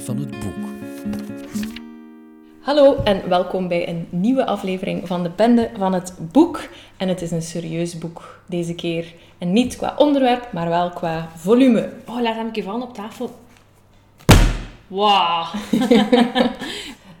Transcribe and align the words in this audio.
van 0.00 0.18
het 0.18 0.30
boek. 0.30 0.54
Hallo 2.60 2.96
en 3.04 3.28
welkom 3.28 3.68
bij 3.68 3.88
een 3.88 4.06
nieuwe 4.10 4.46
aflevering 4.46 5.06
van 5.06 5.22
de 5.22 5.30
Bende 5.36 5.70
van 5.78 5.92
het 5.92 6.14
Boek. 6.32 6.68
En 6.96 7.08
het 7.08 7.22
is 7.22 7.30
een 7.30 7.42
serieus 7.42 7.98
boek 7.98 8.40
deze 8.46 8.74
keer. 8.74 9.14
En 9.38 9.52
niet 9.52 9.76
qua 9.76 9.94
onderwerp, 9.98 10.52
maar 10.52 10.68
wel 10.68 10.90
qua 10.90 11.28
volume. 11.36 11.92
Oh, 12.06 12.20
laat 12.20 12.34
hem 12.34 12.46
een 12.46 12.52
keer 12.52 12.62
vallen 12.62 12.82
op 12.82 12.94
tafel. 12.94 13.30
Wauw. 14.86 15.46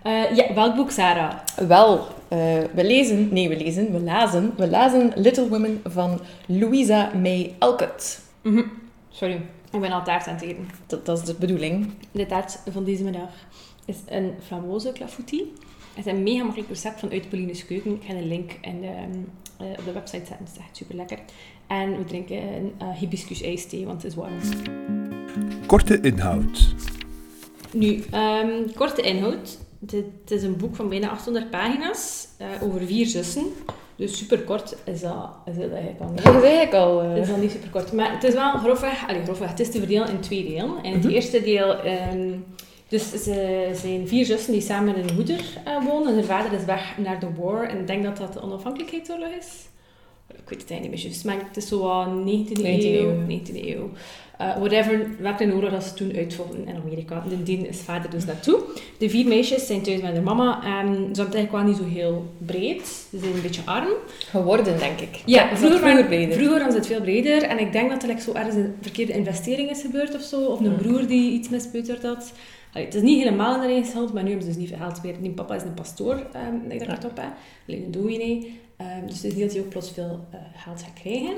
Eh, 0.02 0.36
ja, 0.36 0.54
welk 0.54 0.76
boek, 0.76 0.90
Sarah? 0.90 1.32
Wel, 1.68 2.06
eh, 2.28 2.38
we 2.74 2.84
lezen, 2.84 3.28
nee 3.32 3.48
we 3.48 3.56
lezen, 3.56 3.92
we 3.92 4.00
lazen, 4.00 4.52
we 4.56 4.68
lazen 4.68 5.12
Little 5.14 5.48
Women 5.48 5.80
van 5.84 6.20
Louisa 6.46 7.10
May 7.22 7.54
Alcott. 7.58 8.20
Mhm. 8.42 8.62
Sorry, 9.10 9.40
ik 9.76 9.82
ben 9.82 9.92
al 9.92 10.04
taart 10.04 10.26
aan 10.26 10.34
het 10.34 10.42
eten. 10.44 10.68
Dat, 10.86 11.06
dat 11.06 11.18
is 11.18 11.24
de 11.24 11.34
bedoeling. 11.34 11.90
De 12.10 12.26
taart 12.26 12.58
van 12.70 12.84
deze 12.84 13.04
middag 13.04 13.30
is 13.84 13.96
een 14.06 14.34
framboze 14.46 14.92
clafoutis. 14.92 15.42
Het 15.94 16.06
is 16.06 16.12
een 16.12 16.22
mega 16.22 16.42
makkelijk 16.42 16.68
recept 16.68 17.00
van 17.00 17.10
uit 17.10 17.28
Pauline's 17.28 17.66
Keuken. 17.66 17.94
Ik 17.94 18.02
ga 18.06 18.14
een 18.14 18.28
link 18.28 18.52
in 18.60 18.80
de, 18.80 18.86
eh, 19.58 19.66
op 19.78 19.84
de 19.84 19.92
website 19.92 20.26
zetten. 20.26 20.46
Het 20.46 20.56
is 20.56 20.58
echt 20.58 20.76
super 20.76 20.94
lekker. 20.94 21.18
En 21.66 21.96
we 21.96 22.04
drinken 22.04 22.36
een 22.36 22.72
uh, 22.82 22.90
hibiscus 22.90 23.42
ijsthee, 23.42 23.86
want 23.86 24.02
het 24.02 24.10
is 24.10 24.18
warm. 24.18 24.38
Korte 25.66 26.00
inhoud. 26.00 26.74
Nu, 27.72 28.04
ehm, 28.10 28.72
korte 28.74 29.02
inhoud. 29.02 29.58
Dit 29.78 30.30
is 30.30 30.42
een 30.42 30.56
boek 30.56 30.76
van 30.76 30.88
bijna 30.88 31.08
800 31.08 31.50
pagina's 31.50 32.28
eh, 32.38 32.46
over 32.62 32.86
vier 32.86 33.06
zussen. 33.06 33.46
Dus 33.96 34.18
super 34.18 34.40
kort 34.40 34.76
is 34.84 35.00
dat, 35.00 35.28
is 35.44 35.56
dat 35.56 35.70
eigenlijk 35.70 36.00
al 36.00 36.08
niet. 36.08 36.24
Dat 36.24 36.34
is 36.34 36.42
eigenlijk 36.42 36.74
al... 36.74 37.02
eh, 37.02 37.16
is 37.16 37.30
al 37.30 37.36
niet 37.36 37.50
super 37.50 37.70
kort. 37.70 37.92
Maar 37.92 38.12
het 38.12 38.24
is 38.24 38.34
wel 38.34 38.52
grofweg, 38.58 39.08
allee, 39.08 39.22
grofweg 39.22 39.50
het 39.50 39.60
is 39.60 39.70
te 39.70 39.78
verdelen 39.78 40.08
in 40.08 40.20
twee 40.20 40.44
delen. 40.48 40.82
En 40.82 40.92
het 40.92 41.04
eerste 41.04 41.42
deel, 41.42 41.80
ehm, 41.80 42.30
dus 42.88 43.10
ze 43.10 43.70
zijn 43.74 44.08
vier 44.08 44.24
zussen 44.24 44.52
die 44.52 44.60
samen 44.60 44.94
met 44.94 45.04
hun 45.04 45.14
moeder 45.14 45.40
eh, 45.64 45.84
wonen. 45.84 46.08
En 46.08 46.14
hun 46.14 46.24
vader 46.24 46.52
is 46.52 46.64
weg 46.64 46.98
naar 46.98 47.20
de 47.20 47.28
war. 47.38 47.68
En 47.68 47.78
ik 47.78 47.86
denk 47.86 48.02
dat 48.02 48.16
dat 48.16 48.32
de 48.32 48.42
onafhankelijkheidsoorlog 48.42 49.28
is. 49.38 49.46
Ik 50.28 50.48
weet 50.48 50.60
het 50.60 50.70
eigenlijk 50.70 50.82
niet 50.82 50.90
meer 50.90 51.02
juist, 51.02 51.24
maar 51.24 51.48
het 51.48 51.56
is 51.56 51.68
zo 51.68 51.78
wat 51.78 52.06
19e 52.06 52.60
19e 52.60 52.64
eeuw. 52.64 53.10
eeuw. 53.10 53.40
19e 53.40 53.66
eeuw. 53.66 53.90
Eh, 54.38 54.56
whatever, 54.58 55.06
welke 55.18 55.52
oorlog 55.54 55.70
dat 55.70 55.84
ze 55.84 55.94
toen 55.94 56.16
uitvochten 56.16 56.66
in 56.66 56.76
Amerika. 56.76 57.24
En 57.30 57.44
dien 57.44 57.68
is 57.68 57.80
vader 57.80 58.10
dus 58.10 58.24
naartoe. 58.24 58.60
De 58.98 59.10
vier 59.10 59.26
meisjes 59.26 59.66
zijn 59.66 59.82
thuis 59.82 60.00
met 60.00 60.12
hun 60.12 60.22
mama. 60.22 60.64
En 60.64 61.08
ze 61.14 61.20
eigenlijk 61.22 61.52
wel 61.52 61.62
niet 61.62 61.76
zo 61.76 61.84
heel 61.84 62.30
breed. 62.38 62.86
Ze 63.10 63.18
zijn 63.18 63.34
een 63.34 63.42
beetje 63.42 63.62
arm. 63.64 63.88
geworden, 64.30 64.78
denk 64.78 65.00
ik. 65.00 65.22
Ja, 65.24 65.46
vroeger, 65.46 65.58
vroeger 65.66 65.80
waren- 65.80 66.06
breder. 66.06 66.38
vroeger 66.38 66.64
was 66.64 66.74
het 66.74 66.86
veel 66.86 67.00
breder. 67.00 67.42
En 67.42 67.58
ik 67.58 67.72
denk 67.72 67.90
dat 67.90 68.02
er 68.02 68.08
like, 68.08 68.20
zo 68.20 68.32
ergens 68.32 68.54
een 68.54 68.74
verkeerde 68.80 69.12
investering 69.12 69.70
is 69.70 69.80
gebeurd 69.80 70.14
of 70.14 70.22
zo. 70.22 70.44
Of 70.44 70.60
een 70.60 70.76
broer 70.76 71.06
die 71.06 71.32
iets 71.32 71.48
mispeuterd 71.48 72.02
had. 72.02 72.32
Allee, 72.72 72.84
het 72.86 72.94
is 72.94 73.02
niet 73.02 73.18
helemaal 73.22 73.54
in 73.54 73.60
de 73.60 73.66
eigen 73.66 73.86
schuld, 73.90 74.12
maar 74.12 74.22
nu 74.22 74.28
hebben 74.28 74.46
ze 74.46 74.52
dus 74.52 74.60
niet 74.60 74.68
veel 74.76 74.86
geld 74.86 75.02
meer. 75.02 75.14
Die 75.20 75.30
papa 75.30 75.54
is 75.54 75.62
een 75.62 75.74
pastoor, 75.74 76.26
ehm 76.32 76.70
ik 76.70 76.82
ik 76.82 76.88
het 76.88 77.04
op 77.04 77.16
heb. 77.16 77.32
Alleen 77.68 77.84
een 77.84 77.90
dominee. 77.90 78.60
Ehm, 78.76 79.06
dus 79.06 79.14
het 79.14 79.24
is 79.24 79.32
niet 79.32 79.42
dat 79.42 79.52
hij 79.52 79.60
ook 79.60 79.68
plots 79.68 79.90
veel 79.90 80.20
eh, 80.30 80.38
geld 80.56 80.82
gaat 80.82 81.00
krijgen. 81.02 81.34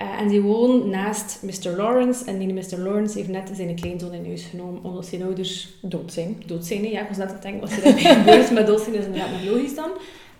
Eh, 0.00 0.20
en 0.20 0.28
die 0.28 0.40
woont 0.40 0.84
naast 0.86 1.42
Mr. 1.42 1.76
Lawrence. 1.76 2.24
En 2.24 2.38
die 2.38 2.52
Mr. 2.52 2.78
Lawrence 2.78 3.18
heeft 3.18 3.30
net 3.30 3.50
zijn 3.54 3.74
kleinzoon 3.74 4.12
in 4.12 4.24
huis 4.24 4.44
genomen, 4.44 4.84
omdat 4.84 5.06
zijn 5.06 5.22
ouders 5.22 5.68
Dood 5.82 6.12
zijn. 6.12 6.42
dood 6.46 6.66
zijn. 6.66 6.84
hè. 6.84 6.90
Ja, 6.90 7.00
ik 7.00 7.08
was 7.08 7.16
net 7.16 7.26
aan 7.26 7.32
het 7.32 7.42
denken, 7.42 7.60
wat 7.60 7.70
er 7.70 7.82
eigenlijk 7.82 8.18
gebeurt 8.18 8.50
met 8.50 8.66
dood 8.66 8.80
zijn, 8.80 8.94
is 8.94 9.04
inderdaad 9.04 9.30
nog 9.30 9.44
logisch 9.44 9.74
dan. 9.74 9.90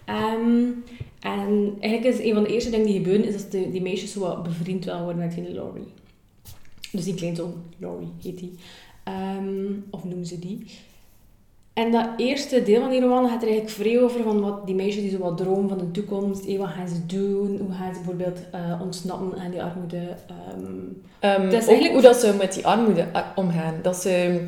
Ehm, 0.04 0.66
en 1.20 1.76
eigenlijk 1.80 2.14
is 2.14 2.24
een 2.24 2.34
van 2.34 2.42
de 2.42 2.48
eerste 2.52 2.70
dingen 2.70 2.86
die 2.86 2.94
gebeuren, 2.94 3.26
is 3.26 3.32
dat 3.32 3.50
de, 3.50 3.70
die 3.70 3.82
meisjes 3.82 4.12
zo 4.12 4.20
wat 4.20 4.42
bevriend 4.42 4.84
willen 4.84 5.02
worden 5.02 5.22
met 5.22 5.34
die 5.34 5.52
Laurie. 5.52 5.86
Dus 6.92 7.04
die 7.04 7.14
kleinzoon, 7.14 7.54
Laurie 7.78 8.12
heet 8.22 8.38
die. 8.38 8.54
Ehm, 9.04 9.72
of 9.90 10.04
noemen 10.04 10.26
ze 10.26 10.38
die. 10.38 10.66
En 11.80 11.90
dat 11.92 12.08
eerste 12.16 12.62
deel 12.62 12.80
van 12.80 12.90
die 12.90 13.00
roman 13.00 13.28
gaat 13.28 13.42
er 13.42 13.48
eigenlijk 13.48 13.76
vrij 13.76 14.02
over 14.02 14.22
van 14.22 14.40
wat 14.40 14.66
die 14.66 14.74
meisjes 14.74 15.02
die 15.02 15.10
zo 15.10 15.18
wat 15.18 15.36
dromen 15.36 15.68
van 15.68 15.78
de 15.78 15.90
toekomst. 15.90 16.46
hé, 16.46 16.56
wat 16.56 16.68
gaan 16.68 16.88
ze 16.88 17.06
doen? 17.06 17.58
Hoe 17.60 17.72
gaan 17.78 17.94
ze 17.94 18.00
bijvoorbeeld 18.00 18.38
eh, 18.52 18.80
ontsnappen 18.82 19.38
aan 19.40 19.50
die 19.50 19.62
armoede? 19.62 19.96
Ehm, 20.26 20.64
Ehm, 21.20 21.42
Dat 21.50 21.52
is 21.52 21.62
ook 21.62 21.68
eigenlijk- 21.68 21.92
hoe 21.92 22.02
dat 22.02 22.16
ze 22.16 22.34
met 22.38 22.52
die 22.54 22.66
armoede 22.66 23.04
ah, 23.12 23.22
omgaan. 23.34 23.74
Dat 23.82 23.96
ze, 23.96 24.40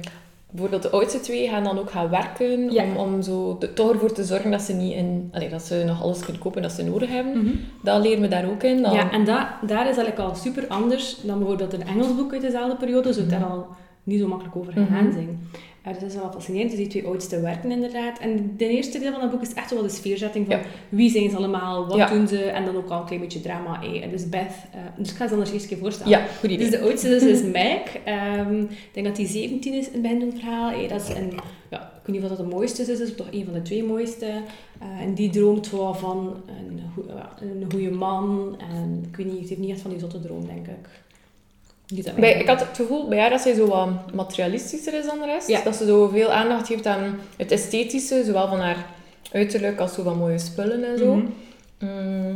bijvoorbeeld 0.51 0.83
de 0.83 0.91
oudste 0.91 1.21
twee 1.21 1.49
gaan 1.49 1.65
dan 1.65 1.79
ook 1.79 1.91
gaan 1.91 2.11
werken 2.11 2.73
Ja. 2.73 2.85
om, 2.85 2.97
om 2.97 3.23
zo 3.23 3.57
de- 3.59 3.73
toch 3.73 3.93
ervoor 3.93 4.13
te 4.13 4.25
zorgen 4.25 4.51
dat 4.51 4.63
ze, 4.63 4.73
niet 4.73 4.93
in, 4.95 5.29
allee, 5.33 5.49
dat 5.49 5.63
ze 5.63 5.83
nog 5.87 6.03
alles 6.03 6.21
kunnen 6.21 6.43
kopen 6.43 6.63
dat 6.63 6.73
ze 6.73 6.85
nodig 6.85 7.09
hebben. 7.11 7.61
Dat 7.83 8.03
leren 8.03 8.21
we 8.21 8.29
daar 8.29 8.49
ook 8.51 8.63
in. 8.63 8.83
Dan, 8.83 8.93
Ja, 8.93 9.11
en 9.11 9.25
dat, 9.25 9.47
daar 9.67 9.89
is 9.89 9.97
eigenlijk 9.97 10.19
al 10.19 10.35
super 10.35 10.67
anders 10.69 11.17
dan 11.23 11.39
bijvoorbeeld 11.39 11.73
een 11.73 11.87
Engels 11.87 12.17
boek 12.17 12.33
uit 12.33 12.43
dezelfde 12.43 12.77
periode. 12.77 13.13
Zou 13.13 13.27
het 13.27 13.41
daar 13.41 13.49
al 13.51 13.67
niet 14.05 14.21
zo 14.21 14.29
makkelijk 14.29 14.57
over 14.57 14.73
gegaan 14.73 15.05
Mhm. 15.05 15.13
zijn. 15.13 15.49
Dus 15.85 15.99
dat 15.99 16.09
is 16.09 16.15
wel 16.15 16.31
fascinerend. 16.33 16.71
Dus 16.71 16.79
die 16.81 16.89
twee 16.89 17.07
oudste 17.07 17.41
werken 17.41 17.71
inderdaad. 17.71 18.19
En 18.19 18.55
de 18.57 18.69
eerste 18.69 18.99
deel 18.99 19.13
van 19.13 19.21
dat 19.21 19.31
boek 19.31 19.43
is 19.43 19.53
echt 19.55 19.71
wel 19.71 19.83
de 19.83 19.89
sfeerzetting 19.89 20.47
van 20.47 20.57
Ja. 20.57 20.63
wie 20.89 21.11
zijn 21.11 21.31
ze 21.31 21.37
allemaal, 21.37 21.87
wat 21.87 21.97
Ja. 21.97 22.07
doen 22.07 22.29
ze. 22.29 22.39
En 22.45 22.65
dan 22.65 22.77
ook 22.77 22.89
al 22.91 23.01
een 23.01 23.07
klein 23.07 23.21
beetje 23.21 23.41
drama. 23.41 23.81
dus 24.11 24.29
Beth, 24.29 24.53
eh, 24.73 24.81
dus 24.97 25.11
ik 25.11 25.17
ga 25.17 25.27
ze 25.27 25.33
anders 25.33 25.53
eerst 25.53 25.67
keer 25.67 25.79
voorstellen. 25.79 26.11
Ja, 26.13 26.25
goed 26.39 26.51
idee. 26.51 26.59
Dus 26.71 26.79
de 26.79 26.81
oudste 26.85 27.09
dus 27.09 27.23
is 27.23 27.43
Meg. 27.53 27.81
Ehm, 28.05 28.61
ik 28.61 28.89
denk 28.93 29.07
dat 29.07 29.17
die 29.17 29.27
17 29.27 29.73
is 29.73 29.87
in 29.87 29.93
het 29.93 30.03
begin 30.03 30.19
van 30.21 30.29
het 30.29 30.39
verhaal. 30.39 30.71
Eh, 30.71 30.89
dat 30.89 31.01
is 31.01 31.09
een, 31.09 31.33
ja, 31.71 31.81
ik 31.81 32.07
weet 32.07 32.17
niet 32.17 32.23
of 32.23 32.29
dat 32.37 32.47
de 32.49 32.55
mooiste 32.55 32.83
is, 32.83 33.01
is 33.01 33.15
toch 33.15 33.29
een 33.31 33.45
van 33.45 33.55
de 33.55 33.63
twee 33.63 33.85
mooiste. 33.85 34.27
Eh, 34.27 35.01
en 35.01 35.15
die 35.15 35.31
droomt 35.31 35.71
wel 35.71 35.95
van 35.95 36.43
ja, 37.09 37.31
een 37.41 37.67
goede 37.71 37.91
man. 37.91 38.57
En 38.59 39.05
ik 39.09 39.17
weet 39.17 39.27
niet, 39.27 39.39
het 39.41 39.49
heeft 39.49 39.61
niet 39.61 39.71
echt 39.71 39.81
van 39.81 39.91
die 39.91 40.01
zotte 40.01 40.21
droom, 40.21 40.47
denk 40.47 40.67
ik. 40.67 40.89
Dat 41.87 42.15
Bij, 42.15 42.41
ik 42.41 42.47
had 42.47 42.61
het 42.61 42.77
gevoel 42.77 43.09
bij 43.09 43.19
haar 43.21 43.31
dat 43.31 43.41
zij 43.41 43.55
zo 43.55 43.67
wat 43.67 44.13
materialistischer 44.15 44.95
is 44.95 45.07
dan 45.07 45.19
de 45.19 45.25
rest. 45.27 45.49
Ja. 45.49 45.63
Dat 45.63 45.77
ze 45.77 45.87
zo 45.87 46.09
veel 46.09 46.31
aandacht 46.33 46.69
heeft 46.69 46.87
aan 46.87 47.19
het 47.37 47.51
esthetische, 47.51 48.25
zowel 48.25 48.49
van 48.49 48.61
haar 48.61 48.87
uiterlijk 49.33 49.81
als 49.81 49.95
zo 49.95 50.03
van 50.03 50.19
mooie 50.19 50.39
spullen 50.39 50.85
en 50.85 50.99
zo. 50.99 51.15
Mhm. 51.15 51.27
Mm, 51.79 52.35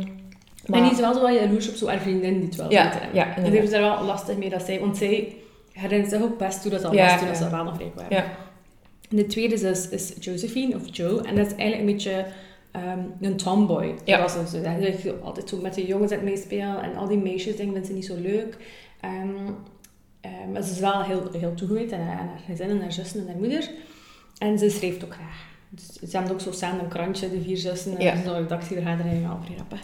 En 0.75 0.83
die 0.83 0.91
is 0.91 0.99
wel 0.99 1.13
zo 1.13 1.21
wat 1.21 1.33
jaloers 1.33 1.69
op 1.69 1.75
zo 1.75 1.87
haar 1.87 1.99
vriendin 1.99 2.33
die 2.33 2.45
het 2.45 2.55
wel 2.55 2.71
Ja, 2.71 2.83
beter 2.83 3.01
heeft. 3.01 3.13
ja, 3.15 3.35
en 3.35 3.43
die 3.43 3.59
heeft 3.59 3.71
daar 3.71 3.81
wel 3.81 4.03
lastig 4.03 4.37
mee 4.37 4.49
dat 4.49 4.61
zij... 4.61 4.79
Want 4.79 4.97
zij 4.97 5.35
herinnert 5.71 6.11
zich 6.11 6.21
ook 6.21 6.37
best 6.37 6.61
toe 6.61 6.71
dat 6.71 6.81
ze 6.81 6.87
al 6.87 6.93
Ja, 6.93 7.03
was 7.09 7.17
toen 7.19 7.27
dat 7.27 7.37
ja. 7.37 7.43
ze 7.43 7.49
wel 7.55 7.63
nog 7.63 7.77
rijk 7.77 7.95
waren. 7.95 8.15
Ja. 8.15 8.23
En 9.09 9.17
de 9.17 9.25
tweede 9.25 9.55
is, 9.69 9.89
is 9.89 10.13
Josephine, 10.19 10.75
of 10.75 10.81
Joe. 10.91 11.21
En 11.21 11.35
dat 11.35 11.45
is 11.45 11.55
eigenlijk 11.55 11.79
een 11.79 11.85
beetje 11.95 12.25
ehm, 12.71 12.99
een 13.21 13.37
tomboy. 13.37 13.93
Ja. 14.03 14.27
Ze. 14.27 14.61
Dat 14.61 15.01
je 15.01 15.15
altijd 15.23 15.49
zo 15.49 15.57
met 15.61 15.73
de 15.73 15.85
jongens 15.85 16.11
aan 16.11 16.17
het 16.17 16.27
meespelen. 16.27 16.81
En 16.81 16.95
al 16.95 17.07
die 17.07 17.17
meisjes 17.17 17.55
dingen 17.55 17.73
vindt 17.73 17.87
ze 17.87 17.93
niet 17.93 18.05
zo 18.05 18.15
leuk. 18.21 18.57
Ehm, 18.99 19.29
ehm, 20.21 20.51
maar 20.51 20.61
ze 20.61 20.71
is 20.71 20.79
wel 20.79 21.01
heel, 21.03 21.29
heel 21.31 21.53
toegewijd 21.53 21.91
aan, 21.93 21.99
haar- 21.99 22.19
aan 22.19 22.27
haar 22.27 22.39
gezin 22.45 22.69
en 22.69 22.81
haar 22.81 22.91
zussen 22.91 23.19
en 23.19 23.27
haar 23.27 23.35
moeder. 23.35 23.69
En 24.37 24.59
ze 24.59 24.69
schrijft 24.69 25.03
ook 25.03 25.13
graag. 25.13 25.45
Dus 25.69 25.85
ze 26.11 26.17
hebben 26.17 26.33
ook 26.33 26.41
zo 26.41 26.51
samen 26.51 26.79
een 26.83 26.89
krantje, 26.89 27.29
de 27.29 27.41
vier 27.41 27.57
zussen. 27.57 27.97
En 27.97 28.03
Ja. 28.03 28.23
zo'n 28.23 28.33
redactievergadering, 28.33 29.29
al 29.29 29.37
vrij 29.43 29.55
grappig. 29.55 29.81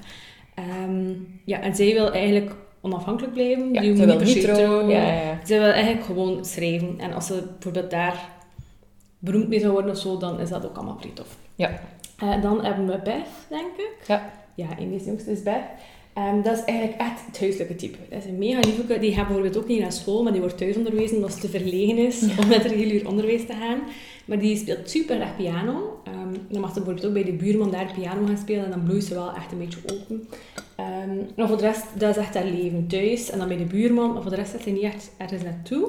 Ja, 1.45 1.59
en 1.61 1.75
zij 1.75 1.93
wil 1.93 2.11
eigenlijk 2.11 2.55
onafhankelijk 2.81 3.33
blijven. 3.33 3.73
Ja, 3.73 3.81
Die 3.81 3.95
ze 3.95 4.05
moet 4.05 4.15
wil 4.15 4.25
niet 4.33 4.41
trouwen. 4.41 4.87
Ja, 4.89 5.37
ze 5.45 5.53
wil 5.59 5.71
eigenlijk 5.71 6.05
gewoon 6.05 6.45
schrijven. 6.45 6.99
En 6.99 7.13
als 7.13 7.25
ze 7.27 7.43
bijvoorbeeld 7.51 7.91
daar 7.91 8.29
beroemd 9.19 9.47
mee 9.47 9.59
zou 9.59 9.71
worden 9.71 9.91
of 9.91 9.97
zo, 9.97 10.17
dan 10.17 10.39
is 10.39 10.49
dat 10.49 10.65
ook 10.65 10.75
allemaal 10.75 10.99
tof. 11.13 11.37
Ja. 11.55 11.79
Eh, 12.17 12.41
dan 12.41 12.65
hebben 12.65 12.85
we 12.87 12.99
Beth, 13.03 13.27
denk 13.49 13.71
ik. 13.77 13.95
Ja. 14.07 14.31
Ja, 14.55 14.67
Amy's 14.79 15.05
jongste 15.05 15.31
is 15.31 15.43
Beth. 15.43 15.63
Ehm, 16.13 16.41
dat 16.41 16.57
is 16.57 16.63
eigenlijk 16.63 16.99
echt 16.99 17.25
het 17.25 17.39
huiselijke 17.39 17.75
type. 17.75 17.97
Dat 18.09 18.19
is 18.19 18.25
een 18.25 18.37
mega 18.37 18.59
liefde. 18.59 18.99
Die 18.99 19.13
gaat 19.13 19.25
bijvoorbeeld 19.25 19.57
ook 19.57 19.67
niet 19.67 19.79
naar 19.79 19.91
school, 19.91 20.23
maar 20.23 20.31
die 20.31 20.41
wordt 20.41 20.57
thuis 20.57 20.75
onderwezen 20.75 21.15
omdat 21.15 21.33
ze 21.33 21.39
te 21.39 21.49
verlegen 21.49 21.97
is 21.97 22.21
om 22.39 22.47
met 22.47 22.65
regulier 22.65 23.07
onderwijs 23.07 23.45
te 23.45 23.53
gaan. 23.53 23.79
Maar 24.25 24.39
die 24.39 24.57
speelt 24.57 24.89
super 24.89 25.21
erg 25.21 25.35
piano. 25.35 26.01
Ehm, 26.03 26.33
dan 26.49 26.61
mag 26.61 26.73
ze 26.73 26.75
bijvoorbeeld 26.75 27.05
ook 27.05 27.13
bij 27.13 27.23
de 27.23 27.33
buurman 27.33 27.71
daar 27.71 27.93
piano 27.93 28.25
gaan 28.25 28.37
spelen 28.37 28.65
en 28.65 28.71
dan 28.71 28.83
bloeit 28.83 29.03
ze 29.03 29.13
wel 29.13 29.33
echt 29.35 29.51
een 29.51 29.57
beetje 29.57 29.79
open. 29.85 30.27
Ehm 30.75 30.93
maar 31.35 31.47
voor 31.47 31.57
de 31.57 31.63
rest, 31.63 31.85
dat 31.97 32.09
is 32.09 32.23
echt 32.23 32.33
haar 32.33 32.45
leven 32.45 32.87
thuis 32.87 33.29
en 33.29 33.37
dan 33.37 33.47
bij 33.47 33.57
de 33.57 33.63
buurman. 33.63 34.13
Maar 34.13 34.21
voor 34.21 34.31
de 34.31 34.37
rest 34.37 34.51
zit 34.51 34.61
ze 34.61 34.69
niet 34.69 34.81
echt 34.81 35.11
ergens 35.17 35.43
naartoe. 35.43 35.87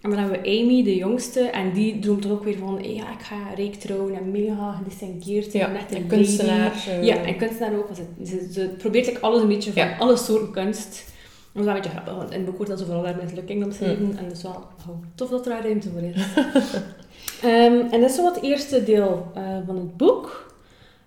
En 0.00 0.10
dan 0.10 0.18
hebben 0.18 0.40
we 0.42 0.48
Amy, 0.48 0.82
de 0.84 0.96
jongste, 0.96 1.40
en 1.40 1.72
die 1.72 1.98
droomt 1.98 2.24
er 2.24 2.30
ook 2.30 2.44
weer 2.44 2.58
van, 2.58 2.78
ja, 2.82 3.12
ik 3.12 3.20
ga 3.22 3.36
rijk 3.56 3.74
trouwen 3.74 4.14
en 4.14 4.30
mega 4.30 4.72
gedistingueerd 4.72 5.50
zijn. 5.50 5.62
Ja, 5.62 5.78
net 5.78 5.94
een 5.94 6.06
kunstenaar. 6.06 6.72
Ja, 7.02 7.16
en 7.16 7.36
kunstenaar 7.36 7.78
ook. 7.78 7.88
Ze, 7.94 8.26
ze, 8.26 8.48
ze 8.52 8.74
probeert 8.78 9.06
like, 9.06 9.20
alles 9.20 9.42
een 9.42 9.48
beetje 9.48 9.72
van 9.72 9.82
Ja. 9.82 9.96
alle 9.98 10.16
soorten 10.16 10.50
kunst. 10.50 11.04
Dat 11.52 11.64
is 11.64 11.70
wel 11.70 11.76
een 11.76 11.82
beetje 11.82 11.90
grappig, 11.90 12.14
want 12.14 12.30
in 12.30 12.36
het 12.36 12.46
boek 12.46 12.56
wordt 12.56 12.70
dat 12.70 12.80
zo 12.80 12.86
vooral 12.86 13.04
haar 13.04 13.18
mislukking 13.22 13.64
omschreven. 13.64 14.04
Mm. 14.04 14.16
En 14.16 14.24
dat 14.24 14.36
is 14.36 14.42
wel 14.42 14.66
oh, 14.88 14.96
tof 15.14 15.28
dat 15.28 15.46
er 15.46 15.52
daar 15.52 15.62
ruimte 15.62 15.90
voor 15.90 16.02
is. 16.02 16.26
Ehm, 17.42 17.80
en 17.90 18.00
dat 18.00 18.10
is 18.10 18.14
zo 18.14 18.24
het 18.24 18.42
eerste 18.42 18.84
deel 18.84 19.30
eh, 19.34 19.42
van 19.66 19.76
het 19.76 19.96
boek. 19.96 20.54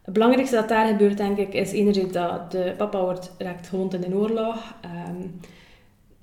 Het 0.01 0.13
belangrijkste 0.13 0.55
dat 0.55 0.69
daar 0.69 0.87
gebeurt, 0.87 1.17
denk 1.17 1.37
ik, 1.37 1.53
is 1.53 1.71
enerzijds 1.71 2.13
dat 2.13 2.51
de 2.51 2.73
papa 2.77 3.01
wordt, 3.01 3.31
raakt 3.37 3.67
gewond 3.67 3.93
in 3.93 4.01
de 4.01 4.15
oorlog. 4.15 4.73
Ehm, 4.81 5.27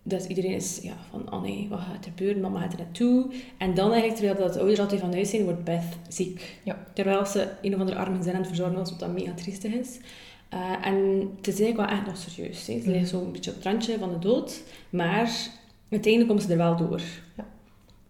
dus 0.09 0.27
iedereen 0.27 0.55
is 0.55 0.79
ja, 0.83 0.97
van, 1.11 1.33
oh 1.33 1.43
nee, 1.43 1.67
wat 1.71 1.79
gaat 1.79 2.05
er 2.05 2.11
gebeuren? 2.11 2.41
Mama 2.41 2.61
gaat 2.61 2.73
er 2.73 2.79
naartoe. 2.79 3.27
En 3.59 3.75
dan 3.75 3.91
eigenlijk, 3.93 4.21
terwijl 4.21 4.39
dat 4.39 4.53
de 4.53 4.59
ouders 4.59 4.81
altijd 4.81 5.01
van 5.01 5.13
huis 5.13 5.31
zijn, 5.31 5.45
wordt 5.45 5.65
Beth 5.65 5.97
ziek. 6.09 6.59
Ja. 6.63 6.85
Terwijl 6.93 7.27
ze 7.27 7.49
een 7.63 7.75
of 7.75 7.81
andere 7.81 7.99
arme 7.99 8.17
gezin 8.17 8.33
aan 8.33 8.39
het 8.39 8.47
verzorgen 8.47 8.77
was, 8.77 8.91
wat 8.91 8.99
dan 8.99 9.15
mega 9.15 9.33
triestig 9.35 9.73
is. 9.73 9.99
Eh, 10.49 10.87
en 10.87 11.31
het 11.37 11.47
is 11.47 11.61
eigenlijk 11.61 11.77
wel 11.77 11.99
echt 11.99 12.07
nog 12.07 12.17
serieus. 12.17 12.67
Hè. 12.67 12.81
Ze 12.81 12.91
ligt 12.91 13.09
zo'n 13.09 13.33
beetje 13.33 13.51
op 13.51 13.57
het 13.57 13.65
randje 13.65 13.99
van 13.99 14.11
de 14.11 14.19
dood. 14.19 14.63
Maar 14.91 15.31
uiteindelijk 15.91 16.31
komt 16.33 16.43
ze 16.43 16.51
er 16.51 16.57
wel 16.57 16.77
door. 16.77 17.01
Ja. 17.37 17.47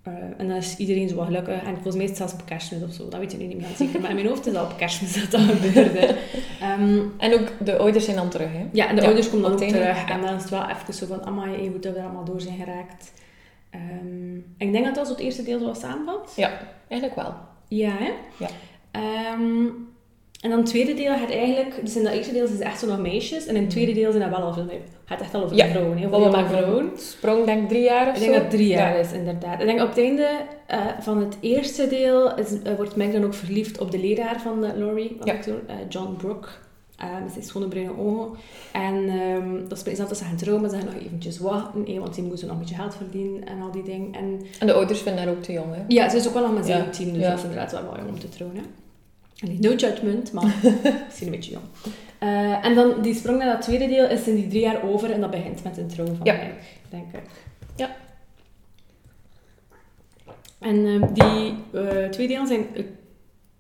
Eh, 0.06 0.12
en 0.36 0.48
dan 0.48 0.56
is 0.56 0.76
iedereen 0.76 1.08
zo 1.08 1.20
gelukkig. 1.20 1.62
En 1.62 1.72
volgens 1.74 1.94
mij 1.94 2.02
is 2.04 2.08
het 2.08 2.18
zelfs 2.18 2.32
op 2.32 2.42
kerstmis 2.44 2.82
of 2.82 2.92
zo. 2.92 3.08
Dat 3.08 3.20
weet 3.20 3.32
je 3.32 3.38
niet 3.38 3.56
meer 3.58 3.66
zeker. 3.76 4.00
Maar 4.00 4.10
in 4.10 4.16
mijn 4.16 4.28
hoofd 4.28 4.46
is 4.46 4.52
dat 4.52 4.72
op 4.72 4.78
kerstmis 4.78 5.20
dat 5.20 5.30
dat 5.30 5.40
gebeurde. 5.40 6.16
Ehm, 6.60 6.98
En 7.18 7.32
ook 7.34 7.48
de 7.64 7.76
ouders 7.78 8.04
zijn 8.04 8.16
dan 8.16 8.28
terug, 8.28 8.52
hè? 8.52 8.66
ja, 8.72 8.88
en 8.88 8.94
de 8.94 9.00
Ja, 9.00 9.06
ouders 9.06 9.30
komen 9.30 9.42
dan 9.42 9.52
ook 9.52 9.68
terug. 9.68 10.06
ja. 10.06 10.08
En 10.08 10.20
dan 10.20 10.34
is 10.34 10.40
het 10.40 10.50
wel 10.50 10.68
even 10.68 10.94
zo 10.94 11.06
van, 11.06 11.24
amai, 11.26 11.68
hoe 11.68 11.78
dat 11.78 11.92
we 11.92 11.98
er 11.98 12.04
allemaal 12.04 12.24
door 12.24 12.40
zijn 12.40 12.56
geraakt. 12.58 13.12
En 13.70 14.44
ik 14.58 14.72
denk 14.72 14.84
dat 14.84 14.94
dat 14.94 15.06
zo 15.06 15.12
het 15.12 15.20
eerste 15.22 15.42
deel 15.42 15.58
zo 15.58 15.64
wat 15.64 15.78
samenvat. 15.80 16.32
Ja, 16.36 16.50
eigenlijk 16.88 17.20
wel. 17.22 17.34
Ja, 17.68 17.90
hè? 17.98 18.10
Ja. 18.36 18.48
Ehm, 18.90 19.64
en 20.40 20.50
dan 20.50 20.58
het 20.58 20.68
tweede 20.68 20.94
deel 20.94 21.16
gaat 21.16 21.30
eigenlijk... 21.30 21.74
Dus 21.82 21.96
in 21.96 22.02
dat 22.04 22.12
eerste 22.12 22.32
deel 22.32 22.44
is 22.44 22.50
het 22.50 22.60
echt 22.60 22.78
zo 22.78 22.86
nog 22.86 22.98
meisjes. 23.00 23.46
En 23.46 23.54
in 23.56 23.60
het 23.62 23.70
tweede 23.70 23.92
deel 23.92 24.10
zijn 24.12 24.30
dat 24.30 24.38
wel 24.38 24.46
al 24.46 24.52
veel 24.52 24.66
gaat 25.04 25.20
echt 25.20 25.34
al 25.34 25.42
over 25.44 25.56
Ja, 25.56 25.66
vrouwen. 25.68 25.96
Heel 25.96 26.08
veel 26.08 26.18
maar 26.20 26.30
maar 26.30 26.46
vrouwen. 26.48 26.90
Sprong 26.96 27.44
denk 27.44 27.62
ik 27.62 27.68
drie 27.68 27.82
jaar 27.82 28.02
of 28.08 28.08
Ik 28.08 28.14
zo. 28.16 28.20
denk 28.20 28.32
dat 28.32 28.42
het 28.42 28.50
drie 28.50 28.68
jaar 28.68 28.94
Ja. 28.94 29.00
is, 29.00 29.12
inderdaad. 29.12 29.60
Ik 29.60 29.66
denk 29.66 29.80
op 29.82 29.88
het 29.88 29.98
einde 29.98 30.28
eh, 30.66 30.78
van 31.00 31.18
het 31.20 31.36
eerste 31.40 31.86
deel 31.88 32.34
is, 32.36 32.62
eh, 32.62 32.74
wordt 32.76 32.96
Meg 32.96 33.12
dan 33.12 33.24
ook 33.24 33.34
verliefd 33.34 33.78
op 33.78 33.90
de 33.90 33.98
leraar 33.98 34.40
van 34.40 34.64
uh, 34.64 34.70
Laurie, 34.76 35.16
Ja. 35.24 35.34
John 35.88 36.16
Brooke. 36.16 36.48
met 37.24 37.32
zijn 37.32 37.44
schone 37.44 37.68
bruine 37.68 37.98
ogen. 37.98 38.28
En 38.72 39.08
ehm 39.08 39.68
dat 39.68 39.78
spelen 39.78 39.96
ze 39.96 40.04
dat 40.08 40.16
ze 40.18 40.24
gaan 40.24 40.36
trouwen, 40.36 40.62
maar 40.62 40.70
ze 40.72 40.76
gaan 40.76 40.94
nog 40.94 41.02
eventjes 41.04 41.38
wachten, 41.38 41.86
eh, 41.86 41.98
want 41.98 42.14
die 42.14 42.24
moeten 42.24 42.46
nog 42.46 42.56
een 42.56 42.60
beetje 42.62 42.74
geld 42.82 42.94
verdienen 42.94 43.46
en 43.46 43.60
al 43.62 43.70
die 43.70 43.82
dingen. 43.82 44.12
En 44.14 44.40
En 44.58 44.66
de 44.66 44.72
ouders 44.72 45.00
vinden 45.00 45.22
haar 45.24 45.32
ook 45.32 45.42
te 45.42 45.52
jong, 45.52 45.74
hè? 45.74 45.82
ja, 45.88 46.08
ze 46.08 46.16
is 46.16 46.26
ook 46.26 46.32
wel 46.34 46.42
nog 46.42 46.52
maar 46.54 46.66
Ja. 46.66 46.76
17, 46.76 47.12
dus 47.12 47.22
dat 47.22 47.36
is 47.38 47.42
inderdaad 47.42 47.72
wel 47.72 47.82
mooi 47.82 47.98
om 48.08 48.18
te 48.20 48.28
trouwen. 48.28 48.58
Hè? 48.60 48.64
No 49.40 49.72
judgment, 49.74 50.32
maar 50.32 50.54
misschien 51.06 51.26
een 51.26 51.32
beetje 51.32 51.50
jong. 51.52 51.64
Eh, 52.18 52.64
en 52.64 52.74
dan 52.74 53.02
die 53.02 53.14
sprong 53.14 53.38
naar 53.38 53.52
dat 53.52 53.62
tweede 53.62 53.86
deel 53.88 54.08
is 54.08 54.26
in 54.26 54.34
die 54.34 54.46
drie 54.48 54.60
jaar 54.60 54.82
over 54.82 55.10
en 55.10 55.20
dat 55.20 55.30
begint 55.30 55.62
met 55.64 55.76
een 55.76 55.86
trouw 55.88 56.06
van 56.06 56.18
Ja. 56.22 56.40
denk 56.90 57.12
ik. 57.12 57.22
Ja. 57.76 57.96
En 60.58 60.86
ehm, 60.86 61.12
die 61.12 61.54
eh, 61.82 62.08
twee 62.08 62.28
delen 62.28 62.46
zijn 62.46 62.74
eh, 62.74 62.84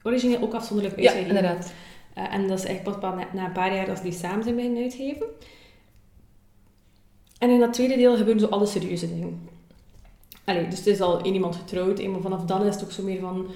origineel 0.02 0.40
ook 0.40 0.54
afzonderlijk 0.54 1.00
Ja, 1.00 1.02
uitgegeven. 1.10 1.36
inderdaad. 1.36 1.72
Eh, 2.14 2.34
en 2.34 2.48
dat 2.48 2.58
is 2.58 2.64
eigenlijk 2.64 3.00
pas 3.00 3.14
na, 3.14 3.26
na 3.32 3.44
een 3.46 3.52
paar 3.52 3.74
jaar 3.74 3.86
dat 3.86 3.96
ze 3.96 4.02
die 4.02 4.12
samen 4.12 4.42
zijn 4.42 4.54
beginnen 4.54 4.82
uitgeven. 4.82 5.26
En 7.38 7.50
in 7.50 7.60
dat 7.60 7.72
tweede 7.72 7.96
deel 7.96 8.16
gebeuren 8.16 8.40
zo 8.42 8.48
alle 8.48 8.66
serieuze 8.66 9.08
dingen. 9.08 9.48
Allee, 10.44 10.68
dus 10.68 10.78
het 10.78 10.86
is 10.86 11.00
al 11.00 11.20
één 11.22 11.34
iemand 11.34 11.56
getrouwd, 11.56 12.06
maar 12.06 12.20
vanaf 12.20 12.44
dan 12.44 12.66
is 12.66 12.74
het 12.74 12.84
ook 12.84 12.90
zo 12.92 13.02
meer 13.02 13.20
van... 13.20 13.46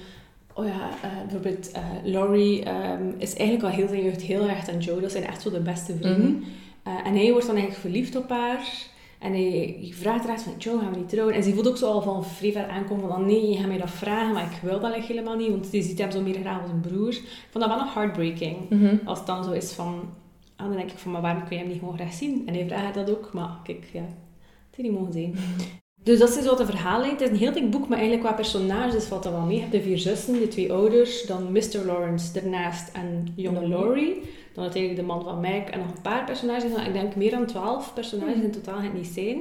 Oh 0.53 0.65
ja, 0.65 0.89
eh, 1.01 1.21
bijvoorbeeld 1.21 1.71
eh, 1.71 1.83
Laurie 2.03 2.63
ehm, 2.63 3.09
is 3.17 3.35
eigenlijk 3.35 3.69
al 3.69 3.79
heel 3.79 3.87
zijn 3.87 4.03
jeugd 4.03 4.21
heel 4.21 4.47
erg 4.47 4.69
aan 4.69 4.79
Joe. 4.79 5.01
Dat 5.01 5.11
zijn 5.11 5.23
echt 5.23 5.41
zo 5.41 5.51
de 5.51 5.59
beste 5.59 5.95
vrienden. 5.97 6.43
Eh, 6.83 6.93
en 7.05 7.15
hij 7.15 7.31
wordt 7.31 7.45
dan 7.45 7.55
eigenlijk 7.55 7.85
verliefd 7.85 8.15
op 8.15 8.29
haar. 8.29 8.89
En 9.19 9.31
hij, 9.31 9.75
hij 9.79 9.91
vraagt 9.93 10.27
echt 10.27 10.43
van, 10.43 10.53
Joe, 10.57 10.79
gaan 10.79 10.91
we 10.91 10.97
niet 10.97 11.09
trouwen? 11.09 11.35
En 11.35 11.43
ze 11.43 11.53
voelt 11.53 11.67
ook 11.67 11.77
zo 11.77 11.91
al 11.91 12.01
van 12.01 12.25
vrij 12.25 12.51
ver 12.51 12.67
aankomen 12.67 13.09
van, 13.09 13.25
nee, 13.25 13.49
je 13.49 13.57
gaat 13.57 13.67
mij 13.67 13.77
dat 13.77 13.91
vragen, 13.91 14.33
maar 14.33 14.43
ik 14.43 14.59
wil 14.61 14.79
dat 14.79 14.93
echt 14.93 15.07
helemaal 15.07 15.35
niet. 15.35 15.49
Want 15.49 15.71
die 15.71 15.83
ziet 15.83 15.97
hem 15.97 16.11
zo 16.11 16.21
meer 16.21 16.39
graag 16.39 16.61
als 16.61 16.69
een 16.69 16.81
broer. 16.81 17.09
Ik 17.09 17.47
vond 17.49 17.63
dat 17.63 17.73
wel 17.75 17.83
nog 17.85 17.93
heartbreaking. 17.93 18.69
Mhm. 18.69 18.95
Als 19.05 19.17
het 19.17 19.27
dan 19.27 19.43
zo 19.43 19.51
is 19.51 19.71
van... 19.71 20.09
Ah, 20.55 20.67
dan 20.67 20.75
denk 20.75 20.91
ik 20.91 20.97
van, 20.97 21.11
maar 21.11 21.21
waarom 21.21 21.43
kun 21.43 21.55
je 21.55 21.61
hem 21.61 21.71
niet 21.71 21.79
gewoon 21.79 21.95
graag 21.95 22.13
zien? 22.13 22.47
En 22.47 22.53
hij 22.53 22.65
vraagt 22.67 22.93
dat 22.93 23.11
ook, 23.11 23.33
maar 23.33 23.59
kijk, 23.63 23.89
ja, 23.93 24.01
het 24.01 24.77
is 24.77 24.83
niet 24.83 24.91
mogen 24.91 25.13
zien. 25.13 25.35
Dus 26.03 26.19
dat 26.19 26.37
is 26.37 26.43
zo 26.43 26.55
de 26.55 26.65
verhaallijn. 26.65 27.11
Het 27.11 27.21
is 27.21 27.29
een 27.29 27.35
heel 27.35 27.51
dik 27.51 27.71
boek, 27.71 27.87
maar 27.87 27.97
eigenlijk 27.97 28.27
qua 28.27 28.35
personages 28.35 29.03
valt 29.03 29.23
dat 29.23 29.31
wel 29.31 29.41
mee. 29.41 29.55
Je 29.55 29.61
hebt 29.61 29.71
de 29.71 29.81
vier 29.81 29.97
zussen, 29.97 30.33
de 30.33 30.47
twee 30.47 30.73
ouders, 30.73 31.25
dan 31.25 31.51
Mr. 31.51 31.85
Lawrence 31.85 32.39
ernaast 32.39 32.91
en 32.93 33.27
jonge 33.35 33.67
Laurie. 33.67 34.21
Dan 34.53 34.63
uiteindelijk 34.63 35.01
de 35.01 35.07
man 35.07 35.23
van 35.23 35.39
Meg 35.39 35.63
en 35.63 35.79
nog 35.79 35.87
een 35.87 36.01
paar 36.01 36.25
personages. 36.25 36.85
Ik 36.85 36.93
denk 36.93 37.15
meer 37.15 37.31
dan 37.31 37.45
twaalf 37.45 37.93
personages 37.93 38.43
in 38.43 38.51
totaal 38.51 38.81
het 38.81 38.93
niet 38.93 39.07
zijn. 39.07 39.39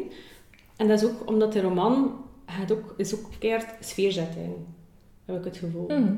En 0.77 0.89
dat 0.89 1.03
is 1.03 1.09
ook 1.09 1.29
omdat 1.29 1.53
de 1.53 1.61
roman 1.61 2.25
gaat 2.47 2.73
ook, 2.73 2.95
is 2.97 3.15
ook 3.15 3.31
keert 3.39 3.67
sfeerzetting. 3.81 4.55
Heb 5.25 5.37
ik 5.37 5.45
het 5.45 5.57
gevoel. 5.57 5.87
Mhm. 5.87 6.15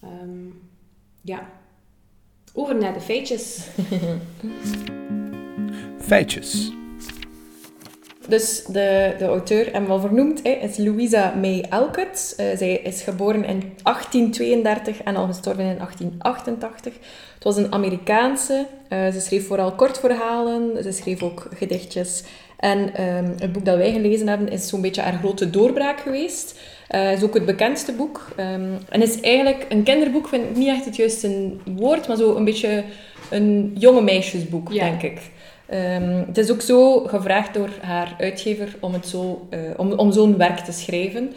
Ehm, 0.00 0.46
ja. 1.20 1.48
Over 2.54 2.76
naar 2.76 2.92
de 2.92 3.00
feitjes. 3.00 3.66
Feitjes. 5.98 6.72
Dus 8.28 8.64
de, 8.64 9.14
de 9.18 9.24
auteur, 9.24 9.64
hebben 9.64 9.84
we 9.86 9.90
al 9.90 10.00
vernoemd, 10.00 10.40
hè, 10.42 10.50
is 10.50 10.76
Louisa 10.76 11.34
May 11.40 11.64
Alcott. 11.68 12.34
Eh, 12.36 12.46
zij 12.56 12.72
is 12.74 13.02
geboren 13.02 13.44
in 13.44 13.62
1832 13.82 15.02
en 15.02 15.16
al 15.16 15.26
gestorven 15.26 15.64
in 15.64 15.76
1888. 15.78 16.92
Het 17.34 17.44
was 17.44 17.56
een 17.56 17.72
Amerikaanse. 17.72 18.66
Eh, 18.88 19.08
ze 19.12 19.20
schreef 19.20 19.46
vooral 19.46 19.72
kortverhalen. 19.72 20.82
Ze 20.82 20.92
schreef 20.92 21.22
ook 21.22 21.46
gedichtjes. 21.54 22.22
En 22.58 22.94
ehm, 22.94 23.24
het 23.38 23.52
boek 23.52 23.64
dat 23.64 23.76
wij 23.76 23.92
gelezen 23.92 24.28
hebben 24.28 24.48
is 24.48 24.68
zo'n 24.68 24.80
beetje 24.80 25.02
haar 25.02 25.18
grote 25.18 25.50
doorbraak 25.50 26.00
geweest. 26.00 26.58
Eh 26.88 27.12
is 27.12 27.22
ook 27.22 27.34
het 27.34 27.46
bekendste 27.46 27.92
boek. 27.92 28.28
Ehm, 28.36 28.68
en 28.88 29.02
is 29.02 29.20
eigenlijk 29.20 29.66
een 29.68 29.82
kinderboek, 29.82 30.28
vind 30.28 30.44
ik 30.44 30.56
niet 30.56 30.68
echt 30.68 30.84
het 30.84 30.96
juiste 30.96 31.52
woord, 31.76 32.08
maar 32.08 32.16
zo 32.16 32.36
een 32.36 32.44
beetje 32.44 32.84
een 33.30 33.72
jonge 33.78 34.02
meisjesboek, 34.02 34.72
Ja. 34.72 34.84
denk 34.84 35.02
ik. 35.02 35.20
Ehm, 35.70 36.22
het 36.26 36.38
is 36.38 36.50
ook 36.50 36.60
zo 36.60 37.00
gevraagd 37.00 37.54
door 37.54 37.70
haar 37.80 38.14
uitgever 38.18 38.76
om, 38.80 38.92
het 38.92 39.06
zo, 39.06 39.46
eh, 39.50 39.60
om, 39.76 39.92
om 39.92 40.12
zo'n 40.12 40.36
werk 40.36 40.58
te 40.58 40.72
schrijven. 40.72 41.32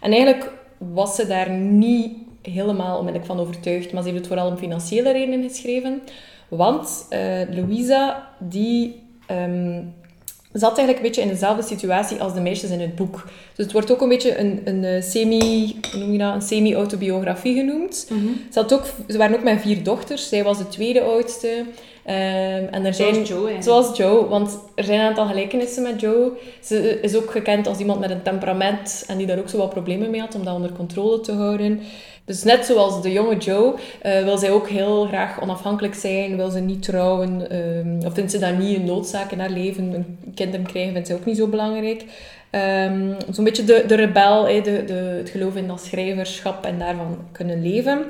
En 0.00 0.12
eigenlijk 0.12 0.52
was 0.78 1.14
ze 1.14 1.26
daar 1.26 1.50
niet 1.50 2.12
helemaal 2.42 2.98
onmiddellijk 2.98 3.30
van 3.30 3.40
overtuigd, 3.40 3.92
maar 3.92 4.02
ze 4.02 4.08
heeft 4.08 4.20
het 4.20 4.28
vooral 4.28 4.50
om 4.50 4.56
financiële 4.56 5.12
redenen 5.12 5.48
geschreven. 5.48 6.02
Want 6.48 7.06
eh, 7.08 7.20
Louisa, 7.50 8.28
die 8.38 9.02
ehm, 9.26 9.80
zat 10.52 10.78
eigenlijk 10.78 10.98
een 10.98 11.02
beetje 11.02 11.22
in 11.22 11.28
dezelfde 11.28 11.62
situatie 11.62 12.20
als 12.20 12.34
de 12.34 12.40
meisjes 12.40 12.70
in 12.70 12.80
het 12.80 12.94
boek. 12.94 13.24
Dus 13.54 13.64
het 13.64 13.72
wordt 13.72 13.92
ook 13.92 14.00
een 14.00 14.08
beetje 14.08 14.38
een, 14.38 14.60
een 14.64 14.84
eh, 14.84 15.02
semi, 15.02 15.80
noem 15.96 16.12
je 16.12 16.18
dat, 16.18 16.34
een 16.34 16.42
semi-autobiografie 16.42 17.54
genoemd. 17.54 18.06
Ze, 18.52 18.58
had 18.58 18.72
ook, 18.72 18.84
ze 19.08 19.18
waren 19.18 19.36
ook 19.36 19.42
met 19.42 19.60
vier 19.60 19.82
dochters. 19.82 20.28
Zij 20.28 20.44
was 20.44 20.58
de 20.58 20.68
tweede 20.68 21.00
oudste. 21.00 21.64
Ehm, 22.08 22.64
en 22.70 22.84
er 22.84 22.94
zijn, 22.94 23.14
Zoals 23.14 23.28
Joe 23.28 23.48
eigenlijk. 23.48 23.62
Zoals 23.62 23.96
Joe, 23.96 24.28
want 24.28 24.58
er 24.74 24.84
zijn 24.84 25.00
een 25.00 25.06
aantal 25.06 25.26
gelijkenissen 25.26 25.82
met 25.82 26.00
Joe. 26.00 26.30
Ze 26.60 27.00
is 27.00 27.16
ook 27.16 27.30
gekend 27.30 27.66
als 27.66 27.78
iemand 27.78 28.00
met 28.00 28.10
een 28.10 28.22
temperament 28.22 29.04
en 29.06 29.18
die 29.18 29.26
daar 29.26 29.38
ook 29.38 29.48
zo 29.48 29.58
wat 29.58 29.70
problemen 29.70 30.10
mee 30.10 30.20
had 30.20 30.34
om 30.34 30.44
dat 30.44 30.54
onder 30.54 30.72
controle 30.72 31.20
te 31.20 31.32
houden. 31.32 31.80
Dus 32.24 32.42
net 32.42 32.64
zoals 32.66 33.02
de 33.02 33.12
jonge 33.12 33.36
Joe 33.36 33.74
eh, 34.02 34.24
wil 34.24 34.38
zij 34.38 34.50
ook 34.50 34.68
heel 34.68 35.06
graag 35.06 35.42
onafhankelijk 35.42 35.94
zijn, 35.94 36.36
wil 36.36 36.50
ze 36.50 36.60
niet 36.60 36.82
trouwen, 36.82 37.50
ehm, 37.50 38.06
of 38.06 38.14
vindt 38.14 38.30
ze 38.30 38.38
dat 38.38 38.58
niet 38.58 38.76
een 38.76 38.84
noodzaak 38.84 39.30
in 39.30 39.40
haar 39.40 39.50
leven. 39.50 39.94
Een 39.94 40.18
kinderen 40.34 40.66
krijgen 40.66 40.92
vindt 40.92 41.08
ze 41.08 41.14
ook 41.14 41.24
niet 41.24 41.36
zo 41.36 41.46
belangrijk. 41.46 42.04
Ehm, 42.50 43.12
Zo'n 43.30 43.44
beetje 43.44 43.64
de, 43.64 43.84
de 43.86 43.94
rebel, 43.94 44.44
de, 44.44 44.84
de, 44.86 44.92
het 44.92 45.30
geloof 45.30 45.56
in 45.56 45.66
dat 45.66 45.80
schrijverschap 45.80 46.64
en 46.64 46.78
daarvan 46.78 47.18
kunnen 47.32 47.62
leven. 47.62 48.06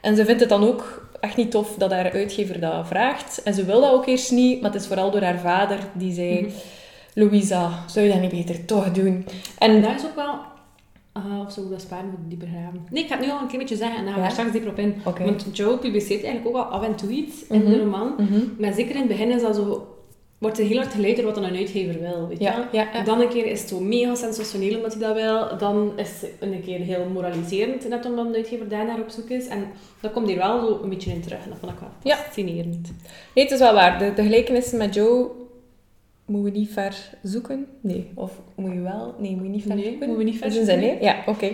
En 0.00 0.16
ze 0.16 0.24
vindt 0.24 0.40
het 0.40 0.48
dan 0.48 0.64
ook 0.64 1.08
echt 1.20 1.36
niet 1.36 1.50
tof 1.50 1.74
dat 1.78 1.90
haar 1.90 2.12
uitgever 2.12 2.60
dat 2.60 2.86
vraagt. 2.86 3.42
En 3.42 3.54
ze 3.54 3.64
wil 3.64 3.80
dat 3.80 3.92
ook 3.92 4.06
eerst 4.06 4.30
niet, 4.30 4.60
maar 4.60 4.72
het 4.72 4.80
is 4.80 4.86
vooral 4.86 5.10
door 5.10 5.22
haar 5.22 5.38
vader 5.38 5.78
die 5.92 6.12
zei... 6.12 6.40
Mhm. 6.40 6.50
Louisa, 7.14 7.70
zou 7.86 8.06
je 8.06 8.12
dat 8.12 8.20
niet 8.20 8.30
beter 8.30 8.64
toch 8.64 8.92
doen? 8.92 9.26
En 9.58 9.82
daar 9.82 9.94
is 9.94 10.04
ook 10.04 10.14
wel... 10.14 10.34
ah, 11.12 11.40
of 11.46 11.52
zou 11.52 11.66
ik 11.66 11.72
dat 11.72 11.80
sparen 11.80 12.10
voor 12.10 12.18
dieper 12.28 12.48
graven? 12.48 12.86
Nee, 12.90 13.02
ik 13.02 13.08
ga 13.08 13.16
het 13.16 13.24
nu 13.24 13.30
al 13.32 13.40
een 13.40 13.46
klein 13.46 13.58
beetje 13.60 13.76
zeggen 13.76 13.98
en 13.98 14.04
dan 14.04 14.12
gaan 14.12 14.22
we 14.22 14.28
Ja? 14.28 14.32
straks 14.34 14.52
dieper 14.52 14.70
op 14.70 14.78
in. 14.78 14.94
Want 15.04 15.46
Joe 15.52 15.78
publiceert 15.78 16.22
eigenlijk 16.24 16.46
ook 16.46 16.62
wel 16.62 16.72
af 16.80 16.82
en 16.86 16.94
toe 16.96 17.10
iets 17.10 17.46
in 17.46 17.60
Mhm. 17.62 17.70
de 17.70 17.78
roman. 17.78 18.14
Mhm. 18.18 18.40
Maar 18.58 18.72
zeker 18.72 18.90
in 18.94 18.98
het 19.00 19.08
begin 19.08 19.30
is 19.30 19.42
dat 19.42 19.54
zo... 19.56 19.88
Wordt 20.38 20.58
er 20.58 20.64
heel 20.66 20.76
hard 20.76 20.92
geleid 20.94 21.16
door 21.16 21.24
wat 21.24 21.34
dan 21.34 21.44
een 21.44 21.56
uitgever 21.56 22.00
wil, 22.00 22.28
weet 22.28 22.38
je? 22.38 22.44
Ja, 22.44 22.68
ja, 22.72 22.88
ja. 22.92 23.02
Dan 23.04 23.20
een 23.20 23.28
keer 23.28 23.46
is 23.46 23.60
het 23.60 23.68
zo 23.68 23.80
mega 23.80 24.14
sensationeel 24.14 24.76
omdat 24.76 24.94
hij 24.94 25.02
dat 25.02 25.14
wil. 25.16 25.58
Dan 25.58 25.92
is 25.98 26.08
het 26.20 26.32
een 26.40 26.62
keer 26.62 26.78
heel 26.78 27.04
moraliserend, 27.12 27.88
net 27.88 28.04
omdat 28.06 28.26
een 28.26 28.34
uitgever 28.34 28.68
daar 28.68 28.86
naar 28.86 29.00
op 29.00 29.08
zoek 29.08 29.28
is. 29.28 29.46
En 29.46 29.66
dat 30.00 30.12
komt 30.12 30.28
hier 30.28 30.36
wel 30.36 30.60
zo 30.60 30.80
een 30.82 30.88
beetje 30.88 31.10
in 31.10 31.20
terug. 31.20 31.44
En 31.44 31.50
dat 31.50 31.58
vond 31.58 31.72
ik 31.72 31.78
wel 31.78 31.88
Ja. 32.02 32.16
fascinerend. 32.16 32.92
Nee, 33.34 33.44
het 33.44 33.52
is 33.52 33.58
wel 33.58 33.74
waar. 33.74 33.98
De, 33.98 34.12
de 34.14 34.22
gelijkenissen 34.22 34.78
met 34.78 34.94
Joe 34.94 35.28
moeten 36.26 36.52
we 36.52 36.58
niet 36.58 36.70
ver 36.72 37.10
zoeken. 37.22 37.66
Nee, 37.80 38.10
of 38.14 38.32
moet 38.54 38.72
je 38.72 38.80
wel? 38.80 39.14
Nee, 39.18 39.34
moet 39.34 39.42
je 39.44 39.48
niet 39.50 39.62
ver 39.62 39.74
Nee, 39.74 39.84
zoeken. 39.84 40.06
moeten 40.08 40.24
we 40.24 40.30
niet 40.30 40.40
ver 40.40 40.52
zoeken, 40.52 40.80
hè? 40.80 40.96
Ja, 41.00 41.22
oké. 41.26 41.50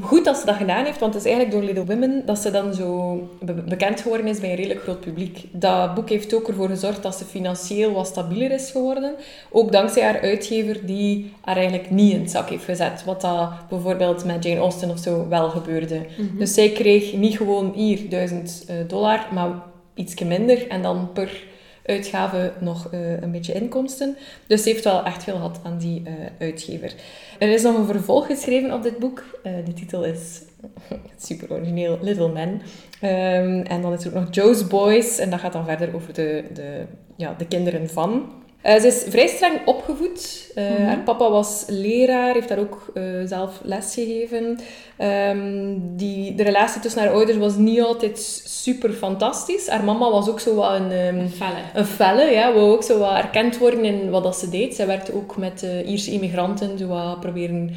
Goed 0.00 0.24
dat 0.24 0.36
ze 0.36 0.46
dat 0.46 0.54
gedaan 0.54 0.84
heeft, 0.84 0.98
want 0.98 1.14
het 1.14 1.24
is 1.24 1.30
eigenlijk 1.30 1.60
door 1.60 1.74
Little 1.74 1.94
Women 1.94 2.22
dat 2.26 2.38
ze 2.38 2.50
dan 2.50 2.74
zo 2.74 3.16
be- 3.40 3.52
bekend 3.52 4.00
geworden 4.00 4.26
is 4.26 4.40
bij 4.40 4.50
een 4.50 4.56
redelijk 4.56 4.82
groot 4.82 5.00
publiek. 5.00 5.44
Dat 5.52 5.94
boek 5.94 6.08
heeft 6.08 6.34
ook 6.34 6.48
ervoor 6.48 6.68
gezorgd 6.68 7.02
dat 7.02 7.14
ze 7.14 7.24
financieel 7.24 7.92
wat 7.92 8.06
stabieler 8.06 8.50
is 8.50 8.70
geworden. 8.70 9.14
Ook 9.50 9.72
dankzij 9.72 10.02
haar 10.02 10.20
uitgever 10.20 10.86
die 10.86 11.32
haar 11.40 11.56
eigenlijk 11.56 11.90
niet 11.90 12.12
in 12.12 12.20
het 12.20 12.30
zak 12.30 12.48
heeft 12.48 12.64
gezet. 12.64 13.04
Wat 13.04 13.20
dat 13.20 13.50
bijvoorbeeld 13.68 14.24
met 14.24 14.44
Jane 14.44 14.60
Austen 14.60 14.90
of 14.90 14.98
zo 14.98 15.28
wel 15.28 15.48
gebeurde. 15.48 16.06
Dus 16.38 16.54
zij 16.54 16.68
kreeg 16.70 17.12
niet 17.12 17.36
gewoon 17.36 17.72
hier 17.74 18.08
1000 18.08 18.64
eh, 18.66 18.76
dollar, 18.86 19.26
maar 19.32 19.50
iets 19.94 20.14
minder. 20.22 20.68
En 20.68 20.82
dan 20.82 21.10
per 21.12 21.42
uitgave 21.84 22.52
nog 22.60 22.88
eh, 22.90 23.20
een 23.20 23.30
beetje 23.30 23.52
inkomsten. 23.52 24.16
Dus 24.46 24.62
ze 24.62 24.68
heeft 24.68 24.84
wel 24.84 25.04
echt 25.04 25.22
veel 25.22 25.34
gehad 25.34 25.60
aan 25.62 25.78
die 25.78 26.02
eh, 26.04 26.12
uitgever. 26.38 26.94
Er 27.38 27.48
is 27.48 27.62
nog 27.62 27.76
een 27.76 27.86
vervolg 27.86 28.26
geschreven 28.26 28.72
op 28.72 28.82
dit 28.82 28.98
boek. 28.98 29.24
Eh, 29.42 29.52
de 29.64 29.72
titel 29.72 30.04
is 30.04 30.42
super 31.28 31.52
origineel, 31.52 31.98
Little 32.00 32.32
Men. 32.32 32.62
Ehm, 33.00 33.60
en 33.60 33.82
dan 33.82 33.92
is 33.92 34.04
er 34.04 34.08
ook 34.08 34.24
nog 34.24 34.34
Joe's 34.34 34.66
Boys. 34.66 35.18
En 35.18 35.30
dat 35.30 35.40
gaat 35.40 35.52
dan 35.52 35.64
verder 35.64 35.94
over 35.94 36.14
de, 36.14 36.44
de, 36.52 36.84
ja, 37.16 37.34
de 37.38 37.46
kinderen 37.46 37.88
van. 37.88 38.32
Eh, 38.62 38.80
ze 38.80 38.86
is 38.86 39.04
vrij 39.08 39.26
streng 39.26 39.60
opgevoed. 39.64 40.50
Eh, 40.54 40.64
Mhm. 40.70 40.82
Haar 40.84 40.98
papa 40.98 41.30
was 41.30 41.64
leraar, 41.68 42.34
heeft 42.34 42.48
daar 42.48 42.58
ook 42.58 42.90
eh, 42.94 43.02
zelf 43.24 43.60
les 43.62 43.94
gegeven. 43.94 44.58
Ehm, 44.96 45.74
die, 45.96 46.34
de 46.34 46.42
relatie 46.42 46.80
tussen 46.80 47.00
haar 47.02 47.12
ouders 47.12 47.38
was 47.38 47.56
niet 47.56 47.80
altijd 47.80 48.18
super 48.44 48.90
fantastisch. 48.92 49.68
Haar 49.68 49.84
mama 49.84 50.10
was 50.10 50.28
ook 50.28 50.40
zo 50.40 50.54
wat 50.54 50.72
een... 50.74 50.90
ehm, 50.90 51.18
Een 51.18 51.30
felle. 51.30 51.56
een 51.74 51.84
felle, 51.86 52.24
ja, 52.24 52.52
wou 52.54 52.72
ook 52.72 52.82
zo 52.82 52.98
wat 52.98 53.16
erkend 53.16 53.58
worden 53.58 53.84
in 53.84 54.10
wat 54.10 54.22
dat 54.22 54.36
ze 54.36 54.48
deed. 54.50 54.74
Zij 54.74 54.86
werkte 54.86 55.14
ook 55.14 55.36
met 55.36 55.66
Ierse 55.86 56.10
immigranten, 56.10 56.78
zo 56.78 56.86
wat 56.86 57.20
proberen 57.20 57.70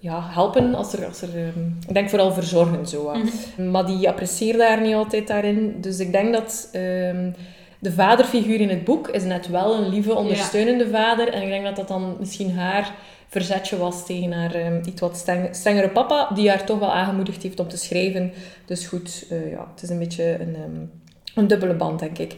ja, 0.00 0.20
helpen, 0.30 0.74
als 0.74 0.92
er, 0.92 1.06
als 1.06 1.22
er, 1.22 1.28
ehm, 1.34 1.66
ik 1.88 1.94
denk 1.94 2.08
vooral 2.08 2.32
verzorgen. 2.32 2.86
Zo, 2.86 3.02
wat. 3.04 3.16
Maar 3.70 3.86
die 3.86 4.08
apprecieerde 4.08 4.64
haar 4.64 4.80
niet 4.80 4.94
altijd 4.94 5.26
daarin. 5.26 5.76
Dus 5.80 5.98
ik 5.98 6.12
denk 6.12 6.32
dat 6.32 6.68
de 7.78 7.92
vaderfiguur 7.92 8.60
in 8.60 8.68
het 8.68 8.84
boek 8.84 9.08
is 9.08 9.22
net 9.24 9.48
wel 9.48 9.74
een 9.74 9.88
lieve, 9.88 10.14
ondersteunende 10.14 10.88
vader. 10.88 11.28
En 11.28 11.42
ik 11.42 11.48
denk 11.48 11.64
dat 11.64 11.76
dat 11.76 11.88
dan 11.88 12.16
misschien 12.18 12.56
haar 12.56 12.94
verzetje 13.28 13.76
was 13.76 14.06
tegen 14.06 14.32
haar 14.32 14.54
ehm, 14.54 14.80
iets 14.86 15.00
wat 15.00 15.16
streng- 15.16 15.54
strengere 15.54 15.88
papa, 15.88 16.30
die 16.34 16.48
haar 16.48 16.64
toch 16.64 16.78
wel 16.78 16.92
aangemoedigd 16.92 17.42
heeft 17.42 17.60
om 17.60 17.68
te 17.68 17.76
schrijven. 17.76 18.32
Dus 18.66 18.86
goed, 18.86 19.24
eh, 19.30 19.50
ja, 19.50 19.68
het 19.74 19.82
is 19.82 19.88
een 19.88 19.98
beetje 19.98 20.40
een, 20.40 20.54
ehm, 20.54 20.80
een 21.34 21.46
dubbele 21.46 21.74
band, 21.74 21.98
denk 21.98 22.18
ik. 22.18 22.34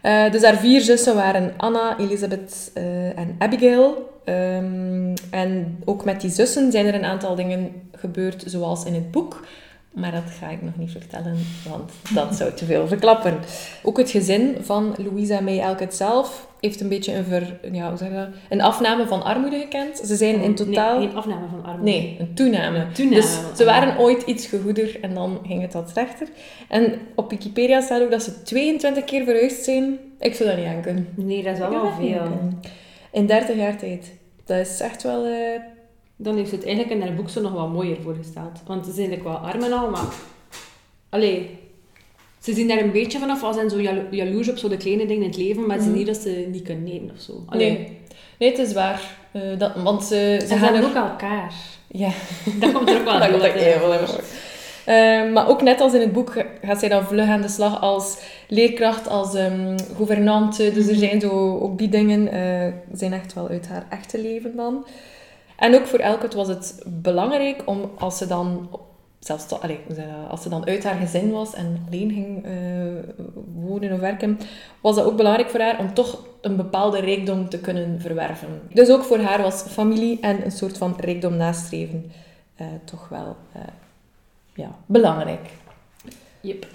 Eh, 0.00 0.30
dus 0.30 0.42
haar 0.42 0.56
vier 0.56 0.80
zussen 0.80 1.14
waren 1.14 1.52
Anna, 1.56 1.98
Elisabeth 1.98 2.70
eh, 2.74 3.18
en 3.18 3.36
Abigail. 3.38 4.10
Ehm, 4.24 5.14
en 5.30 5.78
ook 5.84 6.04
met 6.04 6.20
die 6.20 6.30
zussen 6.30 6.72
zijn 6.72 6.86
er 6.86 6.94
een 6.94 7.04
aantal 7.04 7.34
dingen 7.34 7.88
gebeurd, 7.92 8.44
zoals 8.46 8.84
in 8.84 8.94
het 8.94 9.10
boek. 9.10 9.44
Maar 9.92 10.12
dat 10.12 10.30
ga 10.40 10.48
ik 10.48 10.62
nog 10.62 10.76
niet 10.76 10.90
vertellen, 10.90 11.36
want 11.68 11.92
dat 12.14 12.34
zou 12.34 12.52
te 12.52 12.64
veel 12.64 12.88
verklappen. 12.88 13.38
Ook 13.82 13.96
het 13.98 14.10
gezin 14.10 14.56
van 14.60 14.94
Louisa 14.96 15.40
May 15.40 15.60
Alcott 15.60 15.94
zelf 15.94 16.48
heeft 16.60 16.80
een 16.80 16.88
beetje 16.88 17.14
een, 17.14 17.24
ver, 17.24 17.58
ja, 17.72 17.88
hoe 17.88 17.98
zeg 17.98 18.12
dat? 18.12 18.28
een 18.48 18.60
afname 18.60 19.06
van 19.06 19.22
armoede 19.22 19.58
gekend. 19.58 19.98
Ze 19.98 20.16
zijn 20.16 20.40
in 20.40 20.54
totaal... 20.54 20.98
Nee, 20.98 21.08
geen 21.08 21.16
afname 21.16 21.46
van 21.48 21.64
armoede. 21.64 21.90
Nee, 21.90 22.16
een 22.18 22.34
toename. 22.34 22.78
Een 22.78 22.92
toename 22.92 23.16
Dus 23.16 23.38
ze 23.56 23.64
waren 23.64 23.98
ooit 23.98 24.22
iets 24.22 24.46
gegoeder 24.46 25.00
en 25.00 25.14
dan 25.14 25.38
ging 25.46 25.62
het 25.62 25.72
wat 25.72 25.90
slechter. 25.90 26.28
En 26.68 26.94
op 27.14 27.30
Wikipedia 27.30 27.80
staat 27.80 28.02
ook 28.02 28.10
dat 28.10 28.22
ze 28.22 28.42
22 28.42 29.04
keer 29.04 29.24
verhuisd 29.24 29.64
zijn. 29.64 29.98
Ik 30.18 30.34
zou 30.34 30.48
dat 30.48 30.58
niet 30.58 30.66
aan 30.66 30.82
kunnen. 30.82 31.08
Nee, 31.14 31.42
dat 31.42 31.52
is 31.52 31.58
wel 31.58 31.70
wel 31.70 31.92
veel. 31.98 32.22
In 33.12 33.26
30 33.26 33.56
jaar 33.56 33.76
tijd. 33.76 34.12
Dat 34.44 34.58
is 34.58 34.80
echt 34.80 35.02
wel... 35.02 35.24
eh, 35.24 35.60
Dan 36.22 36.36
heeft 36.36 36.48
ze 36.48 36.54
het 36.54 36.64
eigenlijk 36.64 36.94
in 36.94 37.06
haar 37.06 37.14
boek 37.16 37.28
zo 37.28 37.40
nog 37.40 37.52
wat 37.52 37.72
mooier 37.72 37.96
voorgesteld. 38.02 38.60
Want 38.66 38.86
ze 38.86 38.92
zijn 38.92 39.08
eigenlijk 39.08 39.38
wel 39.38 39.48
arm 39.50 39.62
en 39.62 39.72
al, 39.72 39.90
maar... 39.90 40.04
Allee... 41.08 41.58
Ze 42.38 42.54
zien 42.54 42.68
daar 42.68 42.78
een 42.80 42.92
beetje 42.92 43.18
vanaf 43.18 43.42
als 43.42 43.56
zijn 43.56 43.70
zo 43.70 43.80
jalo- 43.80 44.06
jaloers 44.10 44.48
op 44.50 44.56
zo 44.56 44.68
de 44.68 44.76
kleine 44.76 45.06
dingen 45.06 45.22
in 45.22 45.28
het 45.28 45.36
leven, 45.38 45.66
maar 45.66 45.76
is 45.78 45.84
Mhm. 45.84 45.92
niet 45.94 46.06
dat 46.06 46.16
ze 46.16 46.46
niet 46.50 46.62
kunnen 46.62 46.86
eten 46.92 47.10
of 47.14 47.20
zo. 47.20 47.32
Allee. 47.46 47.70
Nee. 47.70 47.98
nee, 48.38 48.50
het 48.50 48.58
is 48.58 48.72
waar. 48.72 49.16
Eh, 49.32 49.42
dat, 49.58 49.72
want 49.74 50.04
ze, 50.04 50.36
ze 50.40 50.46
Ze 50.46 50.56
gaan 50.56 50.74
er... 50.74 50.84
ook 50.84 50.94
elkaar. 50.94 51.52
Ja, 51.88 52.08
Dat 52.60 52.72
komt 52.72 52.88
er 52.88 52.98
ook 52.98 53.04
wel 53.04 53.18
dat 53.18 53.30
komt 53.30 53.42
heel 53.42 53.92
erg. 53.92 54.18
Eh, 54.84 55.32
maar 55.32 55.48
ook 55.48 55.62
net 55.62 55.80
als 55.80 55.94
in 55.94 56.00
het 56.00 56.12
boek 56.12 56.44
gaat 56.62 56.78
zij 56.78 56.88
dan 56.88 57.04
vlug 57.04 57.28
aan 57.28 57.40
de 57.42 57.48
slag 57.48 57.80
als 57.80 58.18
leerkracht, 58.48 59.08
als 59.08 59.34
ehm, 59.34 59.78
gouvernante. 59.96 60.72
Dus 60.72 60.88
er 60.88 60.94
zijn 60.96 61.20
zo 61.20 61.58
ook 61.58 61.78
die 61.78 61.88
dingen, 61.88 62.28
eh, 62.32 62.72
zijn 62.92 63.12
echt 63.12 63.34
wel 63.34 63.48
uit 63.48 63.68
haar 63.68 63.86
echte 63.90 64.20
leven 64.20 64.56
dan. 64.56 64.86
En 65.56 65.74
ook 65.74 65.86
voor 65.86 65.98
Elkert 65.98 66.34
was 66.34 66.48
het 66.48 66.82
belangrijk 66.86 67.62
om 67.64 67.90
als 67.98 68.18
ze 68.18 68.26
dan, 68.26 68.68
zelfs 69.18 69.48
to- 69.48 69.60
als 70.28 70.42
ze 70.42 70.48
dan 70.48 70.66
uit 70.66 70.84
haar 70.84 70.94
gezin 71.00 71.30
was 71.30 71.54
en 71.54 71.84
alleen 71.86 72.10
ging 72.12 72.44
eh, 72.44 72.52
wonen 73.54 73.92
of 73.92 74.00
werken, 74.00 74.38
was 74.80 74.96
dat 74.96 75.04
ook 75.04 75.16
belangrijk 75.16 75.50
voor 75.50 75.60
haar 75.60 75.78
om 75.78 75.94
toch 75.94 76.24
een 76.40 76.56
bepaalde 76.56 77.00
rijkdom 77.00 77.48
te 77.48 77.58
kunnen 77.58 78.00
verwerven. 78.00 78.60
Dus 78.72 78.90
ook 78.90 79.02
voor 79.04 79.18
haar 79.18 79.42
was 79.42 79.62
familie 79.62 80.20
en 80.20 80.44
een 80.44 80.50
soort 80.50 80.78
van 80.78 80.96
rijkdom 81.00 81.36
nastreven 81.36 82.12
eh, 82.56 82.66
toch 82.84 83.08
wel 83.08 83.36
eh, 83.52 83.62
ja, 84.54 84.70
belangrijk. 84.86 85.50
Yep. 86.40 86.66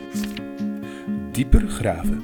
Dieper 1.31 1.67
graven. 1.67 2.23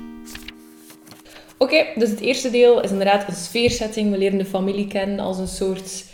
Oké, 1.58 1.86
dus 1.96 2.10
het 2.10 2.20
eerste 2.20 2.50
deel 2.52 2.82
is 2.82 2.92
inderdaad 2.92 3.28
een 3.28 3.36
sfeersetting. 3.36 4.12
We 4.12 4.18
leren 4.18 4.38
de 4.38 4.46
familie 4.46 4.88
kennen 4.88 5.20
als 5.20 5.38
een 5.38 5.48
soort 5.48 6.06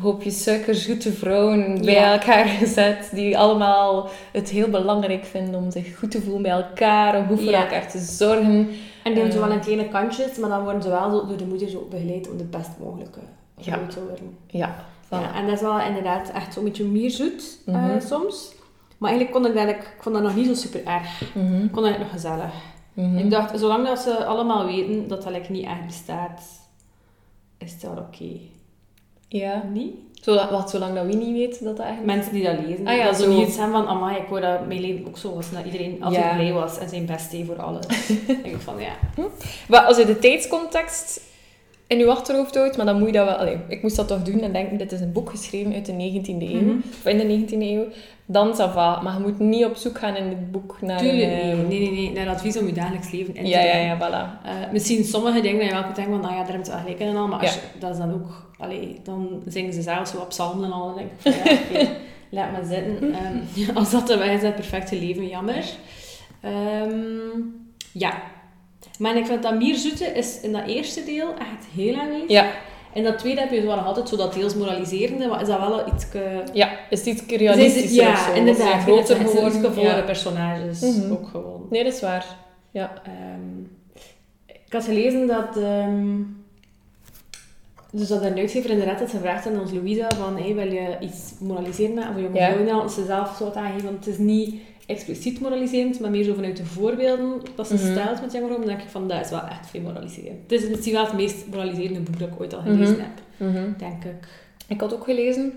hoopje 0.00 0.30
suikerzoete 0.30 1.12
vrouwen 1.12 1.84
bij 1.84 1.94
Ja. 1.94 2.12
elkaar 2.12 2.46
gezet. 2.46 3.08
Die 3.12 3.38
allemaal 3.38 4.08
het 4.32 4.48
heel 4.48 4.68
belangrijk 4.68 5.24
vinden 5.24 5.54
om 5.60 5.70
zich 5.70 5.98
goed 5.98 6.10
te 6.10 6.22
voelen 6.22 6.42
bij 6.42 6.50
elkaar. 6.50 7.16
Om 7.18 7.26
goed 7.26 7.40
voor 7.40 7.50
Ja. 7.50 7.62
elkaar 7.62 7.90
te 7.90 7.98
zorgen. 7.98 8.68
En 9.04 9.14
die 9.14 9.22
doen 9.22 9.32
zo 9.32 9.40
Eh. 9.40 9.46
wel 9.46 9.54
in 9.56 9.60
kleine 9.60 9.88
kantjes, 9.88 10.36
maar 10.38 10.50
dan 10.50 10.62
worden 10.62 10.82
ze 10.82 10.88
wel 10.88 11.26
door 11.26 11.36
de 11.36 11.46
moeder 11.46 11.68
zo 11.68 11.86
begeleid 11.90 12.30
om 12.30 12.36
de 12.36 12.44
best 12.44 12.70
mogelijke 12.80 13.20
Ja. 13.56 13.78
te 13.88 14.00
worden. 14.00 14.36
Ja, 14.46 14.84
Ja, 15.10 15.34
en 15.34 15.46
dat 15.46 15.54
is 15.54 15.60
wel 15.60 15.80
inderdaad 15.80 16.30
echt 16.30 16.54
zo'n 16.54 16.64
beetje 16.64 16.84
mierzoet 16.84 17.58
eh, 17.66 17.74
Mhm. 17.74 18.00
soms. 18.00 18.52
Maar 18.98 19.10
eigenlijk 19.10 19.40
kon 19.42 19.50
ik 19.50 19.54
dat, 19.58 19.68
ik 19.68 19.94
vond 20.00 20.14
dat 20.14 20.24
nog 20.24 20.34
niet 20.34 20.46
zo 20.46 20.54
super 20.54 20.84
erg. 20.84 21.22
Mhm, 21.34 21.64
Ik 21.64 21.70
vond 21.72 21.86
dat 21.86 21.98
nog 21.98 22.10
gezellig. 22.10 22.52
mhm. 22.92 23.16
Ik 23.18 23.30
dacht, 23.30 23.58
zolang 23.58 23.86
dat 23.86 23.98
ze 23.98 24.24
allemaal 24.24 24.66
weten 24.66 25.08
dat 25.08 25.22
dat 25.22 25.32
like, 25.32 25.52
niet 25.52 25.64
echt 25.66 25.86
bestaat, 25.86 26.42
is 27.58 27.72
het 27.72 27.82
wel 27.82 27.90
oké. 27.96 28.28
Ja. 29.28 29.62
Niet? 29.72 29.94
Zolang, 30.20 30.50
wat, 30.50 30.70
zolang 30.70 30.94
dat 30.94 31.06
we 31.06 31.12
niet 31.14 31.32
weten 31.32 31.64
dat 31.64 31.76
dat 31.76 31.86
eigenlijk... 31.86 32.16
Mensen 32.16 32.34
die 32.34 32.44
dat 32.44 32.54
lezen, 32.66 32.86
Ah 32.86 32.96
ja, 32.96 33.04
dat 33.04 33.16
zo. 33.16 33.28
niet 33.28 33.56
hebben 33.56 33.74
van, 33.76 33.86
amai, 33.88 34.16
ik 34.16 34.28
wou 34.28 34.40
dat 34.40 34.66
mijn 34.66 34.80
leven 34.80 35.06
ook 35.06 35.18
zo 35.18 35.34
was. 35.34 35.50
Dat 35.50 35.64
iedereen 35.64 35.96
altijd 36.02 36.22
Ja. 36.24 36.34
blij 36.34 36.52
was 36.52 36.78
en 36.78 36.88
zijn 36.88 37.06
best 37.06 37.30
deed 37.30 37.46
voor 37.46 37.62
alles. 37.62 37.86
ik 38.26 38.42
denk 38.42 38.60
van, 38.60 38.80
ja. 38.80 38.92
Maar 39.68 39.80
als 39.80 39.96
je 39.96 40.06
de 40.06 40.18
tijdscontext 40.18 41.20
in 41.88 41.98
je 41.98 42.06
achterhoofd 42.06 42.54
houdt, 42.54 42.76
maar 42.76 42.86
dan 42.86 42.98
moet 42.98 43.06
je 43.06 43.12
dat 43.12 43.26
wel... 43.26 43.34
Allee, 43.36 43.56
ik 43.68 43.82
moest 43.82 43.96
dat 43.96 44.08
toch 44.08 44.22
doen 44.22 44.40
en 44.40 44.52
denken, 44.52 44.78
dit 44.78 44.92
is 44.92 45.00
een 45.00 45.12
boek 45.12 45.30
geschreven 45.30 45.72
uit 45.74 45.86
de 45.86 45.92
19e 45.92 46.42
eeuw, 46.52 46.60
Mhm. 46.60 46.76
of 46.90 47.04
in 47.06 47.18
de 47.18 47.24
19e 47.24 47.62
eeuw, 47.70 47.84
dan 48.26 48.52
ça 48.54 48.72
va. 48.72 49.00
Maar 49.02 49.14
je 49.14 49.20
moet 49.20 49.38
niet 49.38 49.64
op 49.64 49.76
zoek 49.76 49.98
gaan 49.98 50.16
in 50.16 50.24
het 50.28 50.52
boek 50.52 50.76
naar... 50.80 50.98
Tuurlijk 50.98 51.22
een, 51.32 51.38
eh, 51.38 51.56
Nee, 51.68 51.80
nee, 51.80 51.90
nee. 51.90 52.12
Naar 52.12 52.28
advies 52.28 52.58
om 52.58 52.66
je 52.66 52.72
dagelijks 52.72 53.10
leven 53.10 53.34
in 53.36 53.42
te 53.44 53.48
Ja, 53.48 53.60
ja, 53.60 53.76
ja, 53.76 53.96
voilà. 53.98 54.44
Eh, 54.46 54.52
misschien 54.72 55.04
sommige 55.04 55.40
dingen 55.40 55.58
dat 55.58 55.66
je 55.68 55.72
wel 55.74 55.82
kunt 55.82 55.96
denken 55.96 56.12
van, 56.14 56.22
nou 56.22 56.32
ja, 56.34 56.38
daar 56.40 56.48
hebben 56.48 56.64
ze 56.66 56.70
wel 56.72 56.80
gelijk 56.80 56.98
in 57.00 57.06
en 57.06 57.16
al, 57.16 57.28
maar 57.28 57.40
als 57.40 57.54
Ja. 57.54 57.60
je- 57.72 57.78
dat 57.80 57.90
is 57.90 57.98
dan 57.98 58.12
ook, 58.12 58.50
allee, 58.58 59.00
dan 59.02 59.42
zingen 59.46 59.72
ze 59.72 59.82
zelf 59.82 60.08
zo 60.08 60.16
op 60.18 60.28
psalmen 60.28 60.64
en 60.64 60.72
al, 60.72 60.88
en 60.88 60.94
denk 60.94 61.10
ik 61.10 61.32
van, 61.42 61.80
ja, 61.80 61.88
laat 62.42 62.52
maar 62.52 62.64
zitten. 62.64 63.14
Ehm, 63.14 63.76
als 63.78 63.90
dat 63.90 64.06
de 64.06 64.16
weg 64.16 64.42
is, 64.42 64.50
perfecte 64.54 64.96
leven, 64.98 65.26
jammer. 65.28 65.64
Ehm, 66.40 67.40
ja. 67.92 68.12
Maar 68.98 69.16
ik 69.16 69.26
vind 69.26 69.42
dat 69.42 69.58
Mierzoete 69.58 70.04
is 70.04 70.40
in 70.40 70.52
dat 70.52 70.66
eerste 70.66 71.04
deel 71.04 71.28
echt 71.34 71.66
heel 71.74 71.94
aanwezig. 71.96 72.28
Ja, 72.28 72.50
In 72.92 73.02
dat 73.02 73.18
tweede 73.18 73.40
heb 73.40 73.50
je 73.50 73.60
zo 73.60 73.66
wel 73.66 73.76
nog 73.76 73.86
altijd 73.86 74.08
zo 74.08 74.16
dat 74.16 74.34
deels 74.34 74.54
moraliserende, 74.54 75.26
maar 75.26 75.40
is 75.40 75.46
dat 75.46 75.58
wel 75.60 75.88
iets... 75.94 76.06
ja. 76.52 76.70
Is 76.90 77.02
dit 77.02 77.24
realistischer 77.28 78.02
ja, 78.02 78.12
of 78.12 78.18
zo? 78.18 78.32
inderdaad. 78.34 78.82
Groter 78.82 79.16
geworden. 79.16 79.82
Ja. 79.82 80.02
personages 80.02 80.80
Mhm. 80.80 81.12
ook 81.12 81.28
gewoon. 81.28 81.66
Nee, 81.70 81.84
dat 81.84 81.92
is 81.92 82.00
waar. 82.00 82.26
Ja. 82.70 82.92
Ehm, 83.04 83.58
ik 84.46 84.72
had 84.72 84.84
gelezen 84.84 85.26
dat... 85.26 85.56
ehm, 85.56 86.16
dus 87.92 88.08
dat 88.08 88.22
een 88.22 88.38
uitgever 88.38 88.70
inderdaad 88.70 88.98
had 89.00 89.10
gevraagd 89.10 89.46
aan 89.46 89.60
ons 89.60 89.72
Louisa 89.72 90.06
van 90.20 90.36
hey, 90.38 90.54
wil 90.54 90.72
je 90.72 90.96
iets 91.00 91.32
moraliseren 91.40 91.94
maken 91.94 92.12
voor 92.12 92.22
jonge 92.22 92.38
Ja. 92.38 92.52
vrouwen? 92.52 92.90
Ze 92.90 93.04
zelf 93.04 93.36
zo 93.36 93.44
had 93.44 93.54
aangegeven, 93.56 93.84
want 93.90 94.04
het 94.04 94.14
is 94.14 94.18
niet 94.20 94.54
expliciet 94.88 95.40
moraliserend, 95.40 96.00
maar 96.00 96.10
meer 96.10 96.24
zo 96.24 96.34
vanuit 96.34 96.56
de 96.56 96.64
voorbeelden 96.64 97.32
dat 97.56 97.66
ze 97.66 97.74
Mhm. 97.74 97.82
stelt 97.92 98.20
met 98.20 98.32
jonge 98.32 98.46
vrouwen, 98.46 98.58
dan 98.58 98.66
denk 98.68 98.82
ik 98.82 98.88
van 98.88 99.08
dat 99.08 99.20
is 99.24 99.30
wel 99.30 99.42
echt 99.50 99.66
veel 99.70 99.80
moraliserend. 99.80 100.38
Het 100.50 100.62
is 100.62 100.68
misschien 100.68 100.92
wel 100.92 101.04
het 101.04 101.12
meest 101.12 101.46
moraliserende 101.50 102.00
boek 102.00 102.18
dat 102.18 102.28
ik 102.28 102.40
ooit 102.40 102.54
al 102.54 102.60
gelezen 102.60 102.94
Mhm. 102.94 103.00
heb, 103.02 103.48
Mhm. 103.48 103.64
denk 103.78 104.04
ik. 104.04 104.28
Ik 104.66 104.80
had 104.80 104.94
ook 104.94 105.04
gelezen 105.04 105.52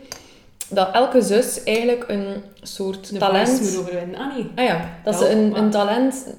dat 0.69 0.89
elke 0.93 1.21
zus 1.21 1.63
eigenlijk 1.63 2.03
een 2.07 2.25
soort 2.61 3.09
De 3.11 3.17
talent... 3.17 3.61
moet 3.61 3.77
overwinnen. 3.77 4.19
Ah 4.19 4.35
nee. 4.35 4.47
Ah 4.55 4.65
ja, 4.65 4.89
dat 5.03 5.13
Ja, 5.13 5.19
ze 5.19 5.31
een, 5.31 5.57
een 5.57 5.69
talent 5.69 6.35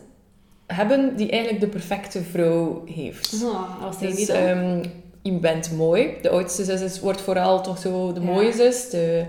hebben 0.67 1.17
die 1.17 1.31
eigenlijk 1.31 1.61
de 1.61 1.69
perfecte 1.69 2.23
vrouw 2.23 2.83
heeft. 2.95 3.43
Ah, 3.45 3.85
als 3.85 3.97
hij 3.99 4.09
Dus 4.09 4.19
niet 4.19 4.29
ehm, 4.29 4.85
je 5.23 5.33
bent 5.33 5.73
mooi. 5.77 6.09
De 6.23 6.31
oudste 6.31 6.65
zus 6.65 6.81
is, 6.81 7.01
wordt 7.01 7.21
vooral 7.21 7.63
toch 7.63 7.79
zo 7.79 8.13
de 8.13 8.21
Ja. 8.21 8.27
mooie 8.27 8.53
zus. 8.53 8.91
De, 8.91 9.25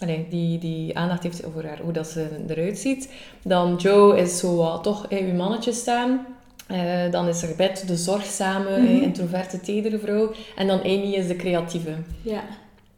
allee, 0.00 0.26
die, 0.30 0.58
die 0.58 0.98
aandacht 0.98 1.22
heeft 1.22 1.44
over 1.46 1.66
haar, 1.66 1.78
hoe 1.82 1.92
dat 1.92 2.06
ze 2.06 2.26
eruit 2.48 2.78
ziet. 2.78 3.08
Dan 3.44 3.76
Joe 3.76 4.18
is 4.20 4.38
zo 4.38 4.56
wat 4.56 4.82
toch 4.82 5.06
in 5.08 5.26
uw 5.26 5.34
mannetje 5.36 5.72
staan. 5.72 6.26
Eh, 6.66 7.10
dan 7.10 7.28
is 7.28 7.42
er 7.42 7.56
Beth, 7.56 7.86
de 7.86 7.96
zorgzame, 7.96 8.78
Mhm. 8.80 9.02
introverte, 9.02 9.60
tedere 9.60 9.98
vrouw. 9.98 10.30
En 10.56 10.66
dan 10.66 10.80
Amy 10.80 11.14
is 11.14 11.26
de 11.26 11.36
creatieve. 11.36 11.90
Ja. 12.22 12.42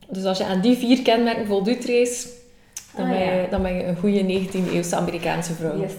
Dus 0.09 0.25
als 0.25 0.38
je 0.38 0.44
aan 0.44 0.61
die 0.61 0.76
vier 0.76 1.02
kenmerken 1.02 1.47
voldoet, 1.47 1.85
Rees, 1.85 2.28
Dan, 2.97 3.05
Ah, 3.05 3.11
ben, 3.11 3.21
ja. 3.21 3.33
je, 3.33 3.47
dan 3.51 3.63
ben 3.63 3.75
je 3.75 3.85
een 3.87 3.97
goede 3.97 4.23
19e-eeuwse 4.23 4.95
Amerikaanse 4.97 5.53
vrouw. 5.53 5.81
Yes. 5.81 5.93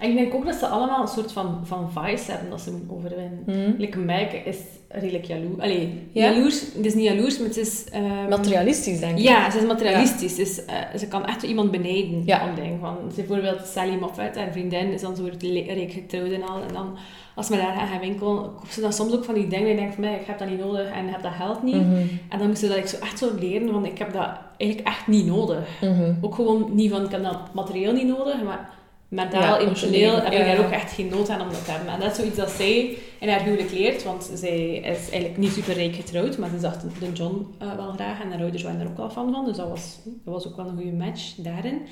En 0.00 0.10
ik 0.10 0.16
denk 0.16 0.34
ook 0.34 0.44
dat 0.44 0.54
ze 0.54 0.66
allemaal 0.66 1.02
een 1.02 1.08
soort 1.08 1.32
van, 1.32 1.60
van 1.62 1.90
vice 1.92 2.30
hebben 2.30 2.50
dat 2.50 2.60
ze 2.60 2.70
moeten 2.70 2.90
overwinnen. 2.96 3.42
Hm. 3.46 3.80
Like 3.80 3.98
Meg 3.98 4.32
is 4.44 4.56
redelijk 4.88 5.24
jaloers. 5.24 5.58
Allee, 5.62 6.08
Ja? 6.12 6.30
jaloers, 6.30 6.60
het 6.76 6.86
is 6.86 6.94
niet 6.94 7.04
jaloers, 7.04 7.38
maar 7.38 7.48
het 7.48 7.56
is... 7.56 7.84
ehm, 7.92 8.28
Materialistisch, 8.28 9.00
denk 9.00 9.18
ik. 9.18 9.24
Ja, 9.24 9.50
ze 9.50 9.58
is 9.58 9.64
materialistisch. 9.66 10.34
Dus, 10.34 10.64
eh, 10.64 10.74
ze 10.98 11.08
kan 11.08 11.26
echt 11.26 11.42
iemand 11.42 11.70
benijden. 11.70 12.22
Ja. 12.24 12.48
Om 12.48 12.54
dingen 12.54 12.78
van. 12.80 12.96
Bijvoorbeeld 13.14 13.66
Sally 13.66 13.94
Moffat, 14.00 14.36
haar 14.36 14.52
vriendin, 14.52 14.92
is 14.92 15.00
dan 15.00 15.16
zo 15.16 15.28
rijk 15.40 15.92
getrouwd 15.92 16.30
en 16.30 16.42
al. 16.48 16.56
En 16.68 16.72
dan, 16.74 16.96
als 17.34 17.48
we 17.48 17.56
daar 17.56 17.86
gaan 17.90 18.00
winkelen, 18.00 18.34
koopt 18.54 18.72
ze 18.72 18.80
dan 18.80 18.92
soms 18.92 19.12
ook 19.12 19.24
van 19.24 19.34
die 19.34 19.46
dingen. 19.46 19.70
En 19.70 19.76
denkt 19.76 19.94
van, 19.94 20.04
mij, 20.04 20.14
ik 20.14 20.26
heb 20.26 20.38
dat 20.38 20.48
niet 20.48 20.58
nodig 20.60 20.90
en 20.92 21.06
ik 21.06 21.12
heb 21.12 21.22
dat 21.22 21.32
geld 21.32 21.62
niet. 21.62 21.74
Mhm. 21.74 21.96
En 22.28 22.38
dan 22.38 22.46
moest 22.46 22.60
ze 22.60 22.68
dat 22.68 22.76
ik 22.76 22.86
zo 22.86 22.96
echt 23.00 23.18
zo 23.18 23.28
leren, 23.40 23.72
want 23.72 23.86
ik 23.86 23.98
heb 23.98 24.12
dat 24.12 24.28
eigenlijk 24.64 24.88
echt 24.88 25.06
niet 25.06 25.26
nodig. 25.26 25.68
Mhm. 25.80 26.14
Ook 26.20 26.34
gewoon 26.34 26.74
niet 26.74 26.90
van, 26.90 27.04
ik 27.04 27.10
heb 27.10 27.22
dat 27.22 27.54
materieel 27.54 27.92
niet 27.92 28.06
nodig, 28.06 28.42
maar 28.42 28.70
mentaal, 29.08 29.42
Ja, 29.42 29.58
emotioneel 29.58 30.14
heb 30.14 30.32
ja, 30.32 30.38
ik 30.38 30.44
daar 30.44 30.56
ja. 30.58 30.64
ook 30.64 30.70
echt 30.70 30.92
geen 30.92 31.08
nood 31.08 31.28
aan 31.28 31.40
om 31.40 31.50
dat 31.50 31.64
te 31.64 31.70
hebben. 31.70 31.92
En 31.92 32.00
dat 32.00 32.10
is 32.10 32.16
zoiets 32.16 32.36
dat 32.36 32.50
zij 32.50 32.96
in 33.20 33.28
haar 33.28 33.42
huwelijk 33.42 33.70
leert, 33.70 34.02
want 34.04 34.30
zij 34.34 34.74
is 34.74 35.10
eigenlijk 35.10 35.36
niet 35.36 35.52
super 35.52 35.74
rijk 35.74 35.94
getrouwd, 35.94 36.38
maar 36.38 36.50
ze 36.50 36.58
zag 36.58 36.76
de 36.76 37.12
John 37.12 37.46
eh, 37.58 37.74
wel 37.76 37.92
graag 37.92 38.20
en 38.20 38.30
haar 38.30 38.40
ouders 38.40 38.62
waren 38.62 38.80
er 38.80 38.86
ook 38.86 38.96
wel 38.96 39.10
fan 39.10 39.32
van, 39.32 39.44
dus 39.44 39.56
dat 39.56 39.68
was, 39.68 39.98
dat 40.04 40.34
was 40.34 40.46
ook 40.46 40.56
wel 40.56 40.66
een 40.66 40.76
goede 40.76 40.96
match 40.96 41.34
daarin. 41.36 41.82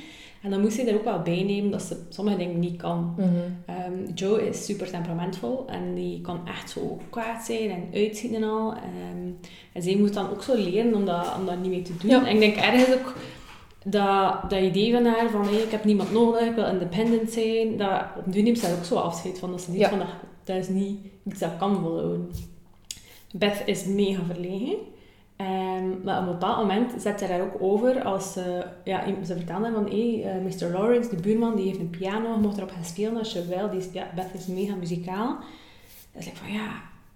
En 0.43 0.51
dan 0.51 0.61
moest 0.61 0.75
zij 0.77 0.89
er 0.89 0.95
ook 0.95 1.05
wel 1.05 1.23
bij 1.23 1.43
nemen 1.43 1.71
dat 1.71 1.83
ze 1.83 1.97
sommige 2.09 2.37
dingen 2.37 2.59
niet 2.59 2.77
kan. 2.77 3.15
Ehm, 3.67 4.13
Joe 4.15 4.49
is 4.49 4.65
super 4.65 4.91
temperamentvol 4.91 5.65
en 5.69 5.95
die 5.95 6.21
kan 6.21 6.41
echt 6.49 6.71
zo 6.71 6.99
kwaad 7.11 7.45
zijn 7.45 7.71
en 7.71 7.89
uitschieten 7.95 8.43
en 8.43 8.49
al. 8.49 8.73
Ehm, 8.73 9.31
en 9.73 9.83
zij 9.83 9.97
moet 9.97 10.15
dan 10.15 10.31
ook 10.31 10.43
zo 10.43 10.55
leren 10.55 10.95
om 10.95 11.05
dat, 11.05 11.35
om 11.39 11.47
dat 11.47 11.61
niet 11.61 11.71
meer 11.71 11.85
te 11.85 11.93
doen. 12.01 12.11
Ja. 12.11 12.27
En 12.27 12.35
ik 12.35 12.41
denk 12.41 12.57
ergens 12.57 12.95
ook 12.99 13.15
dat, 13.85 14.51
dat 14.51 14.61
idee 14.63 14.93
van 14.93 15.05
haar 15.05 15.31
van 15.31 15.45
hey, 15.45 15.59
ik 15.63 15.71
heb 15.71 15.85
niemand 15.85 16.13
nodig, 16.13 16.41
ik 16.49 16.55
wil 16.55 16.67
independent 16.67 17.31
zijn, 17.31 17.77
dat 17.77 18.03
op 18.27 18.33
duur 18.33 18.43
neemt 18.43 18.59
ze 18.59 18.67
daar 18.67 18.77
ook 18.77 18.85
zo 18.85 18.95
afscheid 18.97 19.39
van. 19.39 19.51
Dat 19.51 19.61
ze 19.61 19.71
ziet 19.71 19.81
Ja. 19.81 19.89
van 19.89 19.99
dat, 19.99 20.09
dat 20.45 20.57
is 20.57 20.69
niet 20.69 20.99
iets 21.29 21.41
dat 21.41 21.57
kan 21.59 21.81
volhouden. 21.81 22.31
Beth 23.35 23.63
is 23.67 23.85
mega 23.85 24.23
verlegen. 24.33 24.77
Ehm, 25.43 26.05
maar 26.05 26.21
op 26.21 26.27
een 26.27 26.33
bepaald 26.33 26.57
moment 26.57 27.03
zet 27.03 27.19
ze 27.19 27.27
daar 27.27 27.41
ook 27.41 27.57
over 27.61 28.03
als 28.03 28.33
ze, 28.33 28.65
ja, 28.85 29.05
ze 29.25 29.37
vertelde 29.37 29.73
van 29.73 29.85
hey, 29.85 30.25
eh, 30.25 30.35
Mr. 30.45 30.73
Lawrence, 30.73 31.11
de 31.11 31.23
buurman, 31.23 31.57
die 31.57 31.67
heeft 31.67 31.79
een 31.79 31.91
piano, 31.91 32.33
je 32.33 32.41
mocht 32.41 32.57
erop 32.57 32.71
gaan 32.71 32.85
spelen 32.85 33.17
als 33.19 33.33
je 33.33 33.47
wil. 33.47 33.71
Die 33.71 33.81
is, 33.81 33.87
ja, 33.93 34.07
Beth 34.15 34.35
is 34.35 34.47
mega 34.47 34.75
muzikaal. 34.75 35.37
Dus 36.17 36.27
ik 36.27 36.37
van 36.37 36.53
ja, 36.53 36.71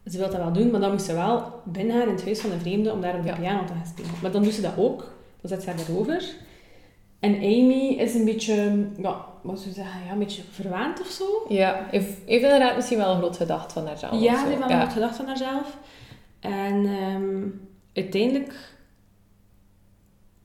ze 0.07 0.19
wil 0.19 0.31
dat 0.31 0.37
wel 0.37 0.53
doen, 0.53 0.71
maar 0.71 0.81
dan 0.81 0.93
moest 0.93 1.07
ze 1.07 1.15
wel 1.15 1.61
binnen 1.65 1.97
haar 1.97 2.07
in 2.07 2.15
het 2.15 2.25
huis 2.25 2.41
van 2.41 2.51
een 2.51 2.61
vreemde 2.61 2.93
om 2.93 3.01
daar 3.01 3.15
op 3.15 3.23
de 3.23 3.29
Ja. 3.29 3.35
piano 3.35 3.65
te 3.65 3.73
gaan 3.73 3.87
spelen. 3.87 4.11
Maar 4.23 4.31
dan 4.31 4.43
doet 4.43 4.55
ze 4.55 4.61
dat 4.61 4.77
ook, 4.77 4.99
dan 5.41 5.51
zet 5.51 5.63
ze 5.63 5.71
haar 5.71 5.79
erover. 5.89 6.25
En 7.21 7.35
Amy 7.35 7.95
is 7.99 8.15
een 8.15 8.25
beetje, 8.25 8.87
ja, 8.97 9.25
wat 9.43 9.59
zou 9.59 9.69
je 9.69 9.75
zeggen, 9.75 10.05
ja, 10.07 10.13
een 10.13 10.19
beetje 10.19 10.43
verwaand 10.51 11.01
of 11.01 11.07
zo. 11.07 11.25
Ja, 11.49 11.87
heeft, 11.91 12.07
heeft 12.27 12.43
inderdaad 12.43 12.77
misschien 12.77 12.99
wel 12.99 13.11
een 13.11 13.19
groot 13.19 13.37
gedacht 13.37 13.73
van 13.73 13.87
haarzelf. 13.87 14.21
Ja, 14.21 14.39
ze 14.39 14.47
heeft 14.47 14.59
wel 14.59 14.69
ja. 14.69 14.79
wat 14.79 14.93
gedacht 14.93 15.17
van 15.17 15.27
haarzelf. 15.27 15.77
En 16.41 16.87
ehm, 16.87 17.43
uiteindelijk... 17.97 18.55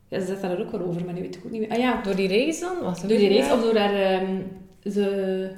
Ja, 0.07 0.19
ze 0.19 0.25
zet 0.25 0.41
daar 0.41 0.59
ook 0.59 0.71
wel 0.71 0.81
over, 0.81 1.05
maar 1.05 1.13
nu 1.13 1.21
weet 1.21 1.35
ik 1.35 1.45
ook 1.45 1.51
niet 1.51 1.61
meer. 1.61 1.69
Ah 1.69 1.77
ja, 1.77 2.01
Door 2.01 2.15
die 2.15 2.27
reis 2.27 2.59
dan? 2.59 2.81
Wat 2.81 2.99
door 2.99 3.17
die 3.17 3.27
reis 3.27 3.51
of 3.51 3.61
door 3.61 3.77
haar... 3.77 3.93
ehm, 3.93 4.41
ze, 4.83 5.51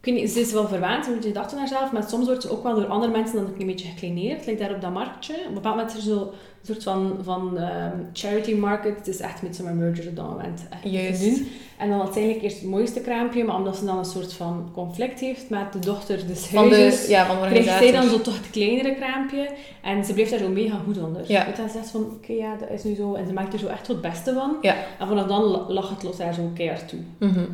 ik 0.00 0.04
weet 0.04 0.14
niet, 0.14 0.30
ze 0.30 0.40
is 0.40 0.52
wel 0.52 0.68
verwaand, 0.68 1.04
ze 1.04 1.10
heeft 1.10 1.24
een 1.24 1.30
gedacht 1.32 1.50
van 1.50 1.58
haarzelf, 1.58 1.92
maar 1.92 2.08
soms 2.08 2.26
wordt 2.26 2.42
ze 2.42 2.50
ook 2.50 2.62
wel 2.62 2.74
door 2.74 2.86
andere 2.86 3.12
mensen 3.12 3.36
dan 3.36 3.46
een 3.58 3.66
beetje 3.66 3.88
gekleineerd. 3.88 4.46
Like 4.46 4.62
daar 4.62 4.74
op 4.74 4.80
dat 4.80 4.92
marktje. 4.92 5.34
Op 5.34 5.48
een 5.48 5.54
bepaald 5.54 5.76
moment 5.76 5.96
is 5.96 6.06
er 6.06 6.12
zo 6.14 6.20
een 6.20 6.66
soort 6.66 6.82
van, 6.82 7.18
van 7.22 7.58
ehm, 7.58 7.96
charity 8.12 8.54
market. 8.54 8.96
Het 8.96 9.06
is 9.08 9.20
echt 9.20 9.42
met 9.42 9.56
zo'n 9.56 9.78
merger 9.78 10.08
op 10.08 10.16
dat 10.16 10.28
moment 10.28 10.68
Juist. 10.82 11.22
te 11.22 11.28
doen. 11.30 11.46
En 11.78 11.88
dan 11.90 12.00
eigenlijk 12.00 12.42
eerst 12.42 12.60
het 12.60 12.68
mooiste 12.70 13.00
kraampje, 13.00 13.44
maar 13.44 13.56
omdat 13.56 13.76
ze 13.76 13.84
dan 13.84 13.98
een 13.98 14.04
soort 14.04 14.32
van 14.32 14.70
conflict 14.74 15.20
heeft 15.20 15.50
met 15.50 15.72
de 15.72 15.78
dochter 15.78 16.26
des 16.26 16.46
Van 16.46 16.68
de, 16.68 17.04
ja, 17.08 17.26
van 17.26 17.42
de 17.42 17.48
kreeg 17.48 17.64
zij 17.64 17.92
dan 17.92 18.08
zo 18.08 18.20
toch 18.20 18.36
het 18.36 18.50
kleinere 18.50 18.94
kraampje. 18.94 19.48
En 19.82 20.04
ze 20.04 20.12
bleef 20.14 20.30
daar 20.30 20.38
zo 20.38 20.48
mega 20.48 20.80
goed 20.84 20.98
onder. 21.02 21.22
Ja. 21.26 21.46
Je, 21.46 21.54
ze 21.54 21.68
zegt 21.72 21.90
van, 21.90 22.02
oké, 22.02 22.32
ja, 22.32 22.56
dat 22.56 22.70
is 22.70 22.84
nu 22.84 22.94
zo. 22.94 23.14
En 23.14 23.26
ze 23.26 23.32
maakt 23.32 23.52
er 23.52 23.58
zo 23.58 23.66
echt 23.66 23.86
het 23.86 24.00
beste 24.00 24.32
van. 24.32 24.56
Ja. 24.62 24.74
En 24.98 25.08
vanaf 25.08 25.26
dan 25.26 25.42
la- 25.42 25.64
lag 25.68 25.90
het 25.90 26.02
los 26.02 26.18
haar 26.18 26.34
zo 26.34 26.50
keihard 26.54 26.88
toe. 26.88 27.00
Mhm. 27.18 27.40
Je, 27.40 27.46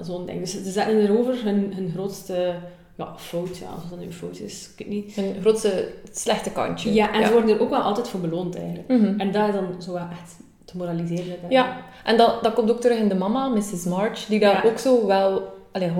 Zo'n 0.00 0.26
ding. 0.26 0.40
Dus 0.40 0.50
ze 0.50 0.70
zetten 0.70 0.96
erover 1.00 1.44
hun, 1.44 1.72
hun 1.74 1.90
grootste 1.94 2.54
ja, 2.96 3.14
fout, 3.16 3.56
ja, 3.58 3.66
als 3.66 3.90
dat 3.90 3.98
nu 3.98 4.04
een 4.04 4.12
fout 4.12 4.38
is, 4.38 4.70
ik 4.76 4.86
weet 4.86 4.94
niet. 4.94 5.16
Een 5.16 5.36
grootste 5.40 5.88
slechte 6.12 6.50
kantje. 6.50 6.92
Ja, 6.92 7.12
en 7.12 7.26
ze 7.26 7.32
worden 7.32 7.54
er 7.54 7.60
ook 7.60 7.70
wel 7.70 7.80
altijd 7.80 8.08
voor 8.08 8.20
beloond 8.20 8.56
eigenlijk. 8.56 8.88
Mhm. 8.88 9.20
En 9.20 9.32
dat 9.32 9.48
is 9.48 9.54
dan 9.54 9.82
zo 9.82 9.92
wel 9.92 10.06
echt 10.10 10.36
te 10.64 10.76
moraliseren. 10.76 11.36
Ja, 11.48 11.76
en 12.04 12.16
dat, 12.16 12.42
dat 12.42 12.54
komt 12.54 12.70
ook 12.70 12.80
terug 12.80 12.98
in 12.98 13.08
de 13.08 13.14
mama, 13.14 13.48
Mrs. 13.48 13.84
March, 13.84 14.24
die 14.26 14.40
daar 14.40 14.64
Ja. 14.64 14.70
ook 14.70 14.78
zo 14.78 15.06
wel... 15.06 15.52
Allee, 15.74 15.90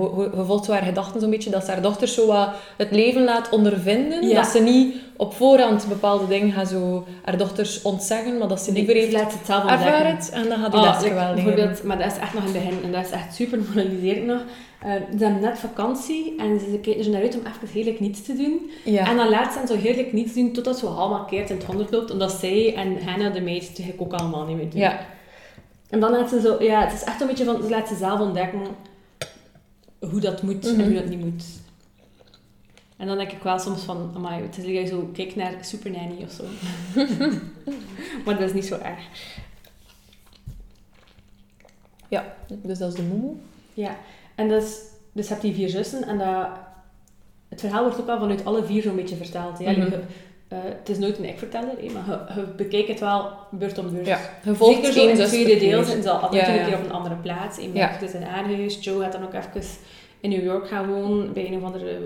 zo 0.63 0.71
haar 0.71 0.83
gedachten 0.83 1.21
zo'n 1.21 1.29
beetje, 1.29 1.49
dat 1.49 1.63
ze 1.63 1.71
haar 1.71 1.81
dochter 1.81 2.07
zo 2.07 2.27
wat 2.27 2.49
het 2.77 2.91
leven 2.91 3.23
laat 3.23 3.49
ondervinden. 3.49 4.27
Ja. 4.27 4.35
Dat 4.35 4.51
ze 4.51 4.59
niet 4.59 4.95
op 5.15 5.33
voorhand 5.33 5.87
bepaalde 5.87 6.27
dingen 6.27 6.51
gaat 6.51 6.67
zo 6.67 7.05
haar 7.23 7.37
dochters 7.37 7.81
ontzeggen, 7.81 8.37
maar 8.37 8.47
dat 8.47 8.61
ze 8.61 8.71
liever 8.71 8.93
Nee, 8.93 9.03
heeft 9.03 9.17
ze 9.17 9.23
laat 9.23 9.33
het 9.33 9.45
zelf 9.45 9.63
het 9.63 10.29
en 10.29 10.49
dan 10.49 10.59
gaat 10.59 10.71
die 10.71 10.81
les 10.81 11.01
like, 11.01 11.13
wel 11.13 11.33
bijvoorbeeld, 11.33 11.83
maar 11.83 11.97
dat 11.97 12.11
is 12.11 12.17
echt 12.17 12.33
nog 12.33 12.43
in 12.43 12.53
het 12.53 12.63
begin 12.63 12.83
en 12.83 12.91
dat 12.91 13.05
is 13.05 13.11
echt 13.11 13.35
super 13.35 13.59
moraliserend 13.67 14.25
nog. 14.25 14.41
Eh, 14.79 14.91
ze 15.17 15.23
hebben 15.23 15.41
net 15.41 15.59
vakantie 15.59 16.35
en 16.37 16.59
ze 16.59 16.79
kijken 16.81 17.03
er 17.03 17.09
naar 17.09 17.21
uit 17.21 17.35
om 17.35 17.41
even 17.45 17.73
heerlijk 17.73 17.99
niets 17.99 18.23
te 18.23 18.35
doen. 18.35 18.71
Ja. 18.83 19.07
En 19.07 19.17
dan 19.17 19.29
laat 19.29 19.53
ze 19.53 19.59
hen 19.59 19.67
zo 19.67 19.75
heerlijk 19.75 20.13
niets 20.13 20.33
doen 20.33 20.51
totdat 20.53 20.77
ze 20.79 20.85
allemaal 20.85 21.25
keert 21.25 21.49
in 21.49 21.55
het 21.55 21.65
honderd 21.65 21.91
loopt, 21.91 22.11
omdat 22.11 22.31
zij 22.31 22.75
en 22.75 23.03
Hannah, 23.05 23.33
de 23.33 23.41
meid, 23.41 23.63
eigenlijk 23.63 24.01
ook 24.01 24.13
allemaal 24.19 24.45
niet 24.45 24.57
meer 24.57 24.69
doen. 24.69 24.79
ja. 24.79 24.99
En 25.89 25.99
dan 25.99 26.11
laat 26.11 26.29
ze 26.29 26.41
zo, 26.41 26.63
ja, 26.63 26.81
het 26.83 26.93
is 26.93 27.03
echt 27.03 27.21
een 27.21 27.27
beetje 27.27 27.45
van, 27.45 27.63
ze 27.63 27.69
laat 27.69 27.87
ze 27.87 27.95
zelf 27.95 28.19
ontdekken 28.19 28.59
hoe 29.99 30.19
dat 30.19 30.41
moet 30.41 30.63
Mhm. 30.63 30.79
en 30.79 30.85
hoe 30.85 30.93
dat 30.93 31.05
niet 31.09 31.19
moet. 31.19 31.43
En 32.97 33.07
dan 33.07 33.17
denk 33.17 33.31
ik 33.31 33.43
wel 33.43 33.59
soms 33.59 33.81
van, 33.83 34.11
amai, 34.15 34.41
het 34.41 34.57
is 34.57 34.65
je 34.65 34.85
zo 34.85 35.09
kijk 35.13 35.35
naar 35.35 35.53
Super 35.61 35.91
Nanny 35.91 36.23
of 36.23 36.31
zo. 36.31 36.43
maar 38.25 38.37
dat 38.39 38.47
is 38.49 38.53
niet 38.53 38.65
zo 38.65 38.77
erg. 38.77 38.99
ja, 42.09 42.35
dus 42.47 42.77
dat 42.77 42.89
is 42.89 42.95
de 42.95 43.01
moemoe. 43.03 43.35
Ja, 43.73 43.97
en 44.35 44.47
dus, 44.47 44.77
dus 45.11 45.23
je 45.27 45.29
hebt 45.31 45.41
die 45.45 45.53
vier 45.53 45.69
zussen 45.69 46.03
en 46.07 46.17
dat, 46.17 46.47
het 47.49 47.59
verhaal 47.59 47.83
wordt 47.83 47.99
ook 47.99 48.05
wel 48.05 48.19
vanuit 48.19 48.45
alle 48.45 48.63
vier 48.65 48.81
zo'n 48.81 48.95
beetje 48.95 49.15
verteld. 49.15 49.59
Mhm. 49.59 49.69
Je- 49.69 49.99
eh, 50.63 50.69
het 50.79 50.89
is 50.89 50.97
nooit 50.97 51.17
een 51.17 51.25
ik-verteller, 51.25 51.73
maar 51.93 52.03
je, 52.35 52.41
je 52.41 52.47
bekijkt 52.57 52.87
het 52.87 52.99
wel 52.99 53.29
beurt 53.51 53.77
om 53.77 53.91
beurt. 53.93 54.05
Ja, 54.07 54.19
je 54.43 54.55
volgt 54.55 54.85
Zeker 54.85 55.09
in 55.09 55.19
het 55.19 55.27
tweede 55.27 55.57
deel 55.57 55.79
en 55.79 55.85
toe 55.85 56.03
Ja, 56.31 56.57
een 56.59 56.65
keer 56.65 56.77
op 56.77 56.83
een 56.85 56.91
andere 56.91 57.15
plaats. 57.15 57.57
Iemand 57.57 57.77
Ja. 57.77 57.97
dus 57.99 58.11
in 58.13 58.21
haar 58.21 58.45
huis. 58.45 58.77
Joe 58.83 59.01
gaat 59.01 59.11
dan 59.11 59.23
ook 59.23 59.33
even 59.33 59.61
in 60.19 60.29
New 60.29 60.43
York 60.43 60.67
gaan 60.67 60.87
wonen 60.93 61.33
bij 61.33 61.47
een 61.47 61.55
of 61.57 61.63
andere 61.63 61.99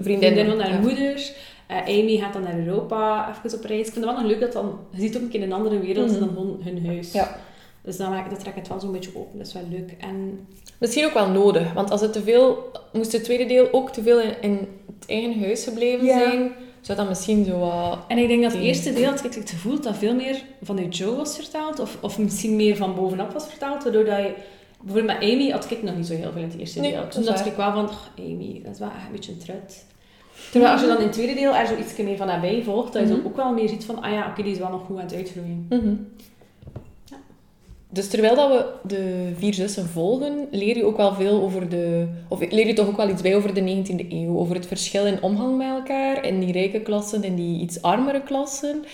Vriendin, 0.00 0.46
van 0.46 0.60
haar 0.60 0.72
ja. 0.72 0.78
moeder. 0.78 1.30
Eh, 1.66 1.76
Amy 1.86 2.16
gaat 2.16 2.32
dan 2.32 2.42
naar 2.42 2.58
Europa 2.58 3.34
even 3.44 3.58
op 3.58 3.64
reis. 3.64 3.86
Ik 3.86 3.92
vind 3.92 4.04
het 4.04 4.14
wel 4.14 4.22
nog 4.22 4.30
leuk 4.30 4.40
dat 4.40 4.52
dan, 4.52 4.78
je 4.90 5.00
ziet 5.00 5.16
ook 5.16 5.22
een 5.22 5.28
keer 5.28 5.42
een 5.42 5.52
andere 5.52 5.78
wereld 5.78 6.10
Mhm. 6.10 6.18
dan 6.20 6.28
gewoon 6.28 6.60
hun 6.64 6.86
huis. 6.86 7.12
Ja. 7.12 7.36
Dus 7.82 7.96
dan, 7.96 8.10
maakt- 8.10 8.30
dat 8.30 8.40
trekt 8.40 8.56
het 8.56 8.68
wel 8.68 8.80
zo'n 8.80 8.92
beetje 8.92 9.10
open. 9.16 9.38
Dat 9.38 9.46
is 9.46 9.52
wel 9.52 9.62
leuk. 9.70 9.94
En 10.00 10.46
Misschien 10.78 11.04
ook 11.04 11.12
wel 11.14 11.28
nodig, 11.28 11.72
want 11.72 11.90
als 11.90 12.00
het 12.00 12.12
te 12.12 12.22
veel... 12.22 12.70
Moest 12.92 13.12
het 13.12 13.24
tweede 13.24 13.46
deel 13.46 13.68
ook 13.72 13.90
te 13.92 14.02
veel 14.02 14.20
in, 14.20 14.34
in 14.40 14.68
het 14.98 15.08
eigen 15.08 15.40
huis 15.40 15.64
gebleven 15.64 16.06
zijn, 16.06 16.52
zou 16.86 16.98
dat 16.98 17.08
misschien 17.08 17.44
zo 17.44 17.58
wat... 17.58 17.98
En 18.08 18.18
ik 18.18 18.28
denk 18.28 18.42
dat 18.42 18.52
het 18.52 18.60
eerste 18.62 18.92
deel, 18.92 19.10
had 19.10 19.24
ik 19.24 19.34
het 19.34 19.50
gevoel 19.50 19.80
dat 19.80 19.96
veel 19.96 20.14
meer 20.14 20.42
vanuit 20.62 20.96
Joe 20.96 21.16
was 21.16 21.36
vertaald, 21.36 21.78
of, 21.78 21.96
of 22.00 22.18
misschien 22.18 22.56
meer 22.56 22.76
van 22.76 22.94
bovenaf 22.94 23.32
was 23.32 23.46
vertaald, 23.46 23.82
waardoor 23.82 24.04
dat 24.04 24.16
je... 24.18 24.34
Bijvoorbeeld 24.82 25.18
met 25.20 25.30
Amy 25.30 25.50
had 25.50 25.70
ik 25.70 25.82
nog 25.82 25.96
niet 25.96 26.06
zo 26.06 26.14
heel 26.14 26.32
veel 26.32 26.42
in 26.42 26.48
het 26.48 26.58
eerste 26.58 26.80
Nee, 26.80 26.92
deel. 26.92 27.08
Toen 27.08 27.24
dacht 27.24 27.46
ik 27.46 27.56
wel 27.56 27.72
van, 27.72 27.88
"Ach, 27.88 28.10
Amy, 28.18 28.60
dat 28.64 28.72
is 28.72 28.78
wel 28.78 28.88
echt 28.88 29.06
een 29.06 29.12
beetje 29.12 29.32
een 29.32 29.38
trut. 29.38 29.84
Terwijl 30.50 30.72
als 30.72 30.80
je 30.80 30.86
dan 30.86 30.96
in 30.96 31.02
het 31.02 31.12
tweede 31.12 31.34
deel 31.34 31.54
er 31.54 31.66
zo 31.66 31.76
iets 31.76 31.96
meer 31.96 32.16
van 32.16 32.26
nabij 32.26 32.62
volgt, 32.64 32.92
dat 32.92 33.02
je 33.02 33.08
Mhm. 33.08 33.20
zo 33.20 33.26
ook 33.26 33.36
wel 33.36 33.52
meer 33.52 33.68
ziet 33.68 33.84
van, 33.84 34.02
ah 34.02 34.12
ja, 34.12 34.28
oké, 34.30 34.42
die 34.42 34.52
is 34.52 34.58
wel 34.58 34.70
nog 34.70 34.84
goed 34.86 34.96
aan 34.96 35.02
het 35.04 35.14
uitgroeien. 35.14 35.66
Mhm. 35.68 35.86
Ja. 35.86 35.94
Dus 37.94 38.08
terwijl 38.08 38.34
dat 38.34 38.48
we 38.48 38.88
de 38.88 39.32
vier 39.36 39.54
zussen 39.54 39.88
volgen, 39.88 40.48
leer 40.50 40.76
je 40.76 40.84
ook 40.84 40.96
wel 40.96 41.14
veel 41.14 41.42
over 41.42 41.68
de... 41.68 42.06
Of 42.28 42.40
leer 42.50 42.66
je 42.66 42.72
toch 42.72 42.86
ook 42.86 42.96
wel 42.96 43.08
iets 43.08 43.22
bij 43.22 43.36
over 43.36 43.54
de 43.54 43.84
19e 43.84 44.08
eeuw. 44.08 44.38
Over 44.38 44.54
het 44.54 44.66
verschil 44.66 45.06
in 45.06 45.22
omgang 45.22 45.56
met 45.56 45.68
elkaar. 45.68 46.24
In 46.24 46.40
die 46.40 46.52
rijke 46.52 46.80
klassen 46.80 47.22
en 47.22 47.34
die 47.34 47.60
iets 47.60 47.82
armere 47.82 48.22
klassen. 48.22 48.84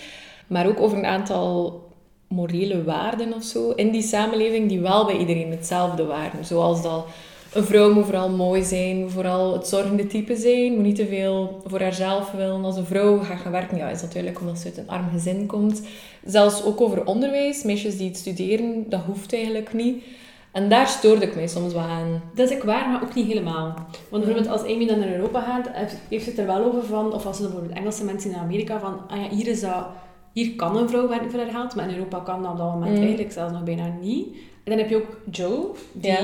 Maar 0.47 0.67
ook 0.67 0.79
over 0.79 0.97
een 0.97 1.05
aantal 1.05 1.81
morele 2.27 2.83
waarden 2.83 3.33
of 3.33 3.43
zo. 3.43 3.71
In 3.71 3.91
die 3.91 4.01
samenleving 4.01 4.69
die 4.69 4.79
wel 4.79 5.05
bij 5.05 5.17
iedereen 5.17 5.51
hetzelfde 5.51 6.05
waren. 6.05 6.45
Zoals 6.45 6.81
dat 6.81 7.05
een 7.53 7.63
vrouw 7.63 7.93
moet 7.93 8.05
vooral 8.05 8.29
mooi 8.29 8.63
zijn. 8.63 9.09
Vooral 9.09 9.53
het 9.53 9.67
zorgende 9.67 10.07
type 10.07 10.35
zijn. 10.35 10.73
Moet 10.73 10.83
niet 10.83 10.95
te 10.95 11.07
veel 11.07 11.61
voor 11.65 11.81
haarzelf 11.81 12.31
willen. 12.31 12.63
Als 12.63 12.77
een 12.77 12.85
vrouw 12.85 13.17
gaat 13.19 13.39
gaan 13.39 13.51
werken, 13.51 13.77
ja, 13.77 13.89
is 13.89 14.01
dat 14.01 14.11
duidelijk 14.13 14.41
omdat 14.41 14.59
ze 14.59 14.65
uit 14.67 14.77
een 14.77 14.87
arm 14.89 15.09
gezin 15.11 15.45
komt. 15.45 15.81
Zelfs 16.25 16.63
ook 16.63 16.81
over 16.81 17.05
onderwijs. 17.05 17.63
Meisjes 17.63 17.97
die 17.97 18.07
het 18.07 18.17
studeren, 18.17 18.85
dat 18.89 19.01
hoeft 19.05 19.33
eigenlijk 19.33 19.73
niet. 19.73 20.03
En 20.51 20.69
daar 20.69 20.87
stoorde 20.87 21.25
ik 21.25 21.35
mij 21.35 21.47
soms 21.47 21.73
wel 21.73 21.81
aan. 21.81 22.21
Dat 22.35 22.49
is 22.49 22.55
ook 22.55 22.63
waar, 22.63 22.89
maar 22.89 23.03
ook 23.03 23.13
niet 23.15 23.27
helemaal. 23.27 23.73
Want 24.09 24.23
bijvoorbeeld 24.23 24.47
als 24.47 24.61
Amy 24.61 24.87
dan 24.87 24.99
naar 24.99 25.13
Europa 25.13 25.41
gaat, 25.41 25.69
heeft- 25.71 26.23
ze 26.23 26.29
het 26.29 26.39
er 26.39 26.45
wel 26.45 26.63
over 26.65 26.83
van, 26.83 27.13
of 27.13 27.25
als 27.25 27.37
ze 27.37 27.43
bijvoorbeeld 27.43 27.73
Engelse 27.77 28.03
mensen 28.03 28.31
in 28.31 28.37
Amerika, 28.37 28.79
van, 28.79 28.97
ah 29.07 29.17
ja, 29.21 29.29
hier 29.35 29.47
is 29.47 29.59
dat, 29.61 29.85
hier 30.33 30.55
kan 30.55 30.77
een 30.77 30.89
vrouw 30.89 31.07
werken 31.07 31.31
voor 31.31 31.39
haar 31.39 31.49
geld, 31.51 31.75
maar 31.75 31.89
in 31.89 31.95
Europa 31.95 32.19
kan 32.19 32.41
dat 32.41 32.51
op 32.51 32.57
dat 32.57 32.71
moment 32.73 32.91
Mm. 32.95 32.97
eigenlijk 33.01 33.31
zelfs 33.31 33.51
nog 33.53 33.63
bijna 33.63 33.97
niet. 34.01 34.27
En 34.63 34.71
dan 34.71 34.77
heb 34.77 34.89
je 34.89 34.95
ook 34.95 35.17
Joe, 35.31 35.65
die 35.93 36.11
Ja. 36.11 36.19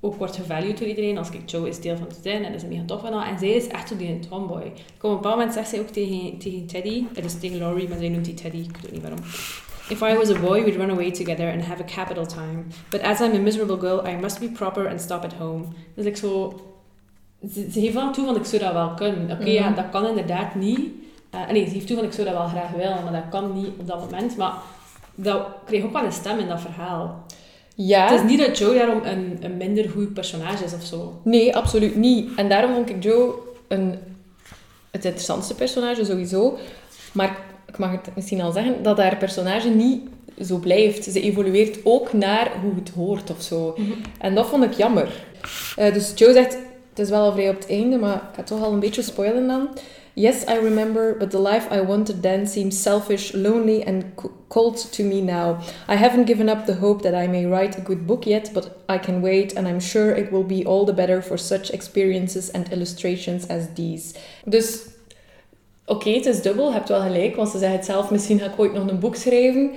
Ook 0.00 0.14
wordt 0.14 0.36
gevalued 0.36 0.78
door 0.78 0.88
iedereen. 0.88 1.18
Als 1.18 1.30
ik 1.30 1.50
Joe 1.50 1.68
is 1.68 1.80
deel 1.80 1.96
van 1.96 2.06
het 2.06 2.16
gezin 2.16 2.44
en 2.44 2.52
dat 2.52 2.62
is 2.62 2.68
mega 2.68 2.82
tof 2.86 3.04
en 3.04 3.12
al. 3.12 3.22
En 3.22 3.38
zij 3.38 3.48
is 3.48 3.66
echt 3.66 3.88
zo 3.88 3.96
die 3.96 4.08
een 4.08 4.26
tomboy. 4.28 4.62
Op 4.62 5.10
een 5.10 5.10
bepaald 5.10 5.36
moment 5.36 5.52
zegt 5.52 5.68
zij 5.68 5.80
ook 5.80 5.88
tegen, 5.88 6.38
tegen 6.38 6.66
Teddy, 6.66 7.04
het 7.14 7.24
is 7.24 7.38
tegen 7.38 7.58
Laurie, 7.58 7.88
maar 7.88 7.98
zij 7.98 8.08
noemt 8.08 8.24
die 8.24 8.34
Teddy, 8.34 8.58
ik 8.58 8.76
weet 8.82 8.92
niet 8.92 9.00
waarom. 9.02 9.18
If 9.88 10.00
I 10.02 10.14
was 10.16 10.30
a 10.30 10.38
boy, 10.40 10.64
we'd 10.64 10.76
run 10.76 10.90
away 10.90 11.10
together 11.10 11.52
and 11.52 11.62
have 11.64 11.82
a 11.82 11.86
capital 11.94 12.26
time. 12.26 12.62
But 12.90 13.02
as 13.02 13.20
I'm 13.20 13.34
a 13.34 13.38
miserable 13.38 13.78
girl, 13.78 14.06
I 14.08 14.16
must 14.20 14.40
be 14.40 14.48
proper 14.48 14.88
and 14.88 15.00
stop 15.00 15.24
at 15.24 15.32
home. 15.32 15.64
Dus 15.94 16.04
ik 16.04 16.16
zo... 16.16 16.60
Ze, 17.52 17.70
ze 17.70 17.80
geeft 17.80 17.94
wel 17.94 18.12
toe 18.12 18.24
van 18.26 18.36
ik 18.36 18.44
zou 18.44 18.62
dat 18.62 18.72
wel 18.72 18.94
kunnen. 18.94 19.30
Oké, 19.30 19.44
ja, 19.50 19.66
Mhm. 19.66 19.74
dat 19.76 19.88
kan 19.90 20.06
inderdaad 20.06 20.54
niet. 20.54 20.80
Uh, 21.34 21.48
nee, 21.50 21.64
ze 21.66 21.70
geeft 21.72 21.86
toe 21.86 21.96
van 21.96 22.04
ik 22.04 22.12
zou 22.12 22.26
dat 22.26 22.36
wel 22.36 22.46
graag 22.46 22.70
willen, 22.70 23.02
maar 23.04 23.12
dat 23.12 23.28
kan 23.30 23.52
niet 23.52 23.68
op 23.78 23.86
dat 23.86 24.00
moment. 24.00 24.36
Maar 24.36 24.52
dat 25.14 25.46
kreeg 25.66 25.84
ook 25.84 25.92
wel 25.92 26.04
een 26.04 26.12
stem 26.12 26.38
in 26.38 26.48
dat 26.48 26.60
verhaal. 26.60 27.24
Ja. 27.86 28.10
Het 28.10 28.20
is 28.20 28.30
niet 28.30 28.38
dat 28.38 28.58
Joe 28.58 28.74
daarom 28.74 29.04
een, 29.04 29.38
een 29.40 29.56
minder 29.56 29.88
goed 29.88 30.14
personage 30.14 30.64
is 30.64 30.74
of 30.74 30.84
zo. 30.84 31.20
Nee, 31.24 31.56
absoluut 31.56 31.96
niet. 31.96 32.30
En 32.36 32.48
daarom 32.48 32.74
vond 32.74 32.90
ik 32.90 33.02
Joe 33.02 33.34
een, 33.68 33.94
het 34.90 35.04
interessantste 35.04 35.54
personage 35.54 36.04
sowieso. 36.04 36.58
Maar 37.12 37.38
ik 37.66 37.78
mag 37.78 37.90
het 37.90 38.08
misschien 38.14 38.40
al 38.40 38.52
zeggen, 38.52 38.82
dat 38.82 38.98
haar 38.98 39.16
personage 39.16 39.68
niet 39.68 40.02
zo 40.44 40.56
blijft. 40.56 41.04
Ze 41.04 41.20
evolueert 41.20 41.78
ook 41.84 42.12
naar 42.12 42.50
hoe 42.62 42.74
het 42.74 42.90
hoort 42.90 43.30
of 43.30 43.42
zo. 43.42 43.76
En 44.20 44.34
dat 44.34 44.46
vond 44.46 44.64
ik 44.64 44.72
jammer. 44.72 45.24
Eh, 45.76 45.92
dus 45.92 46.12
Joe 46.14 46.32
zegt, 46.32 46.58
het 46.88 46.98
is 46.98 47.08
wel 47.08 47.24
al 47.24 47.32
vrij 47.32 47.48
op 47.48 47.58
het 47.58 47.68
einde, 47.68 47.96
maar 47.98 48.14
ik 48.14 48.20
ga 48.22 48.36
het 48.36 48.46
toch 48.46 48.62
al 48.62 48.72
een 48.72 48.80
beetje 48.80 49.02
spoilen 49.02 49.46
dan. 49.46 49.68
Yes, 50.18 50.44
I 50.48 50.56
remember, 50.56 51.14
but 51.14 51.30
the 51.30 51.38
life 51.38 51.68
I 51.70 51.80
wanted 51.80 52.22
then 52.22 52.44
seems 52.44 52.76
selfish, 52.76 53.34
lonely, 53.34 53.84
and 53.84 54.04
cold 54.48 54.76
to 54.76 55.04
me 55.04 55.20
now. 55.20 55.60
I 55.86 55.94
haven't 55.94 56.26
given 56.26 56.48
up 56.48 56.66
the 56.66 56.74
hope 56.74 57.02
that 57.02 57.14
I 57.14 57.28
may 57.28 57.46
write 57.46 57.78
a 57.78 57.80
good 57.80 58.04
book 58.04 58.26
yet, 58.26 58.50
but 58.52 58.82
I 58.88 58.98
can 58.98 59.22
wait, 59.22 59.56
and 59.56 59.68
I'm 59.68 59.78
sure 59.78 60.10
it 60.10 60.32
will 60.32 60.42
be 60.42 60.66
all 60.66 60.84
the 60.84 60.92
better 60.92 61.22
for 61.22 61.38
such 61.38 61.70
experiences 61.70 62.50
and 62.50 62.72
illustrations 62.72 63.46
as 63.46 63.68
these. 63.74 64.14
Dus, 64.44 64.86
oké, 65.86 66.10
het 66.10 66.26
is 66.26 66.42
dubbel, 66.42 66.66
je 66.66 66.72
hebt 66.72 66.88
wel 66.88 67.00
gelijk, 67.00 67.36
want 67.36 67.48
ze 67.48 67.58
zegt 67.58 67.72
het 67.72 67.84
zelf, 67.84 68.10
misschien 68.10 68.38
ga 68.38 68.46
ik 68.46 68.58
ooit 68.58 68.72
nog 68.72 68.88
een 68.88 68.98
boek 68.98 69.16
schrijven. 69.16 69.70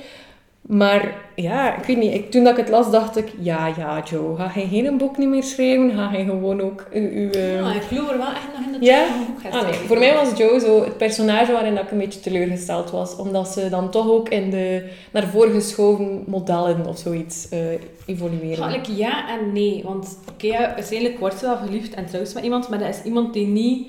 Maar 0.71 1.15
ja, 1.35 1.77
ik 1.77 1.83
weet 1.83 1.97
niet, 1.97 2.13
ik, 2.13 2.31
toen 2.31 2.43
dat 2.43 2.51
ik 2.57 2.59
het 2.65 2.69
las, 2.69 2.91
dacht 2.91 3.17
ik, 3.17 3.27
ja, 3.39 3.67
ja, 3.77 4.03
Joe, 4.09 4.35
ga 4.35 4.51
jij 4.55 4.67
geen 4.67 4.97
boek 4.97 5.17
niet 5.17 5.27
meer 5.27 5.43
schrijven? 5.43 5.91
Ga 5.91 6.09
jij 6.11 6.23
gewoon 6.25 6.61
ook 6.61 6.87
uw... 6.93 7.09
uw, 7.11 7.29
Ja, 7.31 7.73
ik 7.73 7.81
geloof 7.81 8.09
er 8.09 8.17
wel 8.17 8.27
echt 8.27 8.47
nog 8.57 8.65
in 8.65 8.71
dat 8.71 8.83
Ja? 8.83 8.97
je 8.97 9.07
een 9.19 9.25
boek 9.25 9.41
gaat 9.41 9.53
Ah, 9.53 9.69
nee. 9.69 9.73
Voor 9.73 9.97
mij 9.97 10.13
was 10.13 10.37
Joe 10.37 10.59
zo 10.59 10.83
het 10.83 10.97
personage 10.97 11.51
waarin 11.51 11.77
ik 11.77 11.91
een 11.91 11.97
beetje 11.97 12.19
teleurgesteld 12.19 12.91
was. 12.91 13.15
Omdat 13.15 13.47
ze 13.47 13.69
dan 13.69 13.89
toch 13.89 14.09
ook 14.09 14.29
in 14.29 14.49
de 14.49 14.89
naar 15.11 15.27
voren 15.27 15.53
geschoven 15.53 16.23
modellen 16.27 16.85
of 16.85 16.97
zoiets 16.97 17.49
eh 17.49 17.59
evolueren. 18.05 18.63
Eigenlijk 18.63 18.99
ja 18.99 19.29
en 19.29 19.53
nee. 19.53 19.81
Want 19.85 20.17
oké, 20.33 20.47
ja, 20.47 20.73
uiteindelijk 20.75 21.19
wordt 21.19 21.39
ze 21.39 21.45
wel 21.45 21.57
verliefd 21.57 21.93
en 21.93 22.05
trouwt 22.05 22.27
ze 22.27 22.33
met 22.33 22.43
iemand, 22.43 22.69
maar 22.69 22.79
dat 22.79 22.89
is 22.89 23.01
iemand 23.03 23.33
die 23.33 23.47
niet 23.47 23.87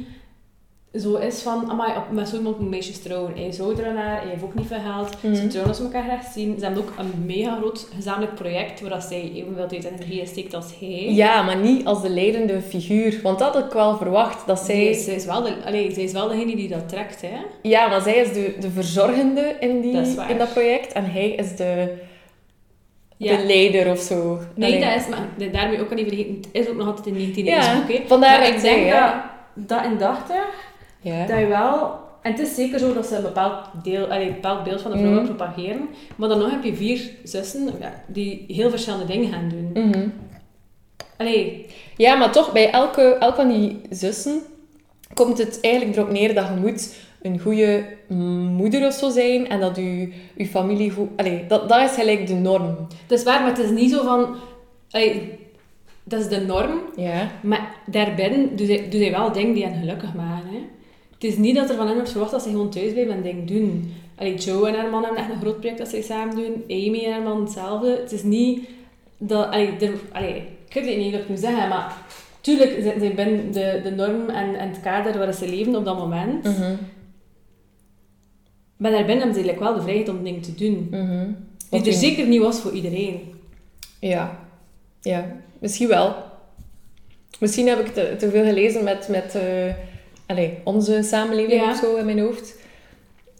zo 1.00 1.14
is 1.14 1.42
van, 1.42 1.70
amai, 1.70 1.96
op- 1.96 2.10
met 2.10 2.28
zo 2.28 2.36
iemand 2.36 2.58
moet 2.58 2.70
meisjes 2.70 2.98
trouwen. 3.02 3.32
Hij 3.34 3.46
is 3.46 3.60
ouder 3.60 3.84
dan 3.84 3.96
haar, 3.96 4.20
hij 4.20 4.30
heeft 4.30 4.42
ook 4.42 4.54
niet 4.54 4.66
veel 4.66 4.78
geld. 4.92 5.16
Mhm. 5.22 5.34
Ze 5.34 5.46
trouwen 5.46 5.68
als 5.68 5.76
ze 5.76 5.82
elkaar 5.84 6.02
graag 6.04 6.32
zien. 6.32 6.58
Ze 6.58 6.64
hebben 6.64 6.82
ook 6.82 6.92
een 6.98 7.12
mega 7.26 7.56
groot 7.56 7.88
gezamenlijk 7.96 8.34
project, 8.34 8.80
waar 8.80 8.90
dat 8.90 9.02
zij 9.02 9.32
evenveel 9.34 9.66
tijd 9.68 9.84
en 9.84 9.94
energie 9.94 10.26
steekt 10.26 10.54
als 10.54 10.66
hij. 10.80 11.12
Ja, 11.14 11.42
maar 11.42 11.56
niet 11.56 11.86
als 11.86 12.02
de 12.02 12.10
leidende 12.10 12.60
figuur. 12.60 13.20
Want 13.22 13.38
dat 13.38 13.54
had 13.54 13.64
ik 13.64 13.72
wel 13.72 13.96
verwacht. 13.96 14.46
Dat 14.46 14.58
zij... 14.58 14.92
Zij, 14.92 15.02
zij, 15.02 15.14
is 15.14 15.24
wel 15.24 15.42
de, 15.42 15.54
allee, 15.66 15.92
zij 15.92 16.02
is 16.02 16.12
wel 16.12 16.28
degene 16.28 16.56
die 16.56 16.68
dat 16.68 16.88
trekt, 16.88 17.20
hè. 17.20 17.36
Ja, 17.62 17.88
maar 17.88 18.00
zij 18.00 18.14
is 18.16 18.32
de, 18.32 18.54
de 18.60 18.70
verzorgende 18.70 19.56
in, 19.60 19.80
die, 19.80 19.92
Dat 19.92 20.06
in 20.28 20.38
dat 20.38 20.52
project. 20.52 20.92
En 20.92 21.10
hij 21.12 21.28
is 21.30 21.56
de, 21.56 21.92
Ja. 23.16 23.36
de 23.36 23.44
leider 23.46 23.90
of 23.90 23.98
zo. 23.98 24.38
Nee, 24.54 24.68
Allee. 24.76 24.90
dat 24.90 25.00
is, 25.02 25.08
maar 25.08 25.50
daarmee 25.52 25.80
ook 25.80 25.90
al 25.90 25.96
niet 25.96 26.06
vergeten, 26.08 26.34
het 26.34 26.48
is 26.52 26.68
ook 26.68 26.76
nog 26.76 26.86
altijd 26.86 27.06
in 27.06 27.32
19e 27.32 27.44
Ja, 27.44 27.82
vandaar 28.06 28.38
Maar 28.38 28.48
ik 28.48 28.60
denk 28.60 28.86
ja. 28.86 29.30
dat, 29.54 29.68
dat 29.68 29.84
in 29.84 29.98
dachtig 29.98 30.70
Ja. 31.02 31.26
Dat 31.26 31.38
je 31.38 31.46
wel... 31.46 32.00
En 32.22 32.30
het 32.32 32.40
is 32.40 32.54
zeker 32.54 32.78
zo 32.78 32.94
dat 32.94 33.06
ze 33.06 33.16
een 33.16 33.22
bepaald, 33.22 33.68
deel, 33.82 34.06
allee, 34.06 34.26
een 34.26 34.32
bepaald 34.34 34.64
beeld 34.64 34.80
van 34.80 34.90
de 34.90 34.98
vrouw 34.98 35.10
Mhm. 35.10 35.24
propageren. 35.24 35.88
Maar 36.16 36.28
dan 36.28 36.38
nog 36.38 36.50
heb 36.50 36.64
je 36.64 36.74
vier 36.74 37.10
zussen 37.24 37.68
die 38.06 38.44
heel 38.48 38.70
verschillende 38.70 39.04
dingen 39.06 39.32
gaan 39.32 39.48
doen. 39.48 39.84
Mhm. 39.88 40.08
Allee, 41.16 41.66
Ja, 41.96 42.14
maar 42.14 42.32
toch, 42.32 42.52
bij 42.52 42.70
elke, 42.70 43.02
elk 43.02 43.34
van 43.34 43.48
die 43.48 43.80
zussen 43.90 44.40
komt 45.14 45.38
het 45.38 45.58
eigenlijk 45.60 45.96
erop 45.96 46.10
neer 46.10 46.34
dat 46.34 46.46
je 46.46 46.60
moet 46.60 46.94
een 47.22 47.38
goede 47.40 47.84
moeder 48.56 48.86
of 48.86 48.92
zo 48.94 49.10
zijn 49.10 49.48
en 49.48 49.60
dat 49.60 49.76
je, 49.76 50.12
je 50.36 50.46
familie 50.46 50.90
goed... 50.90 51.08
Allee, 51.16 51.44
dat, 51.48 51.68
dat 51.68 51.90
is 51.90 51.94
gelijk 51.96 52.26
de 52.26 52.34
norm. 52.34 52.76
het 53.02 53.10
is 53.18 53.22
waar, 53.24 53.40
maar 53.40 53.48
het 53.50 53.58
is 53.58 53.70
niet 53.70 53.90
zo 53.90 54.02
van... 54.02 54.34
Allee, 54.90 55.38
dat 56.04 56.20
is 56.20 56.28
de 56.28 56.40
norm, 56.40 56.80
Ja. 56.96 57.30
maar 57.42 57.74
daarbinnen 57.86 58.56
doen 58.56 58.66
zij 58.90 59.10
wel 59.10 59.32
dingen 59.32 59.54
die 59.54 59.64
hen 59.64 59.78
gelukkig 59.80 60.14
maken. 60.14 60.48
Hè. 60.50 60.60
Het 61.22 61.30
is 61.30 61.36
niet 61.36 61.54
dat 61.54 61.70
er 61.70 61.76
van 61.76 61.86
hen 61.86 61.94
wordt 61.94 62.10
verwacht 62.10 62.30
dat 62.30 62.42
ze 62.42 62.48
gewoon 62.48 62.70
thuis 62.70 62.92
blijven 62.92 63.14
en 63.14 63.22
dingen 63.22 63.46
doen. 63.46 63.94
Allee, 64.14 64.34
Joe 64.34 64.68
en 64.68 64.74
haar 64.74 64.90
man 64.90 65.02
hebben 65.02 65.20
echt 65.20 65.30
een 65.32 65.40
groot 65.40 65.60
project 65.60 65.78
dat 65.78 65.88
zij 65.88 66.02
samen 66.02 66.36
doen. 66.36 66.64
Amy 66.68 67.04
en 67.04 67.12
haar 67.12 67.22
man 67.22 67.40
hetzelfde. 67.40 67.98
Het 68.00 68.12
is 68.12 68.22
niet 68.22 68.68
dat... 69.18 69.50
Allee, 69.50 69.76
er, 69.80 69.92
allee, 70.12 70.42
ik 70.68 70.84
weet 70.84 70.96
niet 70.96 71.12
wat 71.12 71.20
ik 71.20 71.28
moet 71.28 71.38
zeggen, 71.38 71.68
maar... 71.68 71.96
Tuurlijk 72.40 72.78
zijn 72.82 73.00
zij 73.00 73.14
binnen 73.14 73.52
de, 73.52 73.80
de 73.82 73.90
norm 73.90 74.28
en, 74.28 74.58
en 74.58 74.68
het 74.68 74.80
kader 74.80 75.18
waar 75.18 75.32
ze 75.32 75.48
leven 75.48 75.76
op 75.76 75.84
dat 75.84 75.98
moment. 75.98 76.44
Mhm. 76.44 76.74
Maar 78.76 78.90
daarbinnen 78.90 79.24
hebben 79.24 79.34
ze 79.34 79.40
eigenlijk 79.42 79.60
wel 79.60 79.74
de 79.74 79.82
vrijheid 79.82 80.08
om 80.08 80.24
dingen 80.24 80.40
te 80.40 80.54
doen. 80.54 80.88
Mhm. 80.90 81.26
Die 81.26 81.34
Wat 81.70 81.86
er 81.86 81.92
zeker 81.92 82.26
niet 82.26 82.40
was 82.40 82.60
voor 82.60 82.72
iedereen. 82.72 83.20
Ja. 84.00 84.38
Ja, 85.00 85.36
misschien 85.58 85.88
wel. 85.88 86.14
Misschien 87.40 87.66
heb 87.66 87.78
ik 87.78 87.86
te, 87.86 88.16
te 88.18 88.30
veel 88.30 88.44
gelezen 88.44 88.84
met, 88.84 89.08
met 89.08 89.34
eh, 89.34 89.74
allee, 90.32 90.58
onze 90.64 91.02
samenleving 91.02 91.60
Ja. 91.62 91.70
of 91.70 91.76
zo 91.76 91.96
in 91.96 92.04
mijn 92.04 92.20
hoofd. 92.20 92.54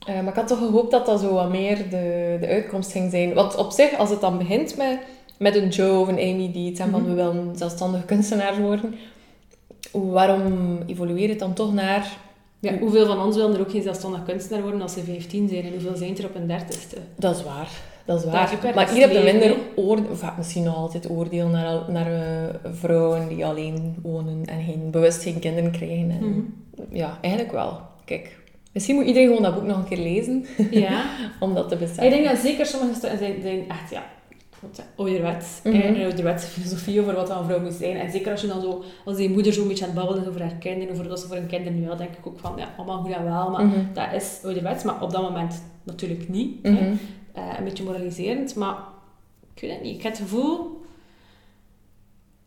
Eh, 0.06 0.14
maar 0.14 0.28
ik 0.28 0.34
had 0.34 0.46
toch 0.48 0.58
gehoopt 0.58 0.90
dat 0.90 1.06
dat 1.06 1.20
zo 1.20 1.32
wat 1.34 1.50
meer 1.50 1.76
de, 1.76 2.36
de 2.40 2.46
uitkomst 2.46 2.92
ging 2.92 3.10
zijn. 3.10 3.34
Want 3.34 3.56
op 3.56 3.70
zich, 3.70 3.98
als 3.98 4.10
het 4.10 4.20
dan 4.20 4.38
begint 4.38 4.76
met, 4.76 4.98
met 5.38 5.56
een 5.56 5.68
Joe 5.68 5.98
of 6.00 6.08
een 6.08 6.18
Amy 6.18 6.52
die 6.52 6.66
het 6.68 6.76
zeggen 6.76 6.94
van 6.94 7.00
Mhm. 7.02 7.10
we 7.10 7.16
willen 7.16 7.52
zelfstandige 7.56 8.04
kunstenaars 8.04 8.58
worden, 8.58 8.94
waarom 9.92 10.78
evolueert 10.86 11.30
het 11.30 11.38
dan 11.38 11.52
toch 11.54 11.72
naar... 11.74 12.16
Ja, 12.58 12.78
hoeveel 12.78 13.06
van 13.06 13.20
ons 13.22 13.36
willen 13.36 13.54
er 13.54 13.60
ook 13.60 13.70
geen 13.70 13.82
zelfstandig 13.82 14.22
kunstenaar 14.24 14.62
worden 14.62 14.82
als 14.82 14.92
ze 14.92 15.00
15 15.04 15.48
zijn 15.48 15.64
en 15.64 15.70
hoeveel 15.72 15.96
zijn 15.96 16.18
er 16.18 16.24
op 16.24 16.34
een 16.34 16.46
dertigste? 16.46 16.96
Dat 17.16 17.36
is 17.36 17.42
waar. 17.44 17.68
Dat 18.06 18.16
is 18.18 18.22
Dat 18.24 18.32
waar. 18.32 18.52
is 18.68 18.74
maar 18.74 18.90
hier 18.90 19.00
heb 19.08 19.10
je 19.24 19.32
minder 19.32 19.56
oordeel, 19.76 20.10
of 20.10 20.36
misschien 20.36 20.62
nog 20.62 20.76
altijd 20.76 21.10
oordeel 21.10 21.48
naar, 21.48 21.80
naar 21.90 22.12
eh, 22.12 22.54
vrouwen 22.72 23.28
die 23.28 23.44
alleen 23.44 23.94
wonen 24.02 24.44
en 24.44 24.62
geen, 24.64 24.90
bewust 24.90 25.22
geen 25.22 25.38
kinderen 25.38 25.70
krijgen. 25.70 26.10
En, 26.10 26.18
Mhm. 26.28 26.40
Ja, 26.96 27.18
eigenlijk 27.20 27.52
wel. 27.54 27.80
Kijk, 28.04 28.38
misschien 28.72 28.94
moet 28.94 29.06
iedereen 29.06 29.28
gewoon 29.28 29.42
dat 29.42 29.54
boek 29.54 29.64
nog 29.64 29.76
een 29.76 29.88
keer 29.88 29.98
lezen, 29.98 30.44
Ja. 30.70 31.04
om 31.40 31.54
dat 31.54 31.68
te 31.68 31.76
beseffen. 31.76 32.04
ik 32.04 32.10
denk 32.10 32.24
dat 32.26 32.38
zeker 32.38 32.66
sommige 32.66 32.94
stukken 32.94 33.18
zijn, 33.18 33.34
zijn 33.42 33.68
echt, 33.68 33.90
ja, 33.90 34.02
ouderwets. 34.96 35.60
Een 35.62 36.02
ouderwetse 36.02 36.46
filosofie 36.46 37.00
over 37.00 37.14
wat 37.14 37.30
een 37.30 37.44
vrouw 37.44 37.60
moet 37.60 37.72
zijn. 37.72 37.96
En 37.96 38.10
zeker 38.10 38.30
als 38.32 38.40
je 38.40 38.46
dan 38.46 38.60
zo, 38.60 38.82
als 39.04 39.16
die 39.16 39.30
moeder 39.30 39.52
zo'n 39.52 39.68
beetje 39.68 39.84
aan 39.84 39.90
het 39.90 39.98
babbelen 39.98 40.22
is 40.22 40.28
over 40.28 40.40
haar 40.40 40.54
kinderen, 40.54 40.92
over 40.94 41.08
wat 41.08 41.20
ze 41.20 41.26
voor 41.26 41.36
hun 41.36 41.46
kinderen 41.46 41.80
nu 41.80 41.86
denk 41.96 42.10
ik 42.18 42.26
ook 42.26 42.38
van, 42.38 42.52
ja, 42.56 42.68
allemaal 42.76 43.00
goed 43.02 43.12
en 43.12 43.24
wel, 43.24 43.50
maar 43.50 43.64
Mhm. 43.64 43.78
dat 43.92 44.06
is 44.14 44.40
ouderwets, 44.44 44.84
maar 44.84 45.02
op 45.02 45.10
dat 45.10 45.22
moment 45.22 45.62
natuurlijk 45.82 46.28
niet. 46.28 46.62
Mhm. 46.62 46.94
Eh, 47.32 47.54
een 47.58 47.64
beetje 47.64 47.84
moraliserend, 47.84 48.54
maar 48.54 48.76
ik 49.54 49.60
weet 49.60 49.70
het 49.70 49.82
niet. 49.82 49.96
Ik 49.96 50.02
heb 50.02 50.12
het 50.12 50.20
gevoel, 50.20 50.80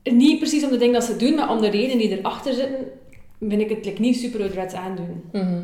niet 0.03 0.39
precies 0.39 0.63
om 0.63 0.69
de 0.69 0.77
dingen 0.77 0.93
dat 0.93 1.03
ze 1.03 1.15
doen, 1.15 1.35
maar 1.35 1.51
om 1.51 1.61
de 1.61 1.69
redenen 1.69 1.97
die 1.97 2.19
erachter 2.19 2.53
zitten, 2.53 2.85
vind 3.39 3.61
ik 3.61 3.69
het 3.69 3.85
like, 3.85 4.01
niet 4.01 4.17
super 4.17 4.39
ouderwets 4.39 4.73
aandoen. 4.73 5.23
Mhm. 5.31 5.63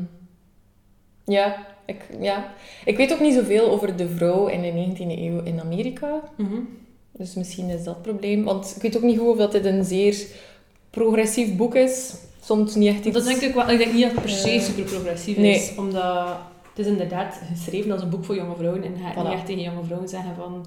Ja, 1.25 1.65
ik, 1.85 2.01
ja, 2.19 2.53
ik 2.85 2.97
weet 2.97 3.13
ook 3.13 3.19
niet 3.19 3.33
zoveel 3.33 3.69
over 3.71 3.95
de 3.95 4.09
vrouw 4.09 4.47
in 4.47 4.61
de 4.61 4.71
19e 4.71 5.19
eeuw 5.19 5.43
in 5.43 5.59
Amerika. 5.59 6.21
Dus 7.11 7.33
misschien 7.33 7.69
is 7.69 7.83
dat 7.83 7.93
het 7.93 8.03
probleem. 8.03 8.43
Want 8.43 8.73
ik 8.75 8.81
weet 8.81 8.97
ook 8.97 9.03
niet 9.03 9.17
goed 9.19 9.27
of 9.27 9.37
dat 9.37 9.51
dit 9.51 9.65
een 9.65 9.83
zeer 9.83 10.25
progressief 10.89 11.55
boek 11.55 11.75
is. 11.75 12.13
Soms 12.43 12.75
niet 12.75 12.87
echt 12.87 13.05
iets... 13.05 13.15
Dat 13.15 13.25
denk 13.25 13.41
ik 13.41 13.53
wel. 13.53 13.69
Ik 13.69 13.77
denk 13.77 13.93
niet 13.93 14.01
dat 14.01 14.11
het 14.11 14.21
per 14.21 14.29
se 14.29 14.49
Eh, 14.49 14.61
super 14.61 14.83
progressief 14.83 15.37
nee. 15.37 15.55
is, 15.55 15.75
omdat 15.77 16.37
is 16.81 16.91
inderdaad 16.91 17.41
geschreven 17.51 17.91
als 17.91 18.01
een 18.01 18.09
boek 18.09 18.25
voor 18.25 18.35
jonge 18.35 18.55
vrouwen 18.55 18.83
en 18.83 18.95
gaat 19.03 19.13
Voilà. 19.13 19.27
niet 19.27 19.33
echt 19.37 19.45
tegen 19.45 19.61
jonge 19.61 19.83
vrouwen 19.83 20.09
zeggen 20.09 20.35
van 20.35 20.65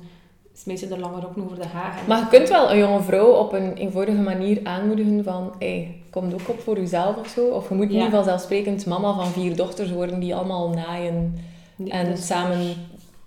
smijt 0.57 0.91
er 0.91 0.99
langer 1.01 1.27
ook 1.27 1.39
over 1.39 1.57
de 1.61 1.67
hagen. 1.67 2.07
Maar 2.09 2.19
je 2.19 2.27
kunt 2.29 2.49
wel 2.49 2.71
een 2.71 2.79
jonge 2.79 3.03
vrouw 3.03 3.33
op 3.33 3.53
een 3.53 3.75
eenvoudige 3.75 4.21
manier 4.21 4.61
aanmoedigen 4.65 5.25
van 5.25 5.55
hey, 5.59 6.01
kom 6.11 6.33
ook 6.33 6.49
op 6.49 6.61
voor 6.61 6.77
jezelf 6.79 7.17
of 7.17 7.29
zo. 7.29 7.47
Of 7.49 7.69
je 7.69 7.75
moet 7.75 7.93
Ja. 7.93 8.03
niet 8.03 8.13
vanzelfsprekend 8.13 8.87
mama 8.87 9.15
van 9.15 9.27
vier 9.27 9.57
dochters 9.57 9.91
worden 9.91 10.21
die 10.21 10.35
allemaal 10.35 10.69
naaien 10.69 11.39
Nee, 11.77 11.91
en 11.91 12.19
samen 12.19 12.75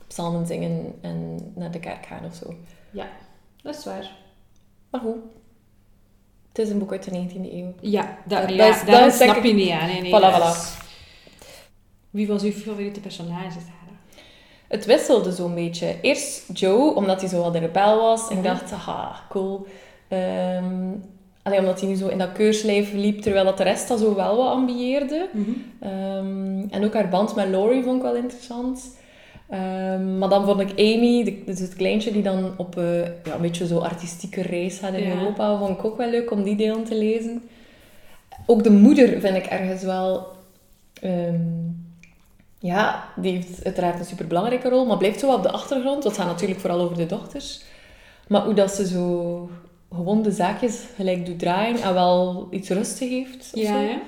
psalmen 0.08 0.46
zingen 0.48 0.94
en 1.02 1.40
naar 1.56 1.72
de 1.72 1.80
kerk 1.80 2.06
gaan 2.06 2.26
of 2.26 2.34
zo. 2.36 2.54
Dat 3.64 3.76
is 3.78 3.86
waar. 3.86 4.12
Maar 4.92 5.02
goed, 5.02 5.16
het 6.50 6.58
is 6.66 6.70
een 6.70 6.80
boek 6.80 6.92
uit 6.92 7.04
de 7.04 7.12
19e 7.12 7.54
eeuw. 7.54 7.74
Ja, 7.82 8.18
dat, 8.26 8.42
Dat 8.42 8.54
ja, 8.56 8.68
is- 8.68 8.86
dat 8.86 9.14
snap 9.14 9.44
je 9.44 9.54
niet 9.54 9.70
aan. 9.70 9.88
Nee, 9.88 10.02
nee, 10.02 10.12
voilà. 10.12 10.86
Wie 12.18 12.28
was 12.28 12.44
uw 12.44 12.52
favoriete 12.52 13.00
personage, 13.00 13.52
Sarah? 13.52 13.96
Het 14.68 14.86
wisselde 14.86 15.32
zo'n 15.32 15.54
beetje. 15.56 15.96
Eerst 16.02 16.44
Joe, 16.54 16.96
omdat 16.96 17.20
hij 17.22 17.30
zo 17.30 17.42
wat 17.42 17.54
de 17.54 17.60
rebel 17.60 17.98
was. 18.02 18.22
En 18.30 18.38
ik 18.38 18.44
Mhm. 18.44 18.54
dacht, 18.54 18.72
haha, 18.72 19.20
cool. 19.30 19.66
Ehm 20.08 20.66
allee, 21.44 21.60
omdat 21.60 21.80
hij 21.80 21.90
nu 21.90 21.96
zo 21.96 22.08
in 22.08 22.18
dat 22.18 22.32
keurslijf 22.32 22.94
liep, 22.94 23.22
terwijl 23.22 23.46
dat 23.46 23.58
de 23.58 23.64
rest 23.64 23.88
dat 23.88 24.00
zo 24.00 24.16
wel 24.16 24.38
wat 24.38 24.48
ambieerde. 24.52 25.28
Ehm, 25.80 26.60
en 26.70 26.84
ook 26.86 26.94
haar 26.94 27.10
band 27.10 27.36
met 27.36 27.48
Laurie 27.50 27.84
vond 27.84 27.96
ik 27.96 28.02
wel 28.02 28.16
interessant. 28.16 28.98
Ehm, 29.50 30.18
maar 30.18 30.30
dan 30.30 30.46
vond 30.46 30.60
ik 30.60 30.70
Amy, 30.70 31.24
de- 31.24 31.44
dus 31.46 31.60
het 31.60 31.76
kleintje 31.76 32.12
die 32.12 32.22
dan 32.22 32.54
op 32.58 32.78
eh, 32.78 33.02
ja, 33.02 33.34
een 33.36 33.42
beetje 33.42 33.68
zo 33.68 33.78
artistieke 33.80 34.42
reis 34.42 34.78
gaat 34.80 34.94
in 34.94 35.04
Ja. 35.04 35.16
Europa, 35.16 35.58
vond 35.58 35.78
ik 35.80 35.86
ook 35.86 35.98
wel 35.98 36.10
leuk 36.10 36.32
om 36.32 36.44
die 36.44 36.56
delen 36.56 36.84
te 36.84 36.96
lezen. 36.96 37.42
Ook 38.46 38.64
de 38.64 38.72
moeder 38.72 39.20
vind 39.20 39.36
ik 39.38 39.46
ergens 39.46 39.84
wel... 39.84 40.28
ja, 42.60 43.04
die 43.16 43.32
heeft 43.32 43.64
uiteraard 43.66 44.00
een 44.00 44.06
superbelangrijke 44.06 44.70
rol, 44.70 44.86
maar 44.86 44.98
blijft 44.98 45.20
zo 45.20 45.34
op 45.34 45.44
de 45.44 45.52
achtergrond. 45.52 46.04
Dat 46.04 46.14
gaat 46.18 46.26
natuurlijk 46.26 46.60
vooral 46.60 46.80
over 46.82 46.98
de 46.98 47.06
dochters. 47.06 47.62
Maar 48.28 48.42
hoe 48.44 48.54
dat 48.54 48.72
ze 48.72 48.88
zo 48.88 49.50
gewoon 49.96 50.22
de 50.22 50.32
zaakjes 50.32 50.80
gelijk 50.96 51.26
doet 51.26 51.40
draaien 51.40 51.82
en 51.82 51.94
wel 51.94 52.48
iets 52.52 52.70
rustig 52.70 53.10
heeft. 53.10 53.52
of 53.54 53.62
Ja, 53.62 53.68
zo. 53.74 53.80
ja. 53.80 54.00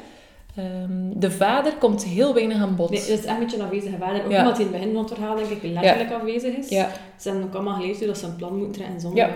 Ehm, 0.55 1.19
de 1.19 1.31
vader 1.31 1.73
komt 1.75 2.03
heel 2.03 2.33
weinig 2.33 2.61
aan 2.61 2.75
bod. 2.75 2.89
Nee, 2.89 2.99
dat 2.99 3.07
is 3.09 3.15
echt 3.15 3.27
een 3.27 3.39
beetje 3.39 3.57
een 3.57 3.63
afwezige 3.63 3.97
vader. 3.97 4.23
Ook 4.25 4.31
Ja. 4.31 4.39
omdat 4.39 4.57
hij 4.57 4.65
in 4.65 4.71
het 4.71 4.79
begin 4.81 4.93
van 4.95 5.03
het 5.03 5.13
verhaal, 5.13 5.35
denk 5.35 5.49
ik, 5.49 5.63
letterlijk 5.63 6.11
afwezig 6.11 6.55
is. 6.55 6.69
Ja, 6.69 6.89
Ze 7.17 7.29
hebben 7.29 7.47
ook 7.47 7.53
allemaal 7.53 7.75
geleerd 7.75 8.05
dat 8.05 8.17
ze 8.17 8.25
een 8.25 8.35
plan 8.35 8.55
moeten 8.57 8.71
trekken 8.81 8.99
zonder 8.99 9.19
Ja. 9.25 9.29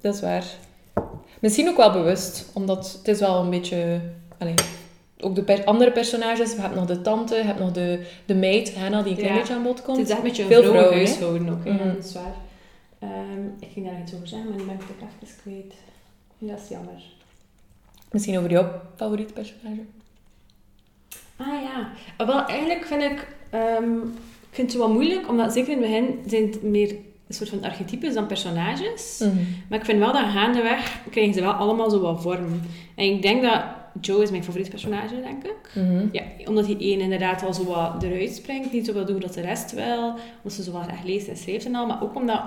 dat 0.00 0.14
is 0.14 0.20
waar. 0.20 0.44
Misschien 1.40 1.68
ook 1.68 1.76
wel 1.76 1.92
bewust, 1.92 2.50
omdat 2.54 2.92
het 2.98 3.08
is 3.08 3.20
wel 3.20 3.40
een 3.42 3.50
beetje... 3.50 4.00
Allee, 4.38 4.54
ook 5.20 5.34
de 5.34 5.42
per- 5.42 5.64
andere 5.64 5.90
personages, 5.92 6.52
je 6.52 6.60
hebt 6.60 6.74
nog 6.74 6.86
de 6.86 7.00
tante, 7.00 7.34
je 7.34 7.42
hebt 7.42 7.58
nog 7.58 7.72
de, 7.72 8.06
de 8.26 8.34
meid, 8.34 8.74
Hannah, 8.76 9.02
die 9.02 9.12
een 9.12 9.18
klein 9.18 9.32
Ja. 9.34 9.38
beetje 9.40 9.54
aan 9.54 9.62
bod 9.62 9.82
komt. 9.82 9.96
Het 9.96 10.06
is 10.06 10.12
echt 10.12 10.22
een 10.22 10.28
beetje 10.28 10.42
een 10.42 10.48
Veel 10.48 10.62
vrouwen, 10.62 10.98
hè? 10.98 11.06
vrouwenhuishouden 11.06 11.48
ook. 11.48 11.64
hè. 11.80 11.94
Dat 11.94 12.04
is 12.04 12.12
waar. 12.14 12.34
Ehm, 12.98 13.44
ik 13.60 13.68
ging 13.72 13.86
daar 13.86 14.00
iets 14.02 14.14
over 14.14 14.28
zeggen, 14.28 14.48
maar 14.48 14.58
nu 14.58 14.64
ben 14.64 14.74
ik 14.74 14.80
het 14.80 14.90
ook 15.02 15.08
even 15.22 15.36
kwijt. 15.42 15.74
Dat 16.38 16.60
is 16.62 16.68
jammer. 16.68 17.02
Misschien 18.10 18.38
over 18.38 18.50
jouw 18.50 18.70
favoriete 18.96 19.32
personage? 19.32 19.80
Ah 21.36 21.46
ja. 21.62 21.88
Ah, 22.16 22.26
Wel, 22.26 22.44
eigenlijk 22.46 22.84
vind 22.86 23.02
ik... 23.02 23.26
ehm, 23.50 23.94
ik 24.50 24.62
vind 24.62 24.70
het 24.72 24.80
wel 24.80 24.92
moeilijk, 24.92 25.28
omdat 25.28 25.52
zeker 25.52 25.72
in 25.72 25.82
het 25.82 25.90
begin 25.90 26.22
zijn 26.26 26.46
het 26.46 26.62
meer 26.62 26.90
een 27.28 27.34
soort 27.34 27.48
van 27.48 27.62
archetypes 27.64 28.14
dan 28.14 28.26
personages. 28.26 29.18
Mhm. 29.18 29.36
Maar 29.68 29.78
ik 29.78 29.84
vind 29.84 29.98
wel 29.98 30.12
dat 30.12 30.22
gaandeweg 30.32 30.98
krijgen 31.10 31.34
ze 31.34 31.40
wel 31.40 31.52
allemaal 31.52 31.90
zo 31.90 32.00
wat 32.00 32.22
vorm. 32.22 32.60
En 32.94 33.04
ik 33.04 33.22
denk 33.22 33.42
dat 33.42 33.62
Joe 34.00 34.22
is 34.22 34.30
mijn 34.30 34.44
favoriete 34.44 34.70
personage, 34.70 35.20
denk 35.20 35.44
ik. 35.44 35.70
Mhm. 35.74 36.06
Ja, 36.12 36.22
omdat 36.44 36.66
hij 36.66 36.76
één 36.78 37.00
inderdaad 37.00 37.42
al 37.42 37.54
zo 37.54 37.64
wat 37.64 38.02
eruit 38.02 38.34
springt. 38.34 38.72
Niet 38.72 38.86
zo 38.86 38.92
wil 38.92 39.04
doen 39.06 39.20
dat 39.20 39.34
de 39.34 39.40
rest 39.40 39.72
wel. 39.72 40.08
Omdat 40.08 40.52
ze 40.52 40.62
zo 40.62 40.72
wat 40.72 40.86
echt 40.86 41.04
leest 41.04 41.28
en 41.28 41.36
schrijft 41.36 41.64
en 41.64 41.74
al. 41.74 41.86
Maar 41.86 42.02
ook 42.02 42.14
omdat 42.14 42.42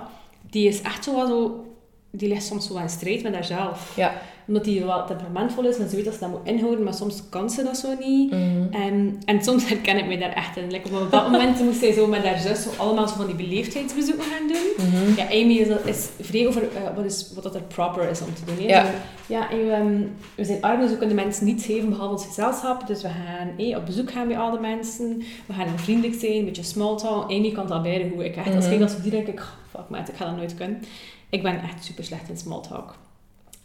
die 0.49 0.67
is 0.67 0.81
echt 0.81 1.03
zo 1.03 1.15
wat 1.15 1.27
zo... 1.27 1.65
Die 2.11 2.29
ligt 2.29 2.43
soms 2.43 2.67
zo 2.67 2.73
wat 2.73 2.81
in 2.81 2.89
strijd 2.89 3.23
met 3.23 3.33
haarzelf. 3.33 3.93
Ja. 3.95 4.13
Omdat 4.47 4.63
die 4.63 4.83
wat 4.83 5.07
temperamentvol 5.07 5.65
is 5.65 5.77
en 5.77 5.89
ze 5.89 5.95
weet 5.95 6.05
dat 6.05 6.13
ze 6.13 6.19
dat 6.19 6.29
moet 6.29 6.39
inhouden. 6.43 6.83
Maar 6.83 6.93
soms 6.93 7.23
kan 7.29 7.49
ze 7.49 7.63
dat 7.63 7.77
zo 7.77 7.87
niet. 7.99 8.31
Mhm. 8.31 8.67
En, 8.71 9.21
en 9.25 9.43
soms 9.43 9.67
herken 9.67 9.97
ik 9.97 10.07
mij 10.07 10.17
daar 10.17 10.33
echt 10.33 10.57
in. 10.57 10.71
Like, 10.71 10.95
op 11.03 11.11
dat 11.11 11.31
moment 11.31 11.59
moest 11.63 11.79
zij 11.79 11.93
zo 11.93 12.07
met 12.07 12.25
haar 12.25 12.39
zus 12.39 12.63
zo 12.63 12.69
allemaal 12.77 13.07
zo 13.07 13.15
van 13.15 13.25
die 13.25 13.35
beleefdheidsbezoeken 13.35 14.23
gaan 14.23 14.47
doen. 14.47 14.87
Mhm. 14.87 15.15
Ja, 15.15 15.25
Amy 15.25 15.57
is, 15.57 15.67
is 15.85 16.09
vrij 16.19 16.47
over 16.47 16.61
eh, 16.61 16.95
wat, 16.95 17.05
is, 17.05 17.31
wat 17.33 17.43
dat 17.43 17.55
er 17.55 17.61
proper 17.61 18.09
is 18.09 18.21
om 18.21 18.33
te 18.33 18.55
doen. 18.55 18.67
Ja. 18.67 19.51
En 19.51 19.65
we, 19.65 19.71
ehm, 19.71 20.01
we 20.35 20.45
zijn 20.45 20.61
arm, 20.61 20.79
dus 20.81 20.89
we 20.89 20.97
kunnen 20.97 21.15
de 21.15 21.23
mensen 21.23 21.45
niets 21.45 21.65
geven 21.65 21.89
behalve 21.89 22.13
ons 22.13 22.25
gezelschap. 22.25 22.87
Dus 22.87 23.01
we 23.01 23.07
gaan 23.07 23.49
eh, 23.57 23.77
op 23.77 23.85
bezoek 23.85 24.11
gaan 24.11 24.27
bij 24.27 24.37
al 24.37 24.51
de 24.51 24.59
mensen. 24.59 25.23
We 25.45 25.53
gaan 25.53 25.79
vriendelijk 25.79 26.19
zijn, 26.19 26.33
een 26.33 26.45
beetje 26.45 26.63
small 26.63 26.97
talk. 26.97 27.23
Amy 27.23 27.51
kan 27.51 27.67
dat 27.67 27.83
beide 27.83 28.09
goed. 28.09 28.23
Ik 28.23 28.35
echt, 28.35 28.55
als 28.55 28.65
ik 28.65 28.79
dat 28.79 28.91
zo 28.91 28.97
direct, 29.03 29.27
ik, 29.27 29.43
man, 29.89 29.99
ik 29.99 30.15
ga 30.15 30.25
dat 30.25 30.35
nooit 30.35 30.55
kunnen. 30.55 30.81
Ik 31.29 31.43
ben 31.43 31.61
echt 31.61 31.83
super 31.85 32.03
slecht 32.03 32.29
in 32.29 32.37
small 32.37 32.61
talk. 32.61 32.95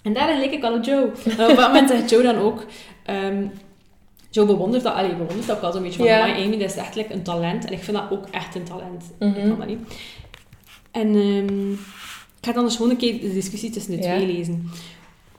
En 0.02 0.12
daarin 0.12 0.38
leek 0.38 0.52
ik 0.52 0.64
al 0.64 0.74
op 0.74 0.84
Joe. 0.84 1.10
En 1.24 1.32
op 1.50 1.56
dat 1.56 1.66
moment 1.66 1.90
zegt 1.90 2.10
Joe 2.10 2.22
dan 2.22 2.36
ook... 2.36 2.64
ehm, 3.04 3.46
Joe 4.30 4.46
bewondert 4.46 4.82
dat, 4.82 4.94
allee, 4.94 5.10
bewondert 5.16 5.46
dat 5.46 5.56
ook 5.56 5.62
al 5.62 5.72
zo'n 5.72 5.82
beetje 5.82 5.98
van, 5.98 6.06
Ja. 6.06 6.22
"Amai, 6.22 6.44
Amy, 6.44 6.58
dat 6.58 6.70
is 6.70 6.76
echt 6.76 7.10
een 7.10 7.22
talent. 7.22 7.64
En 7.64 7.72
ik 7.72 7.82
vind 7.82 7.96
dat 7.96 8.10
ook 8.10 8.26
echt 8.30 8.54
een 8.54 8.64
talent. 8.64 9.04
Ik 9.18 9.26
Mhm. 9.28 9.48
kan 9.48 9.58
dat 9.58 9.66
niet. 9.66 9.78
En 10.90 11.08
ehm, 11.14 11.72
ik 11.72 12.50
ga 12.50 12.52
dan 12.52 12.64
dus 12.64 12.76
gewoon 12.76 12.90
een 12.90 12.96
keer 12.96 13.20
de 13.20 13.32
discussie 13.32 13.70
tussen 13.70 13.96
de 13.96 14.02
Ja. 14.02 14.14
twee 14.16 14.26
lezen. 14.26 14.70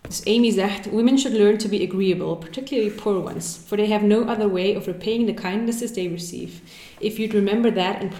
Dus 0.07 0.23
Amy 0.25 0.51
zegt, 0.51 0.91
women 0.91 1.17
should 1.17 1.37
learn 1.37 1.57
to 1.57 1.67
be 1.67 1.83
agreeable, 1.83 2.35
particularly 2.35 2.91
poor 2.91 3.19
ones, 3.23 3.59
for 3.67 3.77
they 3.77 3.87
have 3.87 4.05
no 4.05 4.23
other 4.27 4.51
way 4.51 4.75
of 4.75 4.87
repaying 4.87 5.25
the 5.25 5.33
kindnesses 5.33 5.91
they 5.91 6.07
receive. 6.07 6.61
If 6.99 7.17
you'd 7.17 7.33
remember 7.33 7.71
that 7.71 8.01
and 8.01 8.11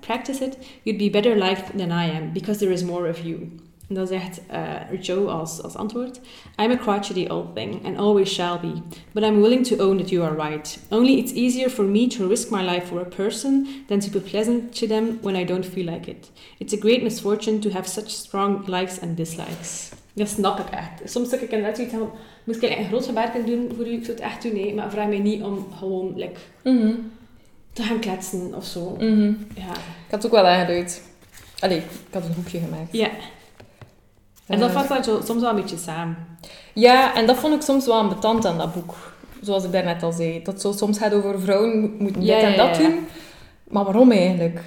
practice 0.00 0.40
it, 0.40 0.58
you'd 0.84 0.98
be 0.98 1.08
better 1.08 1.34
liked 1.36 1.76
than 1.76 1.92
I 1.92 2.06
am, 2.10 2.32
because 2.32 2.58
there 2.58 2.72
is 2.72 2.82
more 2.82 3.08
of 3.08 3.24
you. 3.24 3.50
En 3.88 3.94
dan 3.94 4.06
zegt 4.06 4.40
eh, 4.46 5.00
Joe 5.00 5.30
als, 5.30 5.62
als 5.62 5.74
antwoord, 5.74 6.20
I'm 6.58 6.70
a 6.70 6.76
crotchety 6.76 7.26
old 7.28 7.54
thing, 7.54 7.80
and 7.84 7.98
always 7.98 8.28
shall 8.28 8.58
be, 8.58 8.82
but 9.14 9.22
I'm 9.22 9.40
willing 9.40 9.64
to 9.66 9.82
own 9.82 9.96
that 9.96 10.10
you 10.10 10.22
are 10.24 10.48
right. 10.48 10.78
Only 10.90 11.18
it's 11.18 11.32
easier 11.32 11.70
for 11.70 11.84
me 11.84 12.06
to 12.08 12.28
risk 12.28 12.50
my 12.50 12.62
life 12.62 12.88
for 12.88 13.00
a 13.00 13.08
person 13.16 13.84
than 13.86 14.00
to 14.00 14.10
be 14.10 14.20
pleasant 14.20 14.74
to 14.74 14.86
them 14.86 15.18
when 15.22 15.36
I 15.36 15.44
don't 15.44 15.64
feel 15.64 15.86
like 15.86 16.10
it. 16.10 16.30
It's 16.60 16.74
a 16.74 16.80
great 16.80 17.02
misfortune 17.02 17.60
to 17.60 17.70
have 17.70 17.86
such 17.86 18.10
strong 18.10 18.66
likes 18.66 18.98
and 18.98 19.16
dislikes. 19.16 19.97
Dat 20.18 20.28
snap 20.28 20.58
ik 20.58 20.70
echt. 20.70 21.10
Soms 21.12 21.28
denk 21.28 21.42
ik 21.42 21.50
inderdaad 21.50 21.76
zoiets 21.76 21.94
van, 21.94 22.10
moest 22.44 22.62
ik 22.62 22.78
een 22.78 22.84
groot 22.84 23.06
gebaar 23.06 23.30
kunnen 23.30 23.48
doen 23.50 23.72
voor 23.76 23.86
u? 23.86 23.90
Ik 23.92 24.04
zou 24.04 24.16
het 24.16 24.26
echt 24.26 24.42
doen, 24.42 24.52
nee. 24.52 24.74
Maar 24.74 24.90
vraag 24.90 25.06
mij 25.08 25.18
niet 25.18 25.42
om 25.42 25.66
gewoon 25.78 26.12
like, 26.16 26.40
Mhm. 26.64 26.92
te 27.72 27.82
gaan 27.82 27.98
kletsen 27.98 28.54
of 28.54 28.64
zo. 28.64 28.90
Mhm. 28.98 29.22
Ja. 29.54 29.72
Ik 29.72 30.10
had 30.10 30.22
het 30.22 30.26
ook 30.26 30.32
wel 30.32 30.46
aangeduid. 30.46 31.02
Allee, 31.58 31.78
ik 31.78 31.84
had 32.12 32.24
een 32.24 32.34
hoekje 32.34 32.58
gemaakt. 32.58 32.92
ja. 32.92 33.08
En 34.46 34.58
dat 34.58 34.74
Eh, 34.74 34.88
daar 34.88 35.04
zo, 35.04 35.20
soms 35.24 35.40
wel 35.40 35.50
een 35.50 35.56
beetje 35.56 35.76
samen. 35.76 36.16
Ja, 36.74 37.14
en 37.14 37.26
dat 37.26 37.36
vond 37.36 37.54
ik 37.54 37.60
soms 37.62 37.86
wel 37.86 37.94
ambetant 37.94 38.46
aan 38.46 38.58
dat 38.58 38.74
boek. 38.74 38.94
Zoals 39.40 39.64
ik 39.64 39.72
daarnet 39.72 40.02
al 40.02 40.12
zei. 40.12 40.42
Dat 40.42 40.60
zo 40.60 40.72
soms 40.72 40.98
gaat 40.98 41.12
over 41.12 41.40
vrouwen 41.40 41.80
mo- 41.80 41.90
moeten 41.98 42.22
Ja, 42.24 42.34
dit 42.40 42.44
en 42.44 42.56
dat 42.56 42.76
ja, 42.76 42.82
ja. 42.82 42.88
doen. 42.88 43.06
Maar 43.68 43.84
waarom 43.84 44.10
eigenlijk? 44.10 44.60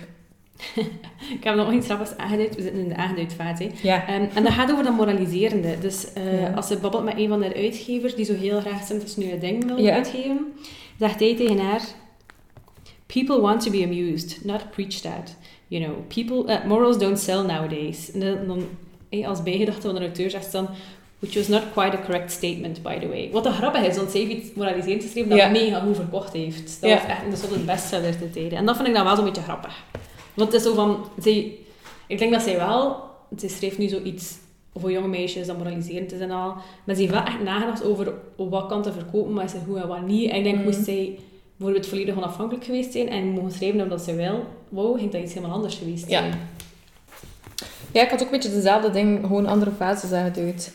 Ik 1.38 1.43
heb 1.43 1.56
nog 1.56 1.74
iets 1.74 1.86
grappigs 1.86 2.17
aangeduid. 2.17 2.56
We 2.56 2.62
zitten 2.62 2.82
in 2.82 2.88
de 2.88 2.95
aangeduid 2.95 3.34
fase. 3.34 3.63
hè. 3.63 3.69
Ja. 3.82 4.08
Ehm, 4.08 4.26
en 4.34 4.43
dat 4.43 4.54
gaat 4.54 4.71
over 4.71 4.84
dat 4.84 4.93
moraliserende. 4.95 5.80
Dus 5.80 6.13
eh, 6.13 6.41
Ja. 6.41 6.50
als 6.56 6.67
ze 6.67 6.78
babbelt 6.78 7.04
met 7.04 7.17
een 7.17 7.28
van 7.28 7.41
haar 7.43 7.56
uitgevers, 7.56 8.15
die 8.15 8.26
zo 8.26 8.34
heel 8.34 8.60
graag 8.60 8.89
nu 9.17 9.32
een 9.32 9.39
ding 9.39 9.65
wil 9.65 9.78
Ja. 9.80 9.93
uitgeven, 9.93 10.54
zegt 11.00 11.19
hij 11.19 11.36
tegen 11.36 11.60
haar... 11.60 11.82
People 13.06 13.41
want 13.41 13.62
to 13.62 13.71
be 13.71 13.84
amused, 13.84 14.39
not 14.43 14.69
preached 14.71 15.06
at. 15.06 15.36
You 15.67 15.84
know, 15.84 15.95
people, 16.08 16.54
uh, 16.54 16.65
morals 16.65 16.97
don't 16.97 17.19
sell 17.19 17.41
nowadays. 17.41 18.12
En 18.12 18.19
dan, 18.47 18.63
eh, 19.10 19.28
als 19.28 19.43
bijgedachte 19.43 19.82
van 19.82 19.95
de 19.95 20.02
auteur 20.02 20.30
zegt 20.30 20.45
ze 20.45 20.52
dan... 20.52 20.67
Which 21.19 21.34
was 21.36 21.47
not 21.47 21.62
quite 21.74 21.97
a 21.97 22.02
correct 22.06 22.32
statement, 22.32 22.82
by 22.82 23.00
the 23.00 23.08
way. 23.08 23.30
Wat 23.32 23.43
dan 23.43 23.54
grappig 23.54 23.82
is, 23.86 23.95
want 23.97 24.12
zij 24.12 24.19
heeft 24.21 24.32
iets 24.32 24.54
moraliserends 24.56 25.06
geschreven 25.06 25.30
dat 25.30 25.39
Ja. 25.39 25.50
mega 25.50 25.80
goed 25.80 25.95
verkocht 25.95 26.34
heeft. 26.34 26.82
Dat 26.82 26.89
was 26.91 27.04
echt 27.10 27.21
een 27.32 27.38
soort 27.50 27.65
bestseller 27.65 28.17
te 28.17 28.30
tijden. 28.30 28.58
En 28.58 28.65
dat 28.65 28.76
vind 28.76 28.88
ik 28.88 28.93
dan 28.93 29.04
wel 29.06 29.15
zo'n 29.15 29.26
beetje 29.26 29.41
grappig. 29.41 29.84
Want 30.34 30.52
het 30.52 30.62
is 30.62 30.67
zo 30.67 30.74
van... 30.74 31.06
Zij, 31.22 31.56
ik 32.08 32.17
denk 32.20 32.32
dat 32.32 32.41
zij 32.41 32.58
wel... 32.58 32.96
Zij 33.36 33.50
schreef 33.50 33.78
nu 33.78 33.88
zoiets 33.88 34.38
voor 34.76 34.91
jonge 34.91 35.08
meisjes 35.08 35.48
dat 35.48 35.58
moraliserend 35.58 36.12
is 36.13 36.20
en 36.20 36.32
al. 36.32 36.54
Maar 36.84 36.96
ze 36.96 37.02
heeft 37.02 37.13
wel 37.13 37.24
echt 37.24 37.44
nagedacht 37.44 37.84
over 37.84 38.13
op 38.36 38.50
wat 38.52 38.67
kan 38.67 38.82
te 38.82 38.91
verkopen, 38.91 39.34
maar 39.34 39.44
is 39.46 39.54
er 39.54 39.60
goed 39.67 39.78
en 39.78 39.88
wat 39.88 40.08
niet. 40.08 40.30
En 40.30 40.38
ik 40.38 40.44
denk, 40.44 40.56
Mhm. 40.56 40.65
moest 40.65 40.84
zij 40.84 41.20
bijvoorbeeld 41.56 41.88
volledig 41.88 42.15
onafhankelijk 42.17 42.65
geweest 42.65 42.91
zijn 42.91 43.10
en 43.10 43.28
mogen 43.28 43.52
schrijven 43.52 43.82
omdat 43.82 44.02
ze 44.02 44.15
wil, 44.15 44.44
wou, 44.70 45.00
ging 45.00 45.12
dat 45.12 45.22
iets 45.22 45.34
helemaal 45.34 45.56
anders 45.56 45.76
geweest 45.76 46.10
Ja. 46.10 46.20
zijn. 46.20 46.34
Ja, 47.91 48.02
ik 48.04 48.10
had 48.10 48.20
ook 48.20 48.26
een 48.26 48.39
beetje 48.39 48.52
dezelfde 48.56 48.89
ding, 48.89 49.20
gewoon 49.22 49.46
andere 49.46 49.72
fases 49.72 50.12
aangeduid. 50.12 50.74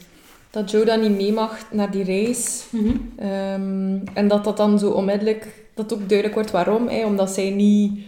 Dat 0.50 0.70
Joe 0.70 0.84
dan 0.84 1.00
niet 1.00 1.16
mee 1.16 1.32
mag 1.32 1.58
naar 1.72 1.90
die 1.90 2.04
reis. 2.04 2.64
Mhm. 2.70 2.96
Ehm, 3.16 3.98
en 4.14 4.28
dat 4.28 4.44
dat 4.44 4.56
dan 4.56 4.78
zo 4.78 4.90
onmiddellijk, 4.90 5.64
dat 5.74 5.92
ook 5.92 5.98
duidelijk 6.08 6.34
wordt 6.34 6.50
waarom. 6.50 6.88
Hè, 6.88 7.04
omdat 7.06 7.30
zij 7.30 7.50
niet... 7.50 7.98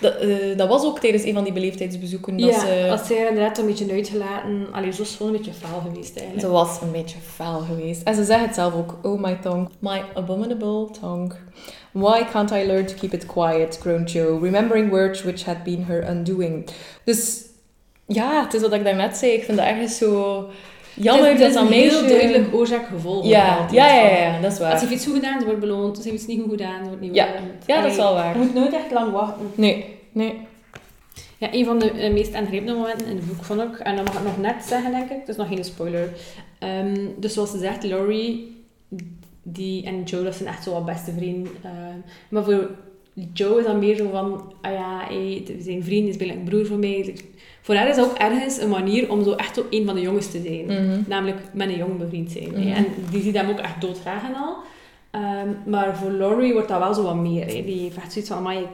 Dat, 0.00 0.16
eh, 0.16 0.56
dat 0.56 0.68
was 0.68 0.84
ook 0.84 0.98
tijdens 0.98 1.24
een 1.24 1.34
van 1.34 1.44
die 1.44 1.52
beleefdheidsbezoeken. 1.52 2.36
Dat 2.36 2.50
ja, 2.50 2.60
ze, 2.60 2.86
als 2.90 3.06
zij 3.06 3.20
er 3.20 3.28
inderdaad 3.28 3.58
een 3.58 3.66
beetje 3.66 3.92
uitgelaten... 3.92 4.66
Allee, 4.72 4.92
zo 4.92 5.02
is 5.02 5.16
gewoon 5.16 5.32
een 5.32 5.38
beetje 5.38 5.66
faal 5.66 5.80
geweest 5.80 6.16
eigenlijk. 6.16 6.46
Ze 6.46 6.52
was 6.52 6.80
een 6.80 6.92
beetje 6.92 7.18
fel 7.18 7.58
geweest. 7.60 8.02
En 8.02 8.14
ze 8.14 8.24
zegt 8.24 8.44
het 8.44 8.54
zelf 8.54 8.74
ook. 8.74 8.98
Oh, 9.02 9.22
my 9.22 9.38
tongue. 9.42 9.68
My 9.78 10.02
abominable 10.14 10.90
tongue. 11.00 11.32
Why 11.92 12.24
can't 12.24 12.50
I 12.50 12.66
learn 12.66 12.86
to 12.86 12.94
keep 12.94 13.12
it 13.12 13.26
quiet, 13.26 13.78
groaned 13.80 14.12
Joe, 14.12 14.40
remembering 14.40 14.90
words 14.90 15.22
which 15.22 15.44
had 15.44 15.62
been 15.64 15.84
her 15.84 16.10
undoing. 16.10 16.68
Dus 17.04 17.44
ja, 18.06 18.42
het 18.44 18.54
is 18.54 18.60
wat 18.60 18.72
ik 18.72 18.84
daarnet 18.84 19.16
zei. 19.16 19.32
Ik 19.32 19.44
vind 19.44 19.58
dat 19.58 19.66
ergens 19.66 19.98
zo 19.98 20.46
jammer 21.02 21.28
het 21.30 21.40
is, 21.40 21.44
dat 21.46 21.54
dat 21.54 21.62
het 21.62 21.72
is 21.72 21.76
een 21.76 21.80
meisje... 21.90 22.04
heel 22.06 22.18
duidelijk 22.18 22.54
oorzaak-gevolg. 22.54 23.24
Ja, 23.26 23.30
ja, 23.30 23.56
ja, 23.56 23.66
van- 23.66 23.74
ja, 23.76 24.18
ja, 24.18 24.40
dat 24.40 24.52
is 24.52 24.58
Als 24.58 24.58
waar. 24.58 24.78
ze 24.78 24.84
heeft 24.86 24.92
iets 24.96 25.04
goed 25.06 25.14
gedaan, 25.14 25.38
ze 25.38 25.44
wordt 25.44 25.60
beloond. 25.60 25.94
Als 25.96 26.04
ze 26.04 26.10
heeft 26.10 26.22
iets 26.22 26.32
niet 26.32 26.40
goed 26.42 26.50
gedaan, 26.50 26.78
ze 26.82 26.86
wordt 26.88 27.00
niet 27.00 27.14
Ja. 27.14 27.26
beloond. 27.32 27.64
Ja, 27.66 27.82
dat 27.82 27.90
is 27.90 27.96
wel 27.96 28.14
waar. 28.14 28.38
Je 28.38 28.44
moet 28.44 28.54
nooit 28.54 28.72
echt 28.74 28.90
lang 28.90 29.12
wachten. 29.12 29.50
Nee, 29.54 29.84
nee. 30.12 30.34
Ja, 31.38 31.48
een 31.54 31.64
van 31.64 31.78
de 31.78 31.90
eh, 31.90 32.12
meest 32.12 32.34
aangrijpende 32.34 32.74
momenten 32.74 33.06
in 33.06 33.16
het 33.16 33.26
boek 33.26 33.44
vond 33.44 33.60
ik, 33.62 33.78
en 33.78 33.96
dat 33.96 34.04
mag 34.04 34.14
ik 34.14 34.22
nog 34.24 34.38
net 34.38 34.64
zeggen, 34.64 34.90
denk 34.90 35.10
ik, 35.10 35.18
het 35.20 35.28
is 35.28 35.36
nog 35.36 35.48
geen 35.48 35.64
spoiler. 35.64 36.08
Ehm, 36.58 36.96
dus 37.16 37.32
zoals 37.34 37.50
ze 37.50 37.58
zegt, 37.58 37.84
Laurie 37.84 38.56
die, 39.42 39.84
en 39.84 40.02
Joe, 40.02 40.24
dat 40.24 40.34
zijn 40.34 40.48
echt 40.48 40.62
zo 40.62 40.72
wat 40.72 40.84
beste 40.86 41.12
vrienden. 41.12 41.52
Ehm, 41.62 41.96
maar 42.28 42.44
voor 42.44 42.70
Joe 43.32 43.58
is 43.58 43.64
dan 43.66 43.78
meer 43.78 43.96
zo 43.96 44.08
van, 44.10 44.52
ah 44.60 44.72
ja, 44.72 45.04
hey, 45.08 45.44
zijn 45.60 45.84
vriend 45.84 46.08
is 46.08 46.16
bijna 46.16 46.32
een 46.32 46.44
broer 46.44 46.66
voor 46.66 46.78
mij. 46.78 47.14
Voor 47.68 47.76
haar 47.76 47.88
is 47.88 47.98
ook 47.98 48.16
ergens 48.16 48.60
een 48.60 48.68
manier 48.68 49.10
om 49.10 49.24
zo 49.24 49.32
echt 49.32 49.62
een 49.70 49.86
van 49.86 49.94
de 49.94 50.00
jongens 50.00 50.30
te 50.30 50.40
zijn. 50.42 50.64
Mhm. 50.64 51.00
Namelijk 51.06 51.36
met 51.52 51.68
een 51.68 51.76
jongen 51.76 51.98
bevriend 51.98 52.30
zijn. 52.30 52.50
Mhm. 52.50 52.68
En 52.68 52.86
die 53.10 53.22
ziet 53.22 53.36
hem 53.36 53.48
ook 53.48 53.58
echt 53.58 53.80
doodgraag 53.80 54.22
en 54.22 54.34
al. 54.34 54.56
Ehm, 55.10 55.48
maar 55.70 55.96
voor 55.96 56.10
Laurie 56.10 56.52
wordt 56.52 56.68
dat 56.68 56.78
wel 56.78 56.94
zo 56.94 57.02
wat 57.02 57.14
meer. 57.14 57.46
Hè. 57.46 57.64
Die 57.64 57.92
echt 57.96 58.12
zoiets 58.12 58.30
van, 58.30 58.50
ik, 58.50 58.66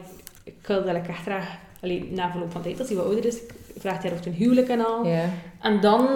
ik 0.43 0.53
wil 0.67 0.85
dat 0.85 0.95
ik 0.95 1.07
echt 1.07 1.21
graag... 1.21 1.57
Allee, 1.81 2.09
na 2.11 2.31
verloop 2.31 2.51
van 2.51 2.61
tijd, 2.61 2.79
als 2.79 2.87
hij 2.87 2.97
wat 2.97 3.05
ouder 3.05 3.25
is, 3.25 3.37
vraagt 3.77 4.03
hij 4.03 4.11
of 4.11 4.25
een 4.25 4.33
huwelijk 4.33 4.67
en 4.67 4.85
al. 4.85 5.05
En 5.61 5.81
dan 5.81 6.07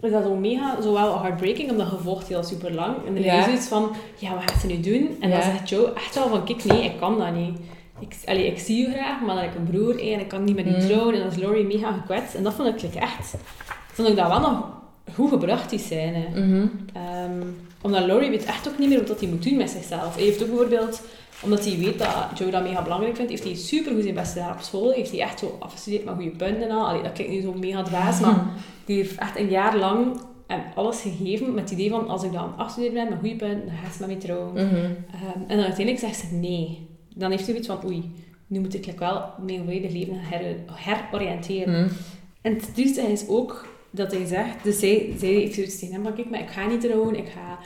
is 0.00 0.10
dat 0.10 0.22
zo 0.22 0.34
mega, 0.34 0.82
zowel 0.82 1.20
heartbreaking, 1.20 1.70
omdat 1.70 1.90
je 1.90 1.96
volgt 1.96 2.28
heel 2.28 2.44
super 2.44 2.74
lang. 2.74 2.96
En 3.06 3.14
dan 3.14 3.22
is 3.22 3.44
zoiets 3.44 3.68
van, 3.68 3.90
ja, 4.18 4.34
wat 4.34 4.50
gaat 4.50 4.60
ze 4.60 4.66
nu 4.66 4.80
doen? 4.80 5.16
En 5.20 5.30
dan 5.30 5.42
zegt 5.42 5.68
Joe 5.68 5.92
echt 5.92 6.14
wel 6.14 6.28
van, 6.28 6.44
kijk, 6.44 6.64
nee, 6.64 6.84
ik 6.84 6.96
kan 7.00 7.18
dat 7.18 7.34
niet. 7.34 7.58
Ik, 8.00 8.16
allee, 8.24 8.46
ik 8.46 8.58
zie 8.58 8.76
je 8.86 8.90
graag, 8.92 9.20
maar 9.20 9.42
heb 9.42 9.50
ik 9.52 9.58
een 9.58 9.64
broer 9.70 9.98
en 10.12 10.20
ik 10.20 10.28
kan 10.28 10.44
niet 10.44 10.54
met 10.56 10.64
die 10.64 10.74
Mm. 10.74 10.80
trouwen. 10.80 11.14
En 11.14 11.20
dan 11.20 11.28
is 11.30 11.36
Laurie 11.36 11.64
mega 11.64 11.92
gekwetst. 11.92 12.34
En 12.34 12.42
dat 12.42 12.54
vond 12.54 12.68
ik 12.68 12.82
like, 12.82 12.98
echt... 12.98 13.34
Vond 13.92 14.08
ik 14.08 14.16
dat 14.16 14.28
wel 14.28 14.40
nog 14.40 14.64
goed 15.14 15.28
gebracht, 15.30 15.70
die 15.70 15.78
scène. 15.78 16.24
Mhm. 16.34 16.66
Ehm, 16.92 17.42
omdat 17.82 18.04
Laurie 18.04 18.30
weet 18.30 18.44
echt 18.44 18.68
ook 18.68 18.78
niet 18.78 18.88
meer 18.88 19.06
wat 19.06 19.20
hij 19.20 19.28
moet 19.28 19.42
doen 19.42 19.56
met 19.56 19.70
zichzelf. 19.70 20.14
Hij 20.14 20.24
heeft 20.24 20.42
ook 20.42 20.48
bijvoorbeeld, 20.48 21.02
omdat 21.42 21.64
hij 21.64 21.78
weet 21.78 21.98
dat 21.98 22.08
Joe 22.38 22.50
dat 22.50 22.62
mega 22.62 22.82
belangrijk 22.82 23.16
vindt, 23.16 23.30
heeft 23.30 23.44
hij 23.44 23.54
super 23.54 23.92
goed 23.92 24.02
zijn 24.02 24.14
beste 24.14 24.38
jaar 24.38 24.52
op 24.54 24.60
school. 24.60 24.90
Heeft 24.92 25.10
hij 25.10 25.20
echt 25.20 25.38
zo 25.38 25.56
afgestudeerd 25.58 26.04
met 26.04 26.14
goede 26.14 26.30
punten 26.30 26.62
en 26.62 26.70
al. 26.70 26.86
Allee, 26.86 27.02
dat 27.02 27.12
klinkt 27.12 27.32
nu 27.32 27.40
zo 27.40 27.52
mega 27.52 27.82
dwaas, 27.82 28.20
maar 28.20 28.44
die 28.84 28.96
heeft 28.96 29.18
echt 29.18 29.38
een 29.38 29.48
jaar 29.48 29.76
lang 29.76 30.20
en 30.46 30.62
alles 30.74 31.00
gegeven 31.00 31.54
met 31.54 31.62
het 31.70 31.72
idee 31.78 31.90
van 31.90 32.08
als 32.08 32.22
ik 32.22 32.32
dan 32.32 32.52
afgestudeerd 32.56 32.94
ben 32.94 33.08
met 33.08 33.18
goede 33.20 33.36
punten, 33.36 33.66
dan 33.66 33.74
gaat 33.84 33.92
ze 33.94 34.00
met 34.00 34.08
mij 34.08 34.18
trouwen. 34.20 34.52
Mhm. 34.52 34.74
Ehm, 34.74 35.40
en 35.48 35.56
dan 35.56 35.64
uiteindelijk 35.64 35.98
zegt 35.98 36.16
ze 36.16 36.34
nee. 36.34 36.88
Dan 37.20 37.30
heeft 37.30 37.46
hij 37.46 37.54
zoiets 37.54 37.66
van 37.66 37.90
oei, 37.90 38.10
nu 38.46 38.60
moet 38.60 38.74
ik 38.74 38.86
like, 38.86 38.98
wel 38.98 39.32
mijn 39.46 39.64
volledig 39.64 39.92
leven 39.92 40.14
her 40.18 40.56
heroriënteren. 40.72 41.84
Mhm. 41.84 41.94
En 42.40 42.54
het 42.54 42.74
trieste 42.74 43.00
is 43.00 43.28
ook 43.28 43.66
dat 43.90 44.12
hij 44.12 44.26
zegt, 44.26 44.64
dus 44.64 44.78
zij, 44.78 45.14
zij 45.18 45.28
heeft 45.28 45.54
zoiets 45.54 45.78
tegen 45.78 45.94
hem 45.94 46.02
van, 46.02 46.14
kijk, 46.14 46.30
maar 46.30 46.40
ik 46.40 46.50
ga 46.50 46.66
niet 46.66 46.80
trouwen, 46.80 47.16
ik 47.16 47.28
ga 47.28 47.58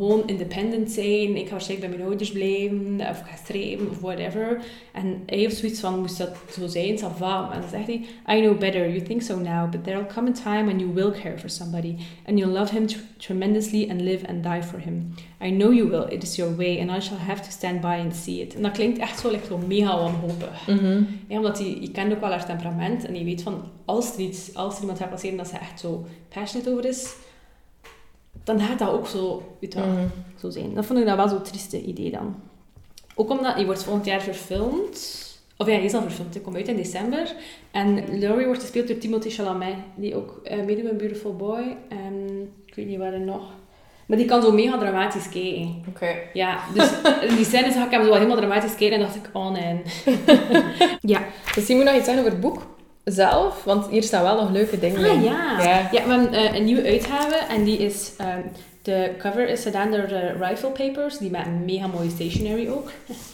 gewoon 0.00 0.22
independent 0.26 0.90
zijn, 0.90 1.36
ik 1.36 1.44
ga 1.44 1.50
waarschijnlijk 1.50 1.88
bij 1.88 1.98
mijn 1.98 2.08
ouders 2.08 2.32
blijven, 2.32 3.00
of 3.10 3.18
ik 3.18 3.26
ga 3.26 3.36
schrijven, 3.44 3.90
of 3.90 4.00
whatever. 4.00 4.60
En 4.92 5.22
hij 5.26 5.38
heeft 5.38 5.56
zoiets 5.56 5.80
van, 5.80 6.00
moest 6.00 6.18
dat 6.18 6.30
zo 6.52 6.66
zijn, 6.66 6.98
ça 6.98 7.16
va. 7.16 7.50
En 7.52 7.60
dan 7.60 7.70
zegt 7.70 7.86
hij, 7.86 8.00
I 8.36 8.40
know 8.40 8.58
better, 8.58 8.88
you 8.88 9.02
think 9.02 9.22
so 9.22 9.38
now, 9.38 9.70
but 9.70 9.84
there'll 9.84 10.06
come 10.14 10.28
a 10.28 10.32
time 10.32 10.64
when 10.64 10.78
you 10.78 10.92
will 10.92 11.10
care 11.22 11.38
for 11.38 11.50
somebody, 11.50 11.94
and 12.26 12.38
you'll 12.38 12.52
love 12.52 12.74
him 12.74 12.86
tr- 12.86 12.98
tremendously 13.16 13.88
and 13.90 14.00
live 14.00 14.26
and 14.26 14.42
die 14.42 14.62
for 14.62 14.78
him. 14.78 15.14
I 15.42 15.50
know 15.50 15.72
you 15.72 15.88
will, 15.88 16.06
it 16.10 16.22
is 16.22 16.36
your 16.36 16.56
way, 16.56 16.80
and 16.80 16.90
I 16.90 17.00
shall 17.00 17.18
have 17.18 17.42
to 17.42 17.50
stand 17.50 17.80
by 17.80 17.98
and 18.04 18.14
see 18.14 18.40
it. 18.40 18.54
En 18.54 18.62
dat 18.62 18.72
klinkt 18.72 18.98
echt 18.98 19.18
zo, 19.18 19.30
like, 19.30 19.46
zo 19.46 19.58
mega 19.66 19.98
wanhopig. 19.98 20.66
Mhm. 20.66 21.02
Ja, 21.28 21.36
omdat 21.36 21.58
je, 21.58 21.80
je 21.80 21.90
kent 21.90 22.12
ook 22.12 22.20
wel 22.20 22.30
haar 22.30 22.46
temperament 22.46 23.06
en 23.06 23.18
je 23.18 23.24
weet 23.24 23.42
van 23.42 23.62
als 23.84 24.14
er, 24.14 24.20
iets, 24.20 24.54
als 24.54 24.74
er 24.74 24.80
iemand 24.80 24.98
gaat 24.98 25.10
passeren 25.10 25.36
dat 25.36 25.48
ze 25.48 25.58
echt 25.58 25.80
zo 25.80 26.06
passionate 26.28 26.70
over 26.70 26.84
is, 26.84 27.14
dan 28.44 28.60
gaat 28.60 28.78
dat 28.78 28.88
ook 28.90 29.06
zo, 29.06 29.42
wel, 29.60 29.86
Mhm. 29.86 30.06
zo 30.40 30.50
zijn. 30.50 30.74
Dat 30.74 30.86
vond 30.86 30.98
ik 30.98 31.06
dat 31.06 31.16
wel 31.16 31.28
zo'n 31.28 31.42
trieste 31.42 31.82
idee 31.82 32.10
dan. 32.10 32.34
Ook 33.14 33.30
omdat 33.30 33.56
die 33.56 33.64
wordt 33.64 33.82
volgend 33.84 34.06
jaar 34.06 34.20
verfilmd. 34.20 35.28
Of 35.56 35.66
ja, 35.66 35.72
hij 35.72 35.84
is 35.84 35.94
al 35.94 36.02
verfilmd. 36.02 36.34
Hij 36.34 36.42
komt 36.42 36.56
uit 36.56 36.68
in 36.68 36.76
december. 36.76 37.34
En 37.70 38.18
Laurie 38.20 38.46
wordt 38.46 38.60
gespeeld 38.60 38.88
door 38.88 38.98
Timothée 38.98 39.30
Chalamet, 39.30 39.74
die 39.94 40.14
ook 40.16 40.40
eh 40.44 40.64
meedoet 40.64 40.90
in 40.90 40.96
Beautiful 40.96 41.36
Boy. 41.36 41.76
En 41.88 42.48
ik 42.66 42.74
weet 42.74 42.86
niet 42.86 42.98
waar 42.98 43.10
hij 43.10 43.18
nog. 43.20 43.42
Maar 44.06 44.18
die 44.18 44.26
kan 44.26 44.42
zo 44.42 44.52
mega 44.52 44.78
dramatisch 44.78 45.28
kijken. 45.28 45.82
Oké. 45.88 46.14
Ja, 46.32 46.58
dus 46.74 46.90
in 47.28 47.36
die 47.40 47.44
scène 47.44 47.72
zag 47.72 47.84
ik 47.84 47.90
hem 47.90 48.00
zo 48.02 48.06
wel 48.08 48.16
helemaal 48.16 48.36
dramatisch 48.36 48.74
kijken 48.74 48.96
en 48.98 49.02
dacht 49.02 49.16
ik, 49.16 49.30
oh 49.32 49.50
nee. 49.50 49.80
ja. 51.12 51.20
Dus 51.54 51.66
je 51.66 51.74
moet 51.74 51.84
nog 51.84 51.94
iets 51.94 52.04
zeggen 52.04 52.18
over 52.24 52.32
het 52.32 52.40
boek 52.40 52.66
zelf, 53.12 53.64
want 53.64 53.86
hier 53.86 54.02
staan 54.02 54.22
wel 54.22 54.36
nog 54.36 54.50
leuke 54.50 54.78
dingen 54.78 55.04
in. 55.04 55.18
Ah 55.18 55.24
ja. 55.24 55.62
Ja. 55.62 55.88
Ja, 55.92 56.04
we 56.04 56.10
hebben 56.10 56.32
eh, 56.32 56.54
een 56.54 56.64
nieuwe 56.64 56.84
uitgave 56.84 57.34
en 57.34 57.64
die 57.64 57.78
is... 57.78 58.12
ehm, 58.16 58.40
de 58.82 59.10
cover 59.18 59.48
is 59.48 59.62
gedaan 59.62 59.90
door 59.90 60.06
de 60.08 60.32
Rifle 60.40 60.68
Papers, 60.68 61.18
die 61.18 61.30
met 61.30 61.64
mega 61.64 61.86
mooie 61.86 62.10
stationery 62.10 62.68
ook. 62.68 62.90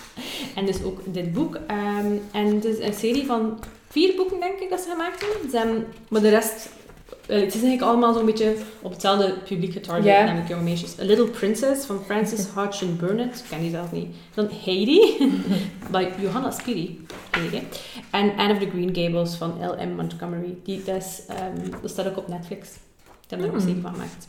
en 0.57 0.67
dus 0.67 0.83
ook 0.83 1.01
dit 1.05 1.33
boek. 1.33 1.59
Ehm, 1.67 2.13
en 2.33 2.55
het 2.55 2.65
is 2.65 2.79
een 2.79 2.95
serie 2.95 3.27
van 3.27 3.59
vier 3.91 4.15
boeken, 4.17 4.41
denk 4.41 4.59
ik, 4.59 4.71
dat 4.71 4.81
ze 4.81 4.91
gemaakt 4.91 5.21
hebben. 5.21 5.51
Ze 5.51 5.57
hebben 5.57 5.87
maar 6.09 6.21
de 6.21 6.29
rest... 6.29 6.69
eh, 7.27 7.37
het 7.41 7.55
is 7.55 7.63
eigenlijk 7.63 7.83
allemaal 7.83 8.15
zo'n 8.15 8.25
beetje 8.27 8.57
op 8.83 8.91
hetzelfde 8.93 9.35
publiek 9.49 9.73
getarget, 9.73 10.25
namelijk 10.25 10.49
jonge 10.49 10.63
meisjes. 10.63 10.99
A 11.01 11.05
Little 11.05 11.27
Princess 11.27 11.87
van 11.87 12.01
Frances 12.05 12.47
Hodgson 12.55 12.97
Burnett, 13.01 13.39
ik 13.39 13.45
ken 13.51 13.61
die 13.61 13.71
zelf 13.71 13.93
niet. 13.93 14.07
Dan 14.35 14.49
Heidi, 14.65 15.01
bij 15.91 16.13
Johanna 16.21 16.51
Spiri. 16.51 17.05
Heidi. 17.31 17.63
En 18.11 18.33
Anne 18.37 18.53
of 18.53 18.59
the 18.59 18.69
Green 18.71 18.95
Gables 18.95 19.35
van 19.35 19.55
L.M. 19.61 19.95
Montgomery. 19.97 20.55
Die, 20.65 20.83
dat, 20.85 20.97
is, 20.97 21.23
ehm, 21.29 21.71
dat 21.83 21.91
staat 21.91 22.07
ook 22.07 22.17
op 22.17 22.29
Netflix. 22.29 22.69
Daar 23.27 23.39
we 23.41 23.47
er 23.47 23.53
ook 23.55 23.61
serie 23.61 23.81
van 23.83 23.93
gemaakt. 23.93 24.27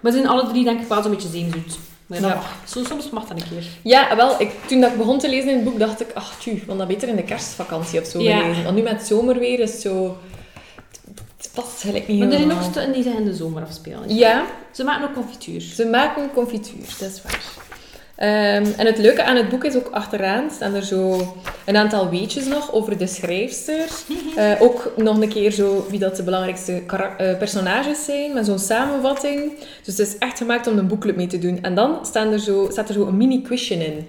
Maar 0.00 0.12
ze 0.12 0.18
zijn 0.18 0.30
alle 0.30 0.48
drie 0.48 0.64
denk 0.64 0.80
ik 0.80 0.88
wel 0.88 1.02
zo'n 1.02 1.10
beetje 1.10 1.28
zeemzoet. 1.28 1.78
Maar 2.06 2.20
ja, 2.20 2.42
zo, 2.66 2.84
soms 2.84 3.10
mag 3.10 3.26
dat 3.26 3.40
een 3.40 3.48
keer. 3.48 3.64
Ja, 3.82 4.16
wel, 4.16 4.40
ik, 4.40 4.50
toen 4.66 4.80
dat 4.80 4.90
ik 4.90 4.96
begon 4.98 5.18
te 5.18 5.28
lezen 5.28 5.48
in 5.48 5.54
het 5.54 5.64
boek, 5.64 5.78
dacht 5.78 6.00
ik, 6.00 6.10
ach, 6.14 6.38
tju, 6.40 6.50
ik 6.50 6.62
wil 6.62 6.76
dat 6.76 6.88
beter 6.88 7.08
in 7.08 7.16
de 7.16 7.22
kerstvakantie 7.22 8.00
of 8.00 8.06
zo 8.06 8.20
Ja. 8.20 8.46
lezen. 8.46 8.64
Want 8.64 8.76
nu 8.76 8.82
met 8.82 8.92
het 8.92 9.06
zomerweer 9.06 9.58
is 9.60 9.72
het 9.72 9.80
zo... 9.80 10.16
Past 11.54 11.80
gelijk 11.82 12.08
niet 12.08 12.18
Maar 12.18 12.26
er 12.26 12.32
zijn 12.32 12.44
ook 12.44 12.50
helemaal. 12.50 12.70
stukken 12.70 12.92
die 12.92 13.02
zich 13.02 13.12
in 13.14 13.24
de 13.24 13.34
zomer 13.34 13.62
afspelen. 13.62 14.14
Ja, 14.14 14.44
Ze 14.70 14.84
maken 14.84 15.08
ook 15.08 15.14
confituur. 15.14 15.60
ze 15.60 15.86
maken 15.86 16.30
confituur, 16.34 16.86
dat 16.98 17.08
is 17.10 17.22
waar. 17.22 17.40
Ehm, 18.16 18.66
en 18.76 18.86
het 18.86 18.98
leuke 18.98 19.22
aan 19.22 19.36
het 19.36 19.48
boek 19.48 19.64
is 19.64 19.76
ook 19.76 19.88
achteraan 19.90 20.50
staan 20.50 20.74
er 20.74 20.82
zo 20.84 21.34
een 21.66 21.76
aantal 21.76 22.08
weetjes 22.10 22.46
nog 22.46 22.72
over 22.72 22.98
de 22.98 23.06
schrijfster. 23.06 23.88
Eh, 24.36 24.50
ook 24.60 24.92
nog 24.96 25.20
een 25.20 25.28
keer 25.28 25.50
zo 25.50 25.86
wie 25.90 25.98
dat 25.98 26.16
de 26.16 26.22
belangrijkste 26.22 26.82
eh, 26.86 27.38
personages 27.38 28.04
zijn, 28.04 28.32
met 28.34 28.46
zo'n 28.46 28.58
samenvatting. 28.58 29.52
Dus 29.84 29.96
het 29.96 30.08
is 30.08 30.18
echt 30.18 30.38
gemaakt 30.38 30.66
om 30.66 30.78
een 30.78 30.86
boekclub 30.86 31.16
mee 31.16 31.26
te 31.26 31.38
doen. 31.38 31.58
En 31.62 31.74
dan 31.74 31.98
staan 32.06 32.32
er 32.32 32.38
zo, 32.40 32.68
staat 32.70 32.88
er 32.88 32.94
zo 32.94 33.06
een 33.06 33.16
mini 33.16 33.42
quizje 33.42 33.74
in. 33.74 34.06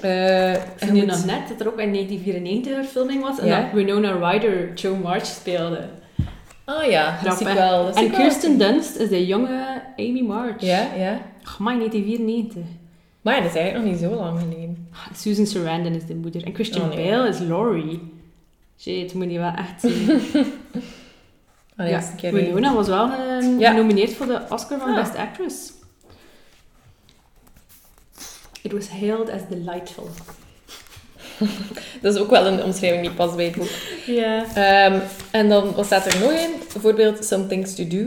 Eh, 0.00 0.50
en 0.52 0.56
Ik 0.78 0.86
je 0.86 0.92
moet- 0.92 1.06
nog 1.06 1.24
net 1.24 1.48
dat 1.48 1.60
er 1.60 1.66
ook 1.72 1.80
in 1.80 1.90
1994 1.90 2.76
een 2.76 2.84
filming 2.84 3.22
was 3.22 3.38
en 3.38 3.48
dat 3.48 3.72
Winona 3.72 4.30
Ryder 4.30 4.74
Joe 4.74 4.96
March 4.98 5.26
speelde. 5.26 5.80
Ah 6.66 6.84
ja, 6.90 7.18
dat 7.24 7.36
zie 7.38 7.48
ik 7.48 7.54
wel. 7.54 7.84
Dat 7.84 7.96
En. 7.96 8.10
Kirsten 8.10 8.58
Dunst 8.58 8.96
is 8.96 9.08
de 9.08 9.26
jonge 9.26 9.82
Amy 9.96 10.20
March. 10.20 10.60
Ja, 10.60 10.94
ja. 10.96 11.20
Ach, 11.44 11.58
man, 11.58 11.78
1994. 11.78 12.62
Maar 13.22 13.34
ja, 13.34 13.40
dat 13.40 13.50
is 13.50 13.56
eigenlijk 13.56 13.84
nog 13.90 14.00
niet 14.00 14.10
zo 14.10 14.16
lang 14.24 14.38
geleden. 14.40 14.88
Ah, 14.92 15.14
Susan 15.16 15.46
Sarandon 15.46 15.92
is 15.94 16.06
de 16.06 16.14
moeder. 16.14 16.44
En 16.44 16.54
Christian 16.54 16.88
Oh, 16.90 16.94
nee. 16.94 17.10
Bale 17.10 17.28
is 17.28 17.38
Laurie. 17.38 18.00
Shit, 18.80 19.14
moet 19.14 19.30
je 19.32 19.38
wel 19.38 19.52
echt 19.52 19.80
zien. 19.80 20.08
Allee, 21.76 21.90
ja, 21.90 21.98
een 22.10 22.16
keer 22.16 22.32
Winona 22.32 22.74
was 22.74 22.86
wel 22.86 23.10
ehm, 23.10 23.58
Ja. 23.58 23.70
genomineerd 23.70 24.12
voor 24.14 24.26
de 24.26 24.40
Oscar 24.48 24.78
van 24.78 24.88
Ah. 24.90 24.94
Best 24.96 25.16
Actress. 25.16 25.72
It 28.62 28.72
was 28.72 28.88
hailed 28.88 29.30
as 29.30 29.40
delightful. 29.48 30.08
Dat 32.02 32.14
is 32.14 32.20
ook 32.20 32.30
wel 32.30 32.46
een 32.46 32.62
omschrijving 32.62 33.02
die 33.02 33.10
past 33.10 33.36
bij 33.36 33.44
het 33.44 33.56
boek. 33.56 33.68
Ja. 34.06 34.44
Ehm, 34.54 34.98
en 35.30 35.48
dan, 35.48 35.74
wat 35.74 35.86
staat 35.86 36.06
er 36.06 36.20
nog 36.20 36.30
in? 36.30 36.50
Bijvoorbeeld 36.72 37.24
Some 37.24 37.46
Things 37.46 37.74
to 37.74 37.86
Do. 37.86 38.04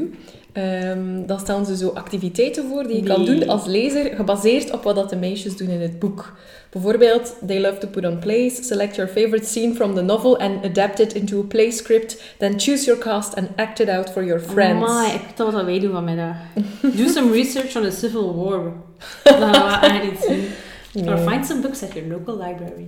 Ehm, 0.53 1.25
dan 1.25 1.39
stellen 1.39 1.65
ze 1.65 1.77
zo 1.77 1.89
activiteiten 1.89 2.67
voor 2.69 2.83
die 2.87 2.95
je 2.95 3.03
kan 3.03 3.25
doen 3.25 3.47
als 3.47 3.65
lezer, 3.65 4.15
gebaseerd 4.15 4.71
op 4.71 4.83
wat 4.83 4.95
dat 4.95 5.09
de 5.09 5.15
meisjes 5.15 5.57
doen 5.57 5.67
in 5.67 5.81
het 5.81 5.99
boek. 5.99 6.33
Bijvoorbeeld, 6.69 7.35
they 7.47 7.59
love 7.61 7.77
to 7.77 7.87
put 7.87 8.05
on 8.05 8.19
plays, 8.19 8.67
select 8.67 8.95
your 8.95 9.11
favorite 9.11 9.45
scene 9.45 9.73
from 9.73 9.95
the 9.95 10.01
novel 10.01 10.37
and 10.39 10.65
adapt 10.65 10.99
it 10.99 11.13
into 11.13 11.39
a 11.39 11.43
play 11.43 11.71
script, 11.71 12.21
then 12.37 12.59
choose 12.59 12.85
your 12.85 13.01
cast 13.01 13.35
and 13.35 13.47
act 13.55 13.79
it 13.79 13.89
out 13.89 14.09
for 14.09 14.23
your 14.23 14.41
friends. 14.41 14.89
Amai, 14.89 15.13
ik 15.13 15.21
weet 15.27 15.39
al 15.39 15.51
wat 15.51 15.65
wij 15.65 15.79
doen 15.79 15.91
vanmiddag. 15.91 16.35
Do 16.81 17.07
some 17.07 17.31
research 17.31 17.75
on 17.75 17.81
the 17.81 17.91
Civil 17.91 18.35
War. 18.35 18.73
Dat 19.23 19.33
gaan 19.33 19.81
we 19.81 19.87
echt 19.87 20.03
niet 20.03 20.19
zien. 20.27 20.47
Nee. 20.93 21.09
Or 21.09 21.17
find 21.31 21.45
some 21.45 21.61
books 21.61 21.83
at 21.83 21.93
your 21.93 22.07
local 22.09 22.33
library. 22.37 22.87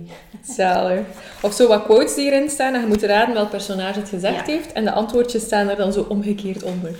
Zalig. 0.56 1.00
Of 1.42 1.52
zo 1.54 1.68
wat 1.68 1.84
quotes 1.84 2.14
die 2.14 2.30
erin 2.32 2.50
staan 2.50 2.74
en 2.74 2.80
je 2.80 2.86
moet 2.86 3.02
raden 3.02 3.34
welk 3.34 3.50
personage 3.50 3.98
het 4.00 4.08
gezegd 4.08 4.46
Ja. 4.46 4.52
heeft 4.52 4.72
en 4.72 4.84
de 4.84 4.92
antwoordjes 4.92 5.42
staan 5.42 5.68
er 5.68 5.76
dan 5.76 5.92
zo 5.92 6.06
omgekeerd 6.08 6.62
onder. 6.62 6.90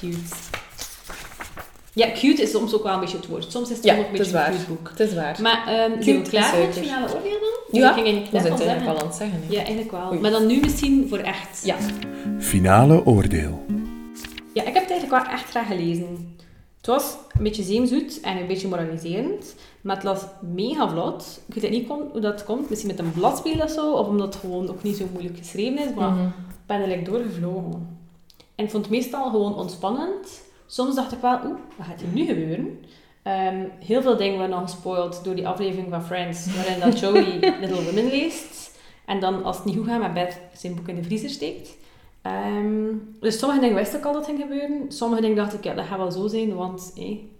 Cute. 0.00 0.16
Ja, 1.92 2.06
cute 2.14 2.42
is 2.42 2.50
soms 2.50 2.74
ook 2.74 2.82
wel 2.82 2.94
een 2.94 3.00
beetje 3.00 3.16
het 3.16 3.26
woord. 3.26 3.46
Soms 3.52 3.70
is 3.70 3.76
het 3.76 3.84
Ja, 3.84 3.96
ook 3.96 4.04
een 4.06 4.10
beetje 4.10 4.24
een 4.26 4.32
waar. 4.32 4.50
cute 4.50 4.64
boek. 4.68 4.88
Het 4.88 5.00
is 5.00 5.14
waar. 5.14 5.36
Maar 5.42 5.66
ehm 5.66 5.90
Cute 5.92 6.02
zijn 6.04 6.22
we 6.22 6.28
klaar 6.28 6.42
is 6.44 6.48
voor 6.50 6.58
het 6.64 6.74
zeker. 6.74 6.88
finale 6.90 7.14
oordeel 7.14 7.30
dan? 7.40 7.80
Ja, 7.80 7.88
Ik 7.88 7.94
ging 7.94 8.06
eigenlijk 8.06 8.32
we 8.32 8.40
zijn 8.40 8.52
het 8.52 8.60
eigenlijk 8.62 8.70
zeggen. 8.70 8.86
al 8.88 8.98
aan 9.00 9.06
het 9.06 9.16
zeggen. 9.16 9.40
hè. 9.46 9.52
Ja, 9.52 9.58
eigenlijk 9.58 9.90
wel. 9.90 10.10
Oei. 10.10 10.20
Maar 10.20 10.30
dan 10.30 10.46
nu 10.46 10.60
misschien 10.60 11.06
voor 11.08 11.18
echt. 11.18 11.60
Ja. 11.64 11.76
Finale 12.38 13.06
oordeel. 13.06 13.64
Ja, 14.54 14.62
ik 14.64 14.74
heb 14.74 14.82
het 14.82 14.90
eigenlijk 14.90 15.24
wel 15.24 15.32
echt 15.34 15.50
graag 15.50 15.66
gelezen. 15.66 16.36
Het 16.84 16.94
was 16.94 17.16
een 17.36 17.42
beetje 17.42 17.62
zeemzoet 17.62 18.20
en 18.20 18.36
een 18.36 18.46
beetje 18.46 18.68
moraliserend, 18.68 19.54
maar 19.80 19.94
het 19.94 20.04
las 20.04 20.22
mega 20.40 20.88
vlot. 20.88 21.40
Ik 21.54 21.54
weet 21.62 21.70
niet 21.70 21.88
hoe 21.88 22.20
dat 22.20 22.44
komt, 22.44 22.68
misschien 22.70 22.90
met 22.90 22.98
een 22.98 23.12
bladspel 23.12 23.60
of 23.62 23.70
zo, 23.70 23.92
of 23.92 24.06
omdat 24.06 24.34
het 24.34 24.42
gewoon 24.42 24.68
ook 24.68 24.82
niet 24.82 24.96
zo 24.96 25.04
moeilijk 25.12 25.38
geschreven 25.38 25.78
is, 25.78 25.94
maar 25.94 26.10
Mhm. 26.10 26.26
ik 26.26 26.66
ben 26.66 26.80
er 26.80 26.88
like 26.88 27.02
doorgevlogen. 27.10 27.98
En 28.54 28.64
ik 28.64 28.70
vond 28.70 28.82
het 28.84 28.94
meestal 28.94 29.30
gewoon 29.30 29.54
ontspannend. 29.56 30.42
Soms 30.66 30.94
dacht 30.94 31.12
ik 31.12 31.18
wel, 31.20 31.38
oeh, 31.44 31.58
wat 31.76 31.86
gaat 31.86 32.00
hier 32.00 32.08
nu 32.14 32.24
gebeuren? 32.26 32.78
Ehm, 33.22 33.64
heel 33.84 34.02
veel 34.02 34.16
dingen 34.16 34.36
worden 34.38 34.56
nog 34.56 34.70
gespoild 34.70 35.24
door 35.24 35.34
die 35.34 35.48
aflevering 35.48 35.86
van 35.90 36.04
Friends, 36.04 36.54
waarin 36.56 36.80
dat 36.80 36.98
Joey 37.00 37.38
Little 37.60 37.84
Women 37.84 38.06
leest. 38.08 38.70
En 39.06 39.20
dan, 39.20 39.44
als 39.44 39.56
het 39.56 39.64
niet 39.64 39.76
goed 39.76 39.86
gaat 39.86 40.00
met 40.00 40.14
Beth, 40.14 40.38
zijn 40.56 40.74
boek 40.74 40.88
in 40.88 40.94
de 40.94 41.02
vriezer 41.02 41.30
steekt. 41.30 41.76
Ehm, 42.24 42.92
dus 43.20 43.38
sommige 43.38 43.60
dingen 43.60 43.76
wist 43.76 43.94
ik 43.94 44.04
al 44.04 44.12
dat 44.12 44.24
ging 44.24 44.40
gebeuren. 44.40 44.84
Sommige 44.88 45.20
dingen 45.20 45.36
dacht 45.36 45.54
ik, 45.54 45.64
ja, 45.64 45.74
dat 45.74 45.84
gaat 45.86 45.98
wel 45.98 46.12
zo 46.12 46.26
zijn, 46.26 46.54
want 46.54 46.92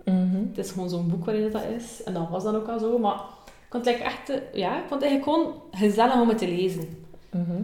Mhm. 0.05 0.37
het 0.49 0.59
is 0.59 0.71
gewoon 0.71 0.89
zo'n 0.89 1.09
boek 1.09 1.25
waarin 1.25 1.51
dat 1.51 1.63
is. 1.77 2.03
En 2.05 2.15
dat 2.15 2.29
was 2.31 2.43
dan 2.45 2.57
ook 2.57 2.69
al 2.69 2.79
zo. 2.79 2.99
Maar 2.99 3.15
ik 3.15 3.71
vond 3.71 3.85
het 3.85 4.01
echt, 4.01 4.31
eh, 4.31 4.37
ja, 4.53 4.73
ik 4.77 4.85
vond 4.89 5.03
het 5.03 5.11
eigenlijk 5.11 5.25
gewoon 5.25 5.55
gezellig 5.71 6.21
om 6.21 6.29
het 6.29 6.39
te 6.39 6.49
lezen. 6.49 7.05
Mhm. 7.31 7.63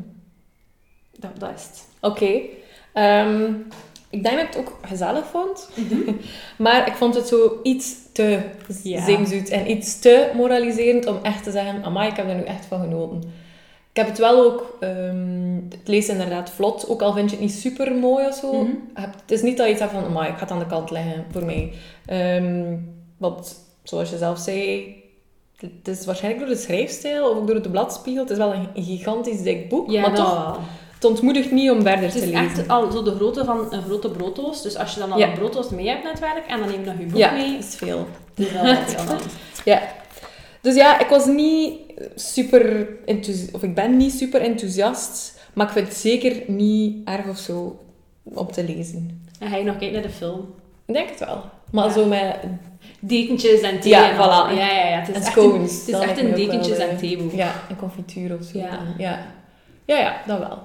Dat, 1.19 1.31
dat 1.41 1.51
is 1.57 1.63
het. 1.63 1.89
Oké. 2.01 2.41
Ehm, 2.93 3.53
ik 4.11 4.23
denk 4.23 4.37
dat 4.37 4.45
ik 4.47 4.55
het 4.55 4.59
ook 4.59 4.79
gezellig 4.83 5.27
vond. 5.27 5.71
maar 6.59 6.87
ik 6.87 6.95
vond 6.95 7.15
het 7.15 7.29
zo 7.29 7.61
iets 7.63 7.95
te 8.13 8.41
Ja. 8.83 9.05
zeemzoet 9.05 9.49
en 9.49 9.71
iets 9.71 9.99
te 9.99 10.31
moraliserend 10.35 11.07
om 11.07 11.19
echt 11.23 11.45
te 11.45 11.51
zeggen, 11.51 11.85
amai, 11.85 12.11
ik 12.11 12.17
heb 12.17 12.29
er 12.29 12.35
nu 12.35 12.43
echt 12.43 12.65
van 12.65 12.81
genoten. 12.81 13.23
Ik 13.93 13.97
heb 13.97 14.07
het 14.07 14.19
wel 14.19 14.45
ook... 14.45 14.77
ehm, 14.81 15.55
het 15.69 15.89
leest 15.89 16.09
inderdaad 16.09 16.51
vlot, 16.51 16.89
ook 16.89 17.03
al 17.03 17.13
vind 17.13 17.31
je 17.31 17.37
het 17.37 17.45
niet 17.45 17.55
super 17.55 17.93
mooi 17.95 18.27
of 18.27 18.35
zo. 18.35 18.53
Mhm. 18.63 18.71
Het 18.95 19.31
is 19.31 19.43
niet 19.43 19.57
dat 19.57 19.67
je 19.67 19.73
iets 19.73 19.81
hebt 19.81 19.93
van, 19.93 20.05
amai, 20.05 20.29
ik 20.29 20.35
ga 20.35 20.41
het 20.41 20.51
aan 20.51 20.59
de 20.59 20.67
kant 20.67 20.91
leggen 20.91 21.25
voor 21.33 21.45
mij. 21.45 21.73
Ehm, 22.07 22.77
want, 23.17 23.55
zoals 23.83 24.11
je 24.11 24.17
zelf 24.19 24.39
zei... 24.39 24.95
Het 25.57 25.89
is 25.99 26.05
waarschijnlijk 26.07 26.47
door 26.47 26.55
de 26.57 26.61
schrijfstijl 26.63 27.31
of 27.31 27.37
ook 27.37 27.47
door 27.47 27.63
de 27.63 27.71
bladspiegel. 27.71 28.23
Het 28.23 28.31
is 28.33 28.37
wel 28.39 28.55
een 28.55 28.69
gigantisch 28.85 29.43
dik 29.43 29.69
boek, 29.69 29.91
Ja, 29.91 30.01
maar 30.01 30.15
toch 30.15 30.45
wel. 30.45 30.57
het 30.95 31.05
ontmoedigt 31.05 31.51
niet 31.51 31.71
om 31.71 31.83
verder 31.83 32.03
Het 32.05 32.13
te 32.13 32.19
is 32.19 32.25
lezen. 32.25 32.41
echt 32.45 32.69
al 32.69 32.91
zo 32.91 33.03
de 33.03 33.15
grootte 33.15 33.45
van 33.45 33.67
een 33.73 33.83
grote 33.83 34.11
brooddoos. 34.11 34.63
Dus 34.63 34.77
als 34.77 34.95
je 34.95 35.01
dan 35.01 35.13
al 35.13 35.19
Ja. 35.19 35.27
een 35.29 35.35
brooddoos 35.35 35.69
mee 35.69 35.89
hebt 35.89 36.03
naar 36.03 36.13
het 36.13 36.21
werk 36.21 36.47
en 36.47 36.59
dan 36.59 36.69
neem 36.69 36.81
je 36.81 36.87
nog 36.87 36.99
je 36.99 37.05
boek 37.07 37.17
ja, 37.19 37.31
mee, 37.33 37.53
dat 37.53 37.65
is 37.65 37.75
veel. 37.77 38.07
dat 38.35 38.47
is 38.47 38.53
wel 38.53 38.63
anders. 39.09 39.33
Ja. 39.65 39.83
Dus 40.61 40.75
ja, 40.75 40.99
ik 41.01 41.09
was 41.09 41.27
niet 41.27 41.79
super 42.15 42.87
enthousiast, 43.05 43.55
of 43.55 43.63
ik 43.63 43.75
ben 43.75 43.97
niet 43.97 44.13
super 44.13 44.41
enthousiast, 44.41 45.39
maar 45.53 45.67
ik 45.67 45.73
vind 45.73 45.89
het 45.89 45.97
zeker 45.97 46.43
niet 46.47 47.09
erg 47.09 47.29
of 47.29 47.39
zo 47.39 47.81
om 48.23 48.53
te 48.53 48.65
lezen. 48.65 49.29
En 49.39 49.49
ga 49.51 49.57
je 49.57 49.65
nog 49.65 49.77
kijken 49.79 49.93
naar 50.01 50.09
de 50.11 50.15
film? 50.17 50.55
Ik 50.87 50.95
denk 50.95 51.09
het 51.09 51.19
wel. 51.19 51.43
Maar 51.71 51.87
Ja. 51.87 51.93
zo 51.93 52.07
met 52.07 52.37
Dekentjes 53.01 53.61
en 53.61 53.81
thee 53.81 53.91
Ja, 53.91 54.09
en 54.11 54.15
voilà. 54.15 54.59
Ja, 54.59 54.71
ja, 54.73 54.89
ja. 54.89 54.99
Het 54.99 55.09
is 55.09 55.15
en 55.15 55.21
echt 55.21 55.31
scones. 55.31 55.71
een, 55.73 55.95
het 55.95 56.03
is 56.03 56.09
echt 56.11 56.19
een 56.19 56.35
dekentjes 56.35 56.77
eh, 56.79 56.91
en 56.91 56.97
theeboek. 56.97 57.33
Ja, 57.33 57.55
een 57.71 57.77
confituur 57.77 58.37
of 58.39 58.45
zo. 58.45 58.59
Ja. 58.59 58.79
Ja. 58.99 59.27
ja, 59.85 59.99
ja, 59.99 60.21
dat 60.27 60.39
wel. 60.39 60.59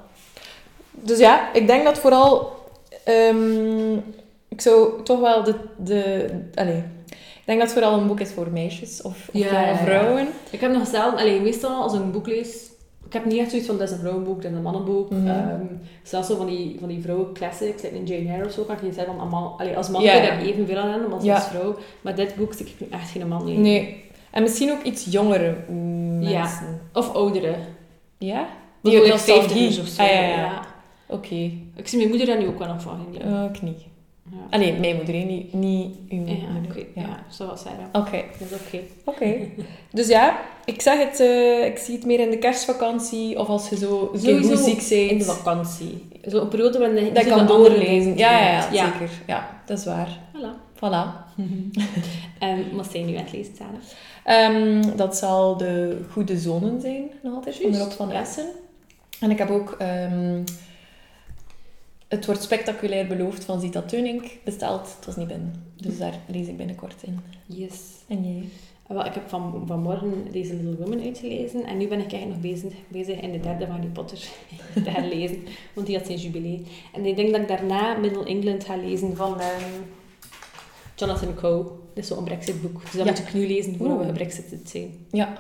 Dus 0.92 1.20
ja, 1.20 1.54
ik 1.54 1.68
denk 1.68 1.84
dat 1.84 2.00
vooral... 2.00 2.54
ehm, 3.04 3.94
ik 4.48 4.62
zou 4.62 5.04
toch 5.04 5.20
wel 5.20 5.44
de... 5.44 5.56
de 5.78 6.30
allez, 6.56 6.82
denk 7.46 7.60
dat 7.60 7.70
het 7.70 7.78
vooral 7.80 8.00
een 8.00 8.08
boek 8.08 8.20
is 8.20 8.32
voor 8.32 8.48
meisjes 8.52 9.02
of, 9.02 9.28
of 9.34 9.42
Ja, 9.42 9.52
ja, 9.62 9.68
ja. 9.68 9.76
vrouwen. 9.78 10.28
Ik 10.50 10.60
heb 10.62 10.72
nog 10.72 10.88
zelf, 10.88 11.16
alleen 11.16 11.42
meestal 11.44 11.82
als 11.82 11.94
ik 11.94 12.00
een 12.00 12.12
boek 12.12 12.28
lees, 12.28 12.70
ik 13.06 13.14
heb 13.14 13.26
niet 13.26 13.38
echt 13.40 13.50
zoiets 13.50 13.68
van 13.68 13.78
dat 13.78 13.88
is 13.88 13.94
een 13.94 14.00
vrouwenboek, 14.00 14.42
dat 14.42 14.52
is 14.52 14.58
een 14.58 14.64
mannenboek. 14.64 15.10
Mhm. 15.10 15.28
Ehm, 15.28 15.62
zelfs 16.04 16.28
zo 16.28 16.36
van 16.36 16.46
die, 16.46 16.76
van 16.80 16.88
die 16.90 17.02
vrouwen 17.02 17.34
classics, 17.34 17.82
like 17.82 17.96
een 17.96 18.06
Jane 18.06 18.30
Eyre 18.30 18.46
of 18.46 18.52
zo, 18.52 18.64
kan 18.64 18.76
ik 18.76 18.82
niet 18.82 18.94
zeggen 18.94 19.14
van 19.30 19.54
allee, 19.58 19.78
als 19.78 19.90
man 19.90 20.02
Ja, 20.02 20.12
kun 20.14 20.22
je 20.22 20.28
ja. 20.28 20.34
daar 20.36 20.46
evenveel 20.46 20.78
aan 20.78 20.90
hebben 20.92 21.14
als 21.14 21.24
Ja. 21.24 21.36
als 21.36 21.44
vrouw. 21.48 21.76
Maar 22.02 22.16
dit 22.16 22.36
boek 22.36 22.54
stik 22.54 22.68
ik 22.68 22.80
nu 22.80 22.88
echt 22.90 23.10
geen 23.10 23.28
man 23.28 23.46
lezen. 23.46 23.62
Nee. 23.62 24.04
En 24.32 24.42
misschien 24.44 24.72
ook 24.72 24.84
iets 24.84 25.06
jongere 25.10 25.56
Ja. 26.20 26.40
mensen. 26.40 26.82
Of 26.94 27.14
ouderen. 27.14 27.56
Ja? 28.18 28.48
Bijvoorbeeld 28.82 29.12
nostalgie. 29.14 29.72
50 29.72 29.82
of 29.84 29.88
zo. 29.90 30.02
Ah, 30.02 30.08
ja, 30.10 30.22
ja. 30.28 30.62
Oké. 31.08 31.36
Ik 31.76 31.88
zie 31.88 31.98
mijn 31.98 32.10
moeder 32.10 32.28
daar 32.28 32.38
nu 32.38 32.48
ook 32.48 32.60
wel 32.60 32.68
nog 32.68 32.82
van 32.82 33.00
genieten. 33.06 33.44
Ook 33.44 33.62
niet. 33.62 33.82
Ja. 34.32 34.38
Allee, 34.50 34.74
mijn 34.74 34.96
moeder, 34.96 35.16
niet, 35.16 35.54
niet 35.54 35.96
uw 36.10 36.26
Ja, 36.26 36.34
moeder. 36.52 36.72
oké. 36.72 36.86
Ja. 36.96 37.02
Ja, 37.02 37.24
zoals 37.30 37.62
zij 37.62 37.72
dan. 37.92 38.02
Oké. 38.02 38.24
Dat 38.40 38.52
is 38.52 38.58
oké. 38.68 38.80
Oké. 39.04 39.36
Dus 39.92 40.08
ja, 40.08 40.40
ik 40.66 40.82
zeg 40.82 40.98
het, 41.10 41.20
eh, 41.20 41.66
ik 41.66 41.78
zie 41.78 41.96
het 41.96 42.06
meer 42.06 42.20
in 42.20 42.30
de 42.30 42.38
kerstvakantie 42.38 43.40
of 43.40 43.48
als 43.48 43.70
je 43.70 43.78
zo 43.78 44.10
een 44.14 44.20
Sowieso 44.20 44.56
ziek 44.56 44.76
bent. 44.90 45.12
In 45.12 45.18
de 45.18 45.24
vakantie. 45.24 46.08
Zo'n 46.26 46.48
periode 46.48 46.80
waarin 46.80 47.06
je 47.06 47.12
dat 47.12 47.28
kan 47.28 47.48
doorlezen. 47.48 48.18
Ja, 48.18 48.32
ja, 48.32 48.48
ja, 48.48 48.72
ja. 48.72 48.92
zeker. 48.92 49.10
Ja, 49.28 49.50
dat 49.66 49.78
is 49.78 49.86
waar. 49.86 50.20
Voilà. 50.36 50.64
Voilà. 50.76 51.24
En 52.40 52.76
wat 52.76 52.92
zijn 52.92 53.06
nu 53.06 53.16
aan 53.16 53.24
het 53.24 53.34
lezen, 53.34 53.54
Sarah? 53.56 53.74
Ehm, 54.24 54.98
dat 54.98 55.18
zal 55.18 55.58
de 55.58 55.98
Goede 56.12 56.38
Zonen 56.38 56.82
zijn, 56.82 57.04
nog 57.24 57.34
altijd, 57.36 57.56
van 57.62 57.76
Rob 57.78 57.92
van 57.92 58.08
ja. 58.10 58.22
Essen. 58.22 58.46
En 59.20 59.32
ik 59.32 59.38
heb 59.38 59.50
ook 59.50 59.76
ehm, 59.80 60.42
Het 62.08 62.26
wordt 62.26 62.44
spectaculair 62.44 63.08
beloofd 63.08 63.44
van 63.46 63.60
Zita 63.60 63.82
Teunink 63.82 64.24
besteld. 64.44 64.96
Het 64.96 65.06
was 65.06 65.16
niet 65.16 65.28
binnen. 65.28 65.64
Dus 65.76 65.98
daar 65.98 66.14
lees 66.28 66.48
ik 66.48 66.58
binnenkort 66.58 67.04
in. 67.04 67.20
Yes. 67.46 67.80
En 68.08 68.24
jij? 68.34 68.44
Wel, 68.88 69.06
ik 69.06 69.14
heb 69.14 69.30
van, 69.30 69.64
vanmorgen 69.68 70.28
deze 70.32 70.54
Little 70.56 70.76
Women 70.86 71.02
uitgelezen 71.04 71.66
en 71.66 71.78
nu 71.78 71.88
ben 71.88 72.00
ik 72.00 72.12
eigenlijk 72.14 72.42
nog 72.44 72.52
bezig, 72.52 72.74
bezig 72.88 73.20
in 73.20 73.32
de 73.32 73.40
derde 73.40 73.66
van 73.66 73.76
Harry 73.76 73.90
Potter 73.90 74.18
te 74.84 74.90
herlezen, 74.90 75.44
want 75.74 75.88
die 75.88 75.98
had 75.98 76.06
zijn 76.06 76.18
jubilee. 76.18 76.66
En 76.94 77.06
ik 77.06 77.16
denk 77.16 77.32
dat 77.32 77.42
ik 77.42 77.48
daarna 77.48 77.94
Middle 77.98 78.26
England 78.26 78.64
ga 78.64 78.76
lezen 78.76 79.16
van 79.16 79.40
ehm, 79.40 79.70
Jonathan 80.96 81.36
Coe. 81.36 81.64
Dat 81.94 82.04
is 82.04 82.08
zo'n 82.08 82.24
Brexit-boek. 82.24 82.82
Dus 82.82 82.92
dat 82.92 83.06
Ja. 83.06 83.12
moet 83.12 83.20
ik 83.20 83.34
nu 83.34 83.48
lezen 83.48 83.76
voor 83.78 83.88
we 83.88 83.94
Oeh. 83.94 84.06
gebrexitd 84.06 84.70
zijn. 84.70 84.92
Ja. 85.12 85.38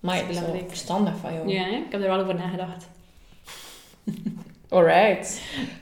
Maar 0.00 0.14
Dat 0.14 0.22
het 0.26 0.30
is 0.34 0.38
belangrijk. 0.38 0.68
verstandig 0.68 1.16
van 1.16 1.34
jou. 1.34 1.48
Ja, 1.48 1.66
ik 1.66 1.84
heb 1.92 2.00
er 2.02 2.08
wel 2.08 2.20
over 2.20 2.34
nagedacht. 2.34 2.88
Alright. 4.68 5.40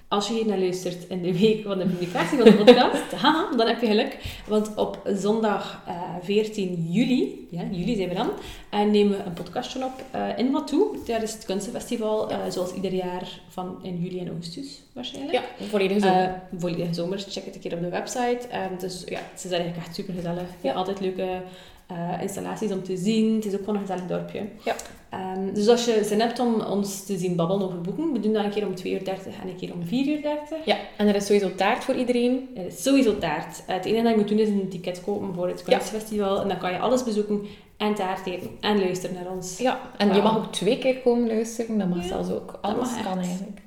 Als 0.09 0.28
je 0.28 0.35
hier 0.35 0.47
naar 0.47 0.59
luistert 0.59 1.09
in 1.09 1.22
de 1.22 1.39
week 1.39 1.62
van 1.62 1.78
de 1.78 1.87
publicatie 1.87 2.39
van 2.39 2.47
de 2.47 2.55
podcast, 2.55 3.12
haha, 3.22 3.57
dan 3.57 3.66
heb 3.66 3.80
je 3.80 3.87
geluk. 3.87 4.18
Want 4.47 4.74
op 4.76 5.01
zondag 5.14 5.82
eh, 5.87 6.01
14 6.22 6.87
juli, 6.91 7.47
ja, 7.51 7.62
juli 7.70 7.97
zijn 7.97 8.09
we 8.09 8.14
dan, 8.14 8.30
eh, 8.70 8.80
nemen 8.80 9.18
we 9.18 9.24
een 9.24 9.32
podcastje 9.32 9.85
op 9.85 10.03
eh, 10.11 10.39
in 10.39 10.51
Matou. 10.51 10.99
Daar 11.07 11.22
is 11.22 11.32
het 11.32 11.45
kunstenfestival, 11.45 12.30
zoals 12.49 12.72
ieder 12.72 12.93
jaar 12.93 13.41
van 13.49 13.78
in 13.82 14.03
juli 14.03 14.20
en 14.20 14.28
augustus 14.28 14.82
waarschijnlijk. 14.93 15.32
Ja, 15.32 15.66
volledig 15.66 16.03
zo. 16.03 16.09
Eh, 16.09 16.32
volledige 16.59 16.95
zomer, 16.95 17.18
check 17.18 17.45
het 17.45 17.55
een 17.55 17.61
keer 17.61 17.74
op 17.74 17.80
de 17.80 17.89
website. 17.89 18.41
Dus 18.78 19.03
ja, 19.07 19.20
het 19.32 19.45
is 19.45 19.51
eigenlijk 19.51 19.87
echt 19.87 19.95
super 19.95 20.14
gezellig. 20.14 20.49
Ja. 20.61 20.72
Altijd 20.72 21.01
leuke 21.01 21.43
eh, 21.87 22.22
installaties 22.22 22.70
om 22.72 22.82
te 22.82 22.97
zien. 22.97 23.35
Het 23.35 23.45
is 23.45 23.53
ook 23.53 23.59
gewoon 23.59 23.74
een 23.74 23.80
gezellig 23.80 24.07
dorpje. 24.07 24.41
Ja. 24.64 24.74
Ehm, 25.11 25.55
dus 25.55 25.68
als 25.68 25.85
je 25.85 26.05
zin 26.05 26.20
hebt 26.20 26.39
om 26.39 26.61
ons 26.61 27.05
te 27.07 27.18
zien 27.18 27.37
babbelen 27.37 27.66
over 27.66 27.80
boeken, 27.80 28.12
we 28.12 28.20
doen 28.20 28.32
dat 28.32 28.45
een 28.45 28.51
keer 28.51 28.66
om 28.66 28.74
2 28.74 28.93
uur 28.93 29.05
30 29.05 29.41
en 29.43 29.49
een 29.49 29.57
keer 29.57 29.72
om 29.72 29.85
4 29.87 30.07
uur 30.16 30.22
30. 30.22 30.59
ja, 30.64 30.76
en 30.97 31.09
er 31.09 31.14
is 31.14 31.26
sowieso 31.26 31.55
taart 31.55 31.85
voor 31.85 31.95
iedereen. 31.95 32.49
Er 32.57 32.66
is 32.66 32.82
sowieso 32.82 33.18
taart. 33.18 33.62
Eh, 33.66 33.74
het 33.74 33.85
enige 33.85 34.03
dat 34.03 34.12
je 34.12 34.18
moet 34.18 34.28
doen 34.28 34.39
is 34.39 34.49
een 34.49 34.68
ticket 34.68 35.01
kopen 35.05 35.35
voor 35.35 35.49
het 35.49 35.62
Ja. 35.66 35.76
kunstfestival. 35.76 36.41
En 36.43 36.49
dan 36.49 36.59
kan 36.59 36.72
je 36.72 36.78
alles 36.78 37.05
bezoeken 37.05 37.43
en 37.76 37.95
taart 37.95 38.26
eten 38.26 38.51
en 38.61 38.78
luisteren 38.80 39.14
naar 39.16 39.32
ons. 39.32 39.59
Ja, 39.59 39.80
en 39.97 40.14
je 40.14 40.22
mag 40.22 40.37
ook 40.37 40.53
twee 40.53 40.78
keer 40.78 40.99
komen 40.99 41.26
luisteren. 41.28 41.78
Dat 41.78 41.89
mag 41.89 41.99
Ja, 42.03 42.07
zelfs 42.09 42.30
ook. 42.30 42.59
Alles 42.61 42.89
kan 43.03 43.18
eigenlijk. 43.18 43.61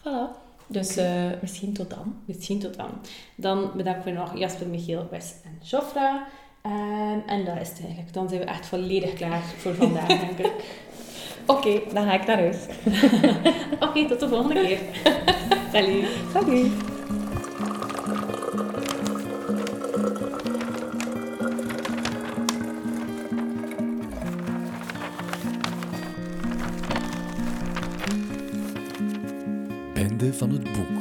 Voilà. 0.00 0.46
Dus 0.66 0.96
eh, 0.96 1.24
misschien 1.40 1.72
tot 1.72 1.90
dan. 1.90 2.14
Misschien 2.24 2.58
tot 2.58 2.76
dan. 2.76 2.88
Dan 3.36 3.70
bedanken 3.76 4.04
we 4.04 4.10
nog 4.10 4.38
Jasper, 4.38 4.66
Michiel, 4.66 5.06
Wes 5.10 5.34
en 5.44 5.58
Jofra. 5.62 6.26
Ehm, 6.68 7.18
en 7.26 7.44
dat 7.44 7.60
is 7.60 7.68
het 7.68 7.80
eigenlijk. 7.80 8.12
Dan 8.12 8.28
zijn 8.28 8.40
we 8.40 8.46
echt 8.46 8.66
volledig 8.66 9.12
klaar 9.12 9.42
voor 9.56 9.74
vandaag, 9.74 10.06
denk 10.06 10.38
ik. 10.38 10.52
Oké, 11.46 11.80
dan 11.92 12.04
ga 12.04 12.12
ik 12.12 12.26
naar 12.26 12.38
huis. 12.38 12.56
Oké, 13.88 14.06
tot 14.08 14.20
de 14.20 14.28
volgende 14.28 14.66
keer. 14.66 14.78
Salut. 15.72 16.04
Salut. 16.32 16.72
Bende 29.94 30.34
van 30.34 30.50
het 30.50 30.72
boek. 30.72 30.97